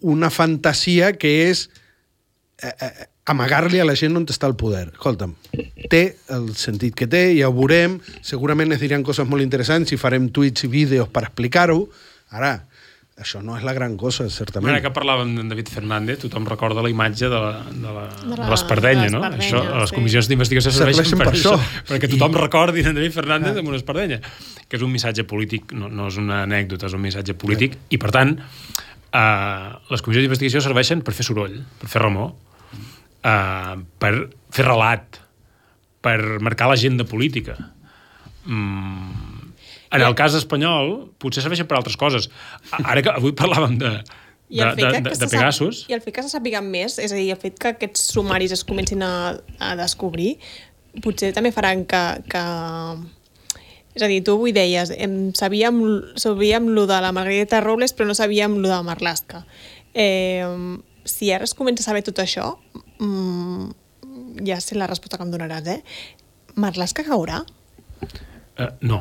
una 0.04 0.28
fantasia 0.30 1.14
que 1.16 1.32
és 1.48 1.66
eh, 2.62 2.70
eh, 2.70 3.08
amagar-li 3.26 3.80
a 3.80 3.86
la 3.88 3.94
gent 3.96 4.16
on 4.18 4.26
està 4.28 4.46
el 4.50 4.56
poder. 4.60 4.90
Escolta'm, 4.92 5.32
té 5.90 6.02
el 6.34 6.50
sentit 6.60 6.94
que 6.98 7.06
té, 7.08 7.30
ja 7.38 7.48
ho 7.48 7.54
veurem, 7.56 7.98
segurament 8.20 8.74
es 8.76 8.82
diran 8.84 9.02
coses 9.06 9.26
molt 9.28 9.42
interessants 9.44 9.94
i 9.94 10.00
farem 10.00 10.28
tuits 10.34 10.66
i 10.66 10.68
vídeos 10.68 11.08
per 11.08 11.22
explicar-ho. 11.30 11.86
Ara, 12.36 12.52
això 13.16 13.40
no 13.40 13.54
és 13.56 13.62
la 13.64 13.72
gran 13.72 13.94
cosa, 13.96 14.26
certament. 14.28 14.74
Ara 14.74 14.82
que 14.82 14.90
parlàvem 14.92 15.32
d'en 15.38 15.48
David 15.48 15.68
Fernández, 15.72 16.18
tothom 16.24 16.44
recorda 16.50 16.82
la 16.84 16.90
imatge 16.92 17.30
de, 17.30 17.40
la, 17.40 17.62
de, 17.70 17.92
la, 17.96 18.04
De 18.10 18.28
de 18.34 18.36
la- 18.42 18.48
l'espardenya, 18.50 19.06
de 19.08 19.14
no? 19.14 19.22
Això, 19.24 19.62
les 19.80 19.88
sí. 19.92 19.94
comissions 19.96 20.28
d'investigació 20.28 20.72
serveixen, 20.74 21.06
Serveixen 21.06 21.22
per, 21.22 21.30
per 21.30 21.38
això, 21.38 21.54
això. 21.56 21.84
perquè 21.94 22.10
tothom 22.10 22.34
recordi 22.42 22.84
en 22.84 22.92
David 22.98 23.14
Fernández 23.16 23.56
amb 23.56 23.70
una 23.72 23.78
espardenya, 23.80 24.18
que 24.68 24.76
és 24.76 24.82
un 24.82 24.90
missatge 24.92 25.24
polític, 25.30 25.72
no, 25.72 25.88
no 25.88 26.08
és 26.10 26.18
una 26.20 26.42
anècdota, 26.42 26.90
és 26.90 26.98
un 26.98 27.00
missatge 27.06 27.38
polític, 27.38 27.78
i 27.94 27.96
per 28.02 28.10
tant, 28.18 28.34
eh, 29.14 29.68
les 29.94 30.02
comissions 30.02 30.26
d'investigació 30.26 30.60
serveixen 30.60 31.00
per 31.06 31.14
fer 31.14 31.24
soroll, 31.24 31.60
per 31.80 31.88
fer 31.88 32.02
remor, 32.02 32.34
eh, 33.24 33.76
per 33.98 34.12
fer 34.54 34.66
relat, 34.68 35.20
per 36.04 36.18
marcar 36.44 36.68
l'agenda 36.70 37.06
política. 37.08 37.56
Mm, 38.44 39.54
en 39.94 40.02
el 40.02 40.14
cas 40.18 40.36
espanyol, 40.36 41.08
potser 41.22 41.44
serveixen 41.44 41.68
per 41.70 41.78
altres 41.78 41.96
coses. 41.96 42.28
Ara 42.82 43.02
que 43.02 43.14
avui 43.14 43.34
parlàvem 43.36 43.78
de, 43.80 43.96
I 44.50 44.60
de, 44.60 44.64
el, 44.66 44.76
fet 44.76 44.84
de, 44.84 44.90
que, 44.92 45.00
de, 45.00 45.10
de 45.10 45.16
se 45.16 45.30
Pegasus... 45.32 45.82
I 45.88 45.96
el 45.96 46.04
fet 46.04 46.16
que 46.18 46.24
se 46.26 46.32
sàpiguen 46.34 46.68
més, 46.70 46.98
és 47.02 47.12
a 47.14 47.18
dir, 47.18 47.30
el 47.32 47.40
fet 47.40 47.58
que 47.60 47.74
aquests 47.74 48.08
sumaris 48.12 48.54
es 48.54 48.64
comencin 48.66 49.04
a, 49.06 49.12
a 49.58 49.74
descobrir, 49.80 50.34
potser 51.04 51.32
també 51.36 51.54
faran 51.54 51.86
que, 51.90 52.02
que... 52.30 52.44
És 53.94 54.02
a 54.02 54.10
dir, 54.10 54.20
tu 54.26 54.34
avui 54.34 54.52
deies, 54.54 54.90
em, 54.98 55.30
sabíem, 55.38 55.78
sabíem 56.18 56.66
lo 56.74 56.88
de 56.90 56.98
la 57.00 57.12
Margarita 57.14 57.62
Robles, 57.62 57.94
però 57.94 58.08
no 58.10 58.16
sabíem 58.18 58.58
lo 58.58 58.68
de 58.68 58.80
Marlaska. 58.82 59.44
Eh, 59.94 60.42
si 61.06 61.30
ara 61.30 61.46
es 61.46 61.54
comença 61.54 61.84
a 61.84 61.92
saber 61.92 62.02
tot 62.02 62.18
això, 62.18 62.56
mm, 63.00 64.44
ja 64.46 64.60
sé 64.62 64.78
la 64.78 64.88
resposta 64.90 65.18
que 65.18 65.26
em 65.26 65.32
donaràs, 65.32 65.66
eh? 65.70 65.80
Marlaska 66.60 67.04
caurà? 67.06 67.42
Uh, 68.58 68.70
no. 68.86 69.00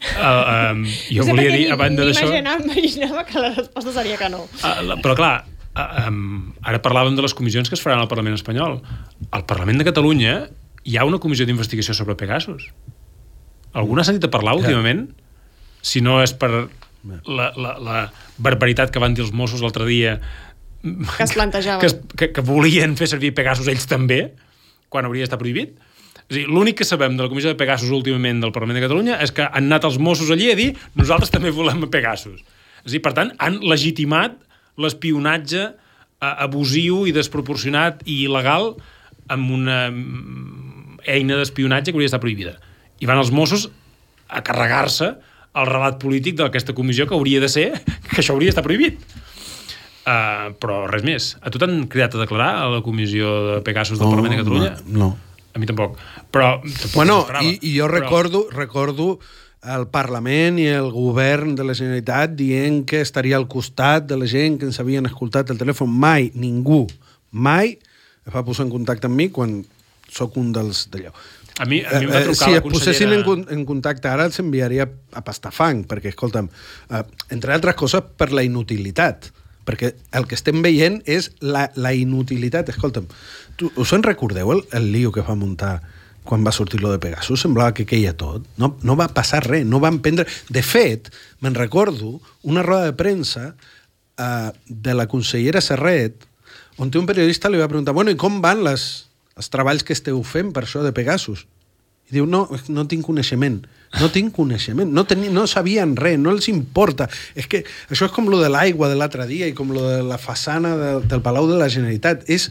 Uh, 0.00 0.72
um, 0.72 0.84
jo 1.14 1.22
No 1.22 1.28
sé 1.28 1.32
volia 1.34 1.54
dir, 1.54 1.64
a 1.72 1.78
banda 1.80 2.06
d'això... 2.08 2.28
M'imaginava 2.28 3.24
que 3.28 3.40
la 3.40 3.52
resposta 3.56 3.94
seria 3.96 4.18
que 4.20 4.30
no. 4.32 4.44
Uh, 4.60 4.74
la, 4.88 4.98
però 5.04 5.16
clar, 5.18 5.34
uh, 5.74 5.86
um, 6.06 6.50
ara 6.64 6.80
parlàvem 6.84 7.16
de 7.18 7.24
les 7.24 7.36
comissions 7.36 7.68
que 7.68 7.76
es 7.78 7.84
faran 7.84 8.02
al 8.02 8.10
Parlament 8.10 8.36
espanyol. 8.38 8.80
Al 9.30 9.46
Parlament 9.48 9.80
de 9.80 9.88
Catalunya 9.88 10.36
hi 10.84 10.96
ha 10.96 11.06
una 11.08 11.20
comissió 11.20 11.48
d'investigació 11.48 11.96
sobre 11.96 12.16
Pegasus. 12.20 12.70
Algú 13.76 13.96
n'ha 13.96 14.06
sentit 14.06 14.26
a 14.26 14.32
parlar 14.32 14.56
últimament? 14.58 15.10
Si 15.86 16.02
no 16.02 16.18
és 16.24 16.32
per 16.36 16.50
la, 17.24 17.50
la, 17.56 17.76
la 17.80 17.98
barbaritat 18.42 18.92
que 18.92 19.00
van 19.00 19.14
dir 19.16 19.24
els 19.24 19.32
Mossos 19.36 19.62
l'altre 19.64 19.86
dia 19.88 20.18
Que 20.82 21.24
es 21.26 21.32
plantejaven. 21.36 21.80
que, 21.80 21.86
es, 21.86 21.96
que, 22.16 22.30
que 22.32 22.44
volien 22.44 22.96
fer 22.96 23.10
servir 23.10 23.34
Pegasus 23.36 23.68
ells 23.68 23.86
també, 23.88 24.22
quan 24.88 25.04
hauria 25.04 25.26
d'estar 25.26 25.38
prohibit. 25.40 25.74
És 26.30 26.38
dir, 26.38 26.44
l'únic 26.46 26.78
que 26.80 26.86
sabem 26.86 27.16
de 27.18 27.24
la 27.24 27.28
comissió 27.30 27.50
de 27.50 27.58
Pegasus 27.58 27.90
últimament 27.90 28.40
del 28.42 28.52
Parlament 28.54 28.78
de 28.78 28.84
Catalunya 28.84 29.18
és 29.24 29.32
que 29.34 29.42
han 29.48 29.66
anat 29.66 29.88
els 29.88 29.98
Mossos 29.98 30.30
allí 30.30 30.46
a 30.52 30.56
dir 30.58 30.70
nosaltres 30.98 31.32
també 31.34 31.50
volem 31.54 31.82
Pegasus. 31.90 32.44
És 32.86 32.94
dir, 32.94 33.02
per 33.04 33.12
tant, 33.16 33.32
han 33.42 33.58
legitimat 33.66 34.38
l'espionatge 34.80 35.64
eh, 35.66 35.74
abusiu 36.30 37.02
i 37.10 37.14
desproporcionat 37.16 38.04
i 38.06 38.22
il·legal 38.28 38.72
amb 39.30 39.56
una 39.56 39.80
mm, 39.90 41.00
eina 41.10 41.38
d'espionatge 41.40 41.90
que 41.90 41.98
hauria 41.98 42.08
d'estar 42.08 42.22
prohibida. 42.22 42.56
I 43.00 43.08
van 43.10 43.20
els 43.20 43.32
Mossos 43.34 43.68
a 44.30 44.42
carregar-se 44.46 45.10
el 45.50 45.66
relat 45.66 45.98
polític 46.02 46.38
d'aquesta 46.38 46.76
comissió 46.78 47.08
que 47.10 47.16
hauria 47.16 47.42
de 47.42 47.50
ser 47.50 47.68
que 48.10 48.22
això 48.22 48.36
hauria 48.36 48.52
d'estar 48.52 48.66
prohibit. 48.66 49.02
Uh, 50.00 50.54
però 50.56 50.86
res 50.88 51.02
més. 51.04 51.34
A 51.44 51.50
tu 51.52 51.60
t'han 51.60 51.82
cridat 51.92 52.14
a 52.16 52.22
declarar 52.22 52.54
a 52.62 52.68
la 52.72 52.80
comissió 52.82 53.28
de 53.50 53.58
Pegasus 53.66 53.98
del 54.00 54.08
Parlament 54.08 54.32
de 54.32 54.38
Catalunya? 54.40 54.72
No. 54.88 55.10
A 55.52 55.58
mi 55.60 55.66
tampoc. 55.68 55.98
Però 56.32 56.54
tampoc 56.62 56.94
Bueno, 56.94 57.18
i, 57.44 57.58
i 57.68 57.74
jo 57.76 57.86
Però- 57.86 57.98
recordo, 58.00 58.46
recordo 58.54 59.18
el 59.60 59.88
Parlament 59.92 60.56
i 60.58 60.68
el 60.72 60.88
govern 60.94 61.52
de 61.58 61.66
la 61.68 61.74
Generalitat 61.76 62.32
dient 62.38 62.86
que 62.88 63.02
estaria 63.04 63.36
al 63.36 63.44
costat 63.52 64.06
de 64.08 64.16
la 64.16 64.24
gent 64.30 64.56
que 64.58 64.64
ens 64.70 64.80
havien 64.80 65.04
escoltat 65.10 65.50
el 65.52 65.58
telèfon. 65.60 65.90
Mai, 65.92 66.30
ningú, 66.34 66.86
mai 67.30 67.74
es 68.24 68.32
va 68.32 68.44
posar 68.46 68.64
en 68.66 68.72
contacte 68.72 69.06
amb 69.10 69.20
mi 69.20 69.28
quan 69.28 69.58
sóc 70.10 70.38
un 70.40 70.48
dels 70.56 70.86
d'allò. 70.90 71.12
A 71.60 71.66
mi, 71.68 71.82
a 71.84 71.98
mi 72.00 72.06
em 72.06 72.10
va 72.14 72.22
Eh, 72.22 72.22
eh, 72.22 72.24
trucar 72.30 72.46
si 72.46 72.54
la 72.54 72.62
es 72.62 72.64
posessin 72.64 73.12
en, 73.12 73.22
consellera... 73.22 73.52
en 73.58 73.66
contacte 73.68 74.08
ara 74.08 74.24
els 74.24 74.38
enviaria 74.40 74.88
a 75.12 75.20
pastar 75.26 75.52
fang, 75.52 75.84
perquè, 75.84 76.14
escolta'm, 76.14 76.48
eh, 76.88 77.02
entre 77.36 77.52
altres 77.52 77.76
coses 77.76 78.00
per 78.16 78.30
la 78.32 78.42
inutilitat, 78.46 79.28
perquè 79.68 79.92
el 80.16 80.26
que 80.28 80.36
estem 80.38 80.62
veient 80.64 81.00
és 81.06 81.30
la, 81.40 81.68
la 81.76 81.92
inutilitat. 81.96 82.70
Escolta'm, 82.72 83.08
tu, 83.60 83.70
us 83.76 83.94
en 83.96 84.04
recordeu 84.06 84.52
el, 84.54 84.64
el 84.76 84.90
lío 84.92 85.12
que 85.12 85.24
va 85.26 85.38
muntar 85.38 85.80
quan 86.24 86.44
va 86.46 86.52
sortir 86.52 86.80
lo 86.82 86.92
de 86.92 87.00
Pegasus? 87.02 87.42
Semblava 87.42 87.74
que 87.74 87.86
queia 87.88 88.14
tot. 88.16 88.46
No, 88.60 88.74
no 88.82 88.96
va 88.96 89.10
passar 89.14 89.42
res, 89.46 89.66
no 89.66 89.80
van 89.82 90.00
prendre... 90.04 90.26
De 90.48 90.62
fet, 90.62 91.10
me'n 91.40 91.56
recordo 91.58 92.18
una 92.42 92.62
roda 92.66 92.90
de 92.90 92.96
premsa 92.96 93.54
eh, 94.18 94.50
de 94.68 94.94
la 94.94 95.08
consellera 95.08 95.64
Serret 95.64 96.26
on 96.80 96.88
un 96.96 97.06
periodista 97.06 97.50
li 97.50 97.58
va 97.60 97.68
preguntar 97.68 97.92
bueno, 97.92 98.12
i 98.12 98.16
com 98.16 98.38
van 98.40 98.62
les, 98.64 98.84
els 99.36 99.50
treballs 99.52 99.84
que 99.84 99.92
esteu 99.92 100.22
fent 100.24 100.52
per 100.56 100.64
això 100.64 100.80
de 100.84 100.94
Pegasus? 100.96 101.44
I 102.08 102.16
diu, 102.16 102.26
no, 102.26 102.46
no 102.72 102.86
tinc 102.88 103.04
coneixement. 103.06 103.60
No 103.98 104.06
tinc 104.14 104.30
coneixement. 104.36 104.86
No, 104.94 105.02
teni, 105.04 105.28
no 105.34 105.48
sabien 105.50 105.96
res, 105.98 106.14
no 106.22 106.30
els 106.30 106.46
importa. 106.48 107.08
És 107.34 107.48
que 107.50 107.64
això 107.90 108.06
és 108.06 108.12
com 108.14 108.28
lo 108.30 108.38
de 108.38 108.46
l'aigua 108.52 108.86
de 108.88 108.94
l'altre 108.94 109.26
dia 109.26 109.48
i 109.50 109.52
com 109.56 109.72
lo 109.74 109.82
de 109.88 109.96
la 110.06 110.18
façana 110.18 110.76
de, 110.78 110.90
del 111.10 111.20
Palau 111.24 111.48
de 111.50 111.56
la 111.58 111.66
Generalitat. 111.68 112.22
És, 112.30 112.50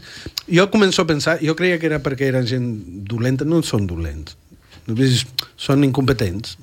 jo 0.52 0.66
començo 0.70 1.00
a 1.00 1.08
pensar, 1.08 1.38
jo 1.40 1.56
creia 1.56 1.78
que 1.80 1.88
era 1.88 2.02
perquè 2.04 2.28
eren 2.28 2.44
gent 2.46 2.68
dolenta, 3.08 3.48
no 3.48 3.62
són 3.64 3.86
dolents. 3.88 4.36
És- 4.90 5.24
Són 5.56 5.82
incompetents. 5.84 6.58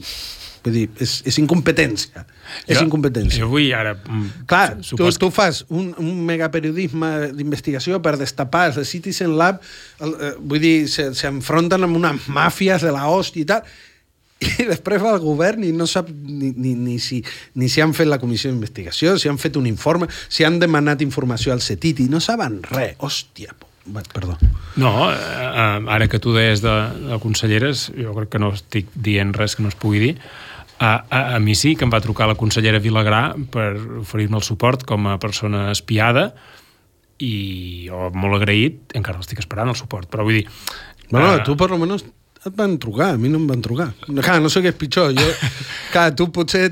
Vull 0.66 0.74
dir, 0.74 0.86
és, 1.00 1.22
és 1.30 1.38
incompetència. 1.40 2.26
És 2.68 2.78
Jo- 2.78 2.84
incompetència. 2.86 3.40
Jo 3.40 3.48
vull 3.50 3.70
ara... 3.74 3.94
mm, 3.96 4.46
Clar, 4.50 4.76
tu, 4.78 4.84
supos 4.92 5.18
tu 5.22 5.30
fas 5.32 5.64
un, 5.70 5.94
un 6.02 6.24
megaperiodisme 6.28 7.32
d'investigació 7.38 8.02
per 8.04 8.18
destapar 8.20 8.74
de 8.76 8.84
Citizen 8.86 9.38
Lab, 9.40 9.62
el, 10.02 10.14
eh, 10.20 10.32
vull 10.40 10.60
dir, 10.62 10.76
s'enfronten 10.90 11.86
amb 11.88 11.96
unes 12.02 12.28
màfies 12.28 12.84
de 12.84 12.92
la 12.92 13.06
hòstia 13.08 13.42
i 13.46 13.48
tal, 13.54 13.64
i 14.44 14.68
després 14.72 15.02
va 15.02 15.16
el 15.16 15.22
govern 15.24 15.66
i 15.66 15.72
no 15.74 15.88
sap 15.90 16.10
ni, 16.12 16.52
ni, 16.56 16.76
ni, 16.78 16.98
si, 17.02 17.22
ni 17.58 17.70
si 17.74 17.82
han 17.82 17.96
fet 17.98 18.10
la 18.10 18.20
comissió 18.22 18.52
d'investigació, 18.52 19.16
si 19.18 19.32
han 19.32 19.40
fet 19.42 19.58
un 19.58 19.70
informe, 19.70 20.10
si 20.30 20.46
han 20.46 20.60
demanat 20.62 21.02
informació 21.06 21.56
al 21.56 21.64
CETIT 21.66 22.06
i 22.06 22.10
no 22.12 22.22
saben 22.24 22.62
res. 22.70 22.98
Hòstia, 23.02 23.56
perdó. 24.14 24.38
No, 24.76 25.10
eh, 25.10 25.16
eh, 25.16 25.80
ara 25.98 26.10
que 26.12 26.20
tu 26.22 26.36
deies 26.36 26.62
de, 26.62 26.76
de 27.08 27.18
conselleres, 27.24 27.88
jo 27.98 28.14
crec 28.18 28.36
que 28.36 28.44
no 28.44 28.52
estic 28.54 28.92
dient 28.94 29.34
res 29.38 29.58
que 29.58 29.66
no 29.66 29.74
es 29.74 29.80
pugui 29.80 30.04
dir, 30.04 30.14
a, 30.78 30.92
a, 31.10 31.36
a 31.36 31.40
mi 31.42 31.56
sí 31.58 31.74
que 31.76 31.88
em 31.88 31.94
va 31.94 32.04
trucar 32.04 32.28
la 32.30 32.38
consellera 32.38 32.78
Vilagrà 32.78 33.32
per 33.50 33.72
oferir-me 34.04 34.38
el 34.38 34.46
suport 34.46 34.86
com 34.86 35.08
a 35.10 35.16
persona 35.18 35.72
espiada 35.72 36.30
i 37.18 37.88
jo 37.88 38.12
molt 38.14 38.38
agraït, 38.38 38.94
encara 38.98 39.18
l'estic 39.18 39.42
esperant 39.42 39.74
el 39.74 39.80
suport, 39.80 40.06
però 40.12 40.28
vull 40.28 40.44
dir... 40.44 40.46
Bueno, 41.10 41.34
eh, 41.34 41.42
tu 41.48 41.56
per 41.58 41.72
lo 41.72 41.80
menos 41.82 42.06
et 42.52 42.58
van 42.58 42.78
trucar, 42.82 43.14
a 43.14 43.22
mi 43.22 43.32
no 43.32 43.41
em 43.41 43.48
van 43.50 43.64
trucar. 43.64 43.91
Clar, 44.08 44.38
no 44.43 44.52
sé 44.54 44.64
què 44.64 44.74
és 44.74 44.80
pitjor. 44.80 45.16
Jo, 45.18 45.28
clar, 45.93 46.12
tu 46.18 46.30
potser 46.34 46.70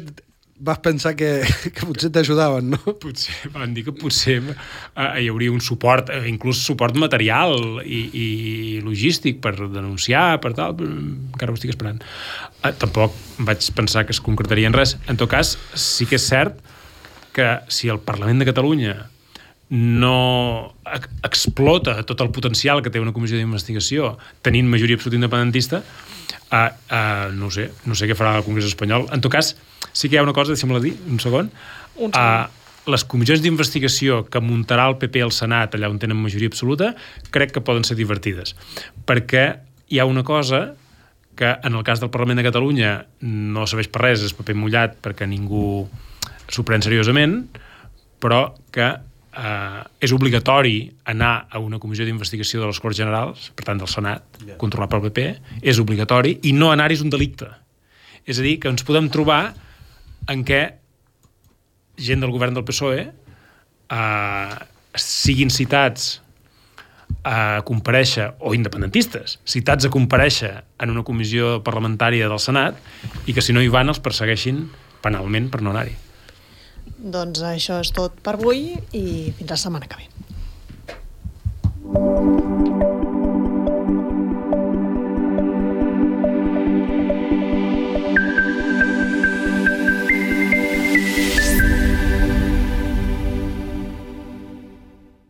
vas 0.58 0.80
pensar 0.80 1.16
que, 1.20 1.44
que 1.76 1.86
potser 1.86 2.10
t'ajudaven, 2.16 2.70
no? 2.72 2.94
Potser, 3.02 3.36
van 3.54 3.74
dir 3.76 3.84
que 3.88 3.94
potser 3.96 4.38
eh, 4.40 5.10
hi 5.22 5.28
hauria 5.28 5.52
un 5.52 5.62
suport, 5.64 6.10
eh, 6.14 6.24
inclús 6.32 6.62
suport 6.64 6.96
material 7.00 7.58
i, 7.84 8.02
i 8.16 8.28
logístic 8.86 9.42
per 9.44 9.56
denunciar, 9.60 10.40
per 10.44 10.54
tal, 10.56 10.78
encara 10.80 11.52
ho 11.52 11.60
estic 11.60 11.76
esperant. 11.76 12.00
Eh, 12.64 12.72
tampoc 12.80 13.18
vaig 13.44 13.68
pensar 13.76 14.06
que 14.08 14.16
es 14.16 14.24
concretaria 14.24 14.72
en 14.72 14.78
res. 14.78 14.96
En 15.12 15.20
tot 15.20 15.32
cas, 15.32 15.58
sí 15.76 16.08
que 16.08 16.20
és 16.20 16.30
cert 16.32 16.64
que 17.36 17.58
si 17.68 17.92
el 17.92 18.00
Parlament 18.00 18.40
de 18.40 18.48
Catalunya 18.48 18.96
no 19.70 20.76
ex- 20.86 21.10
explota 21.26 21.98
tot 22.06 22.22
el 22.22 22.30
potencial 22.36 22.84
que 22.86 22.92
té 22.94 23.02
una 23.02 23.14
comissió 23.16 23.40
d'investigació 23.40 24.16
tenint 24.46 24.70
majoria 24.70 25.00
absoluta 25.00 25.18
independentista, 25.18 25.82
uh, 25.82 26.68
uh, 26.70 27.32
no 27.34 27.50
sé, 27.52 27.72
no 27.86 27.98
sé 27.98 28.10
què 28.10 28.18
farà 28.18 28.36
el 28.40 28.46
Congrés 28.46 28.70
espanyol. 28.70 29.10
En 29.16 29.24
tot 29.26 29.34
cas, 29.34 29.56
sí 29.92 30.10
que 30.10 30.18
hi 30.18 30.22
ha 30.22 30.28
una 30.28 30.36
cosa, 30.38 30.54
deixa'm-la 30.54 30.84
dir, 30.84 30.94
un 31.10 31.20
segon. 31.24 31.50
Un 31.98 32.14
segon. 32.14 32.22
Uh, 32.22 32.62
les 32.86 33.04
comissions 33.10 33.42
d'investigació 33.42 34.24
que 34.30 34.42
muntarà 34.44 34.86
el 34.92 34.98
PP 35.02 35.24
al 35.26 35.34
Senat, 35.34 35.74
allà 35.74 35.90
on 35.90 35.98
tenen 36.02 36.20
majoria 36.22 36.52
absoluta, 36.52 36.94
crec 37.34 37.56
que 37.56 37.64
poden 37.66 37.86
ser 37.88 37.98
divertides. 37.98 38.54
Perquè 39.10 39.46
hi 39.90 40.00
ha 40.00 40.06
una 40.06 40.24
cosa 40.24 40.76
que 41.36 41.50
en 41.64 41.76
el 41.76 41.84
cas 41.84 42.00
del 42.00 42.12
Parlament 42.14 42.40
de 42.40 42.46
Catalunya 42.46 42.92
no 43.26 43.66
serveix 43.68 43.90
per 43.92 44.06
res, 44.06 44.24
és 44.24 44.36
paper 44.38 44.56
mullat 44.56 44.96
perquè 45.04 45.28
ningú 45.28 45.84
s'ho 46.48 46.64
pren 46.64 46.86
seriosament, 46.86 47.42
però 48.24 48.54
que 48.72 48.94
eh, 49.36 49.84
és 50.08 50.14
obligatori 50.16 50.78
anar 51.12 51.34
a 51.50 51.62
una 51.64 51.80
comissió 51.80 52.08
d'investigació 52.08 52.62
de 52.62 52.72
les 52.72 52.80
Corts 52.82 52.98
Generals, 52.98 53.50
per 53.56 53.68
tant 53.68 53.82
del 53.82 53.92
Senat, 53.92 54.26
yeah. 54.42 54.58
controlat 54.62 54.92
pel 54.92 55.06
PP, 55.08 55.28
és 55.62 55.82
obligatori, 55.84 56.40
i 56.50 56.56
no 56.56 56.72
anar-hi 56.72 57.00
és 57.00 57.06
un 57.06 57.14
delicte. 57.14 57.50
És 58.26 58.40
a 58.40 58.46
dir, 58.46 58.58
que 58.62 58.72
ens 58.72 58.86
podem 58.86 59.10
trobar 59.14 59.42
en 60.32 60.44
què 60.48 60.62
gent 62.02 62.24
del 62.24 62.34
govern 62.34 62.56
del 62.56 62.66
PSOE 62.68 63.02
eh, 63.06 64.56
siguin 64.96 65.52
citats 65.54 66.16
a 67.26 67.62
comparèixer, 67.66 68.32
o 68.40 68.54
independentistes, 68.58 69.40
citats 69.46 69.86
a 69.86 69.92
comparèixer 69.94 70.52
en 70.82 70.94
una 70.94 71.04
comissió 71.06 71.60
parlamentària 71.66 72.30
del 72.30 72.42
Senat 72.42 72.78
i 73.26 73.34
que 73.34 73.44
si 73.46 73.54
no 73.54 73.62
hi 73.62 73.70
van 73.74 73.90
els 73.94 74.02
persegueixin 74.02 74.66
penalment 75.06 75.50
per 75.54 75.62
no 75.66 75.74
anar-hi. 75.74 76.05
Doncs 76.98 77.44
això 77.46 77.80
és 77.84 77.92
tot 77.96 78.18
per 78.26 78.34
avui 78.40 78.76
i 78.94 79.06
fins 79.38 79.50
la 79.56 79.62
setmana 79.62 79.88
que 79.90 80.02
ve. 80.02 80.06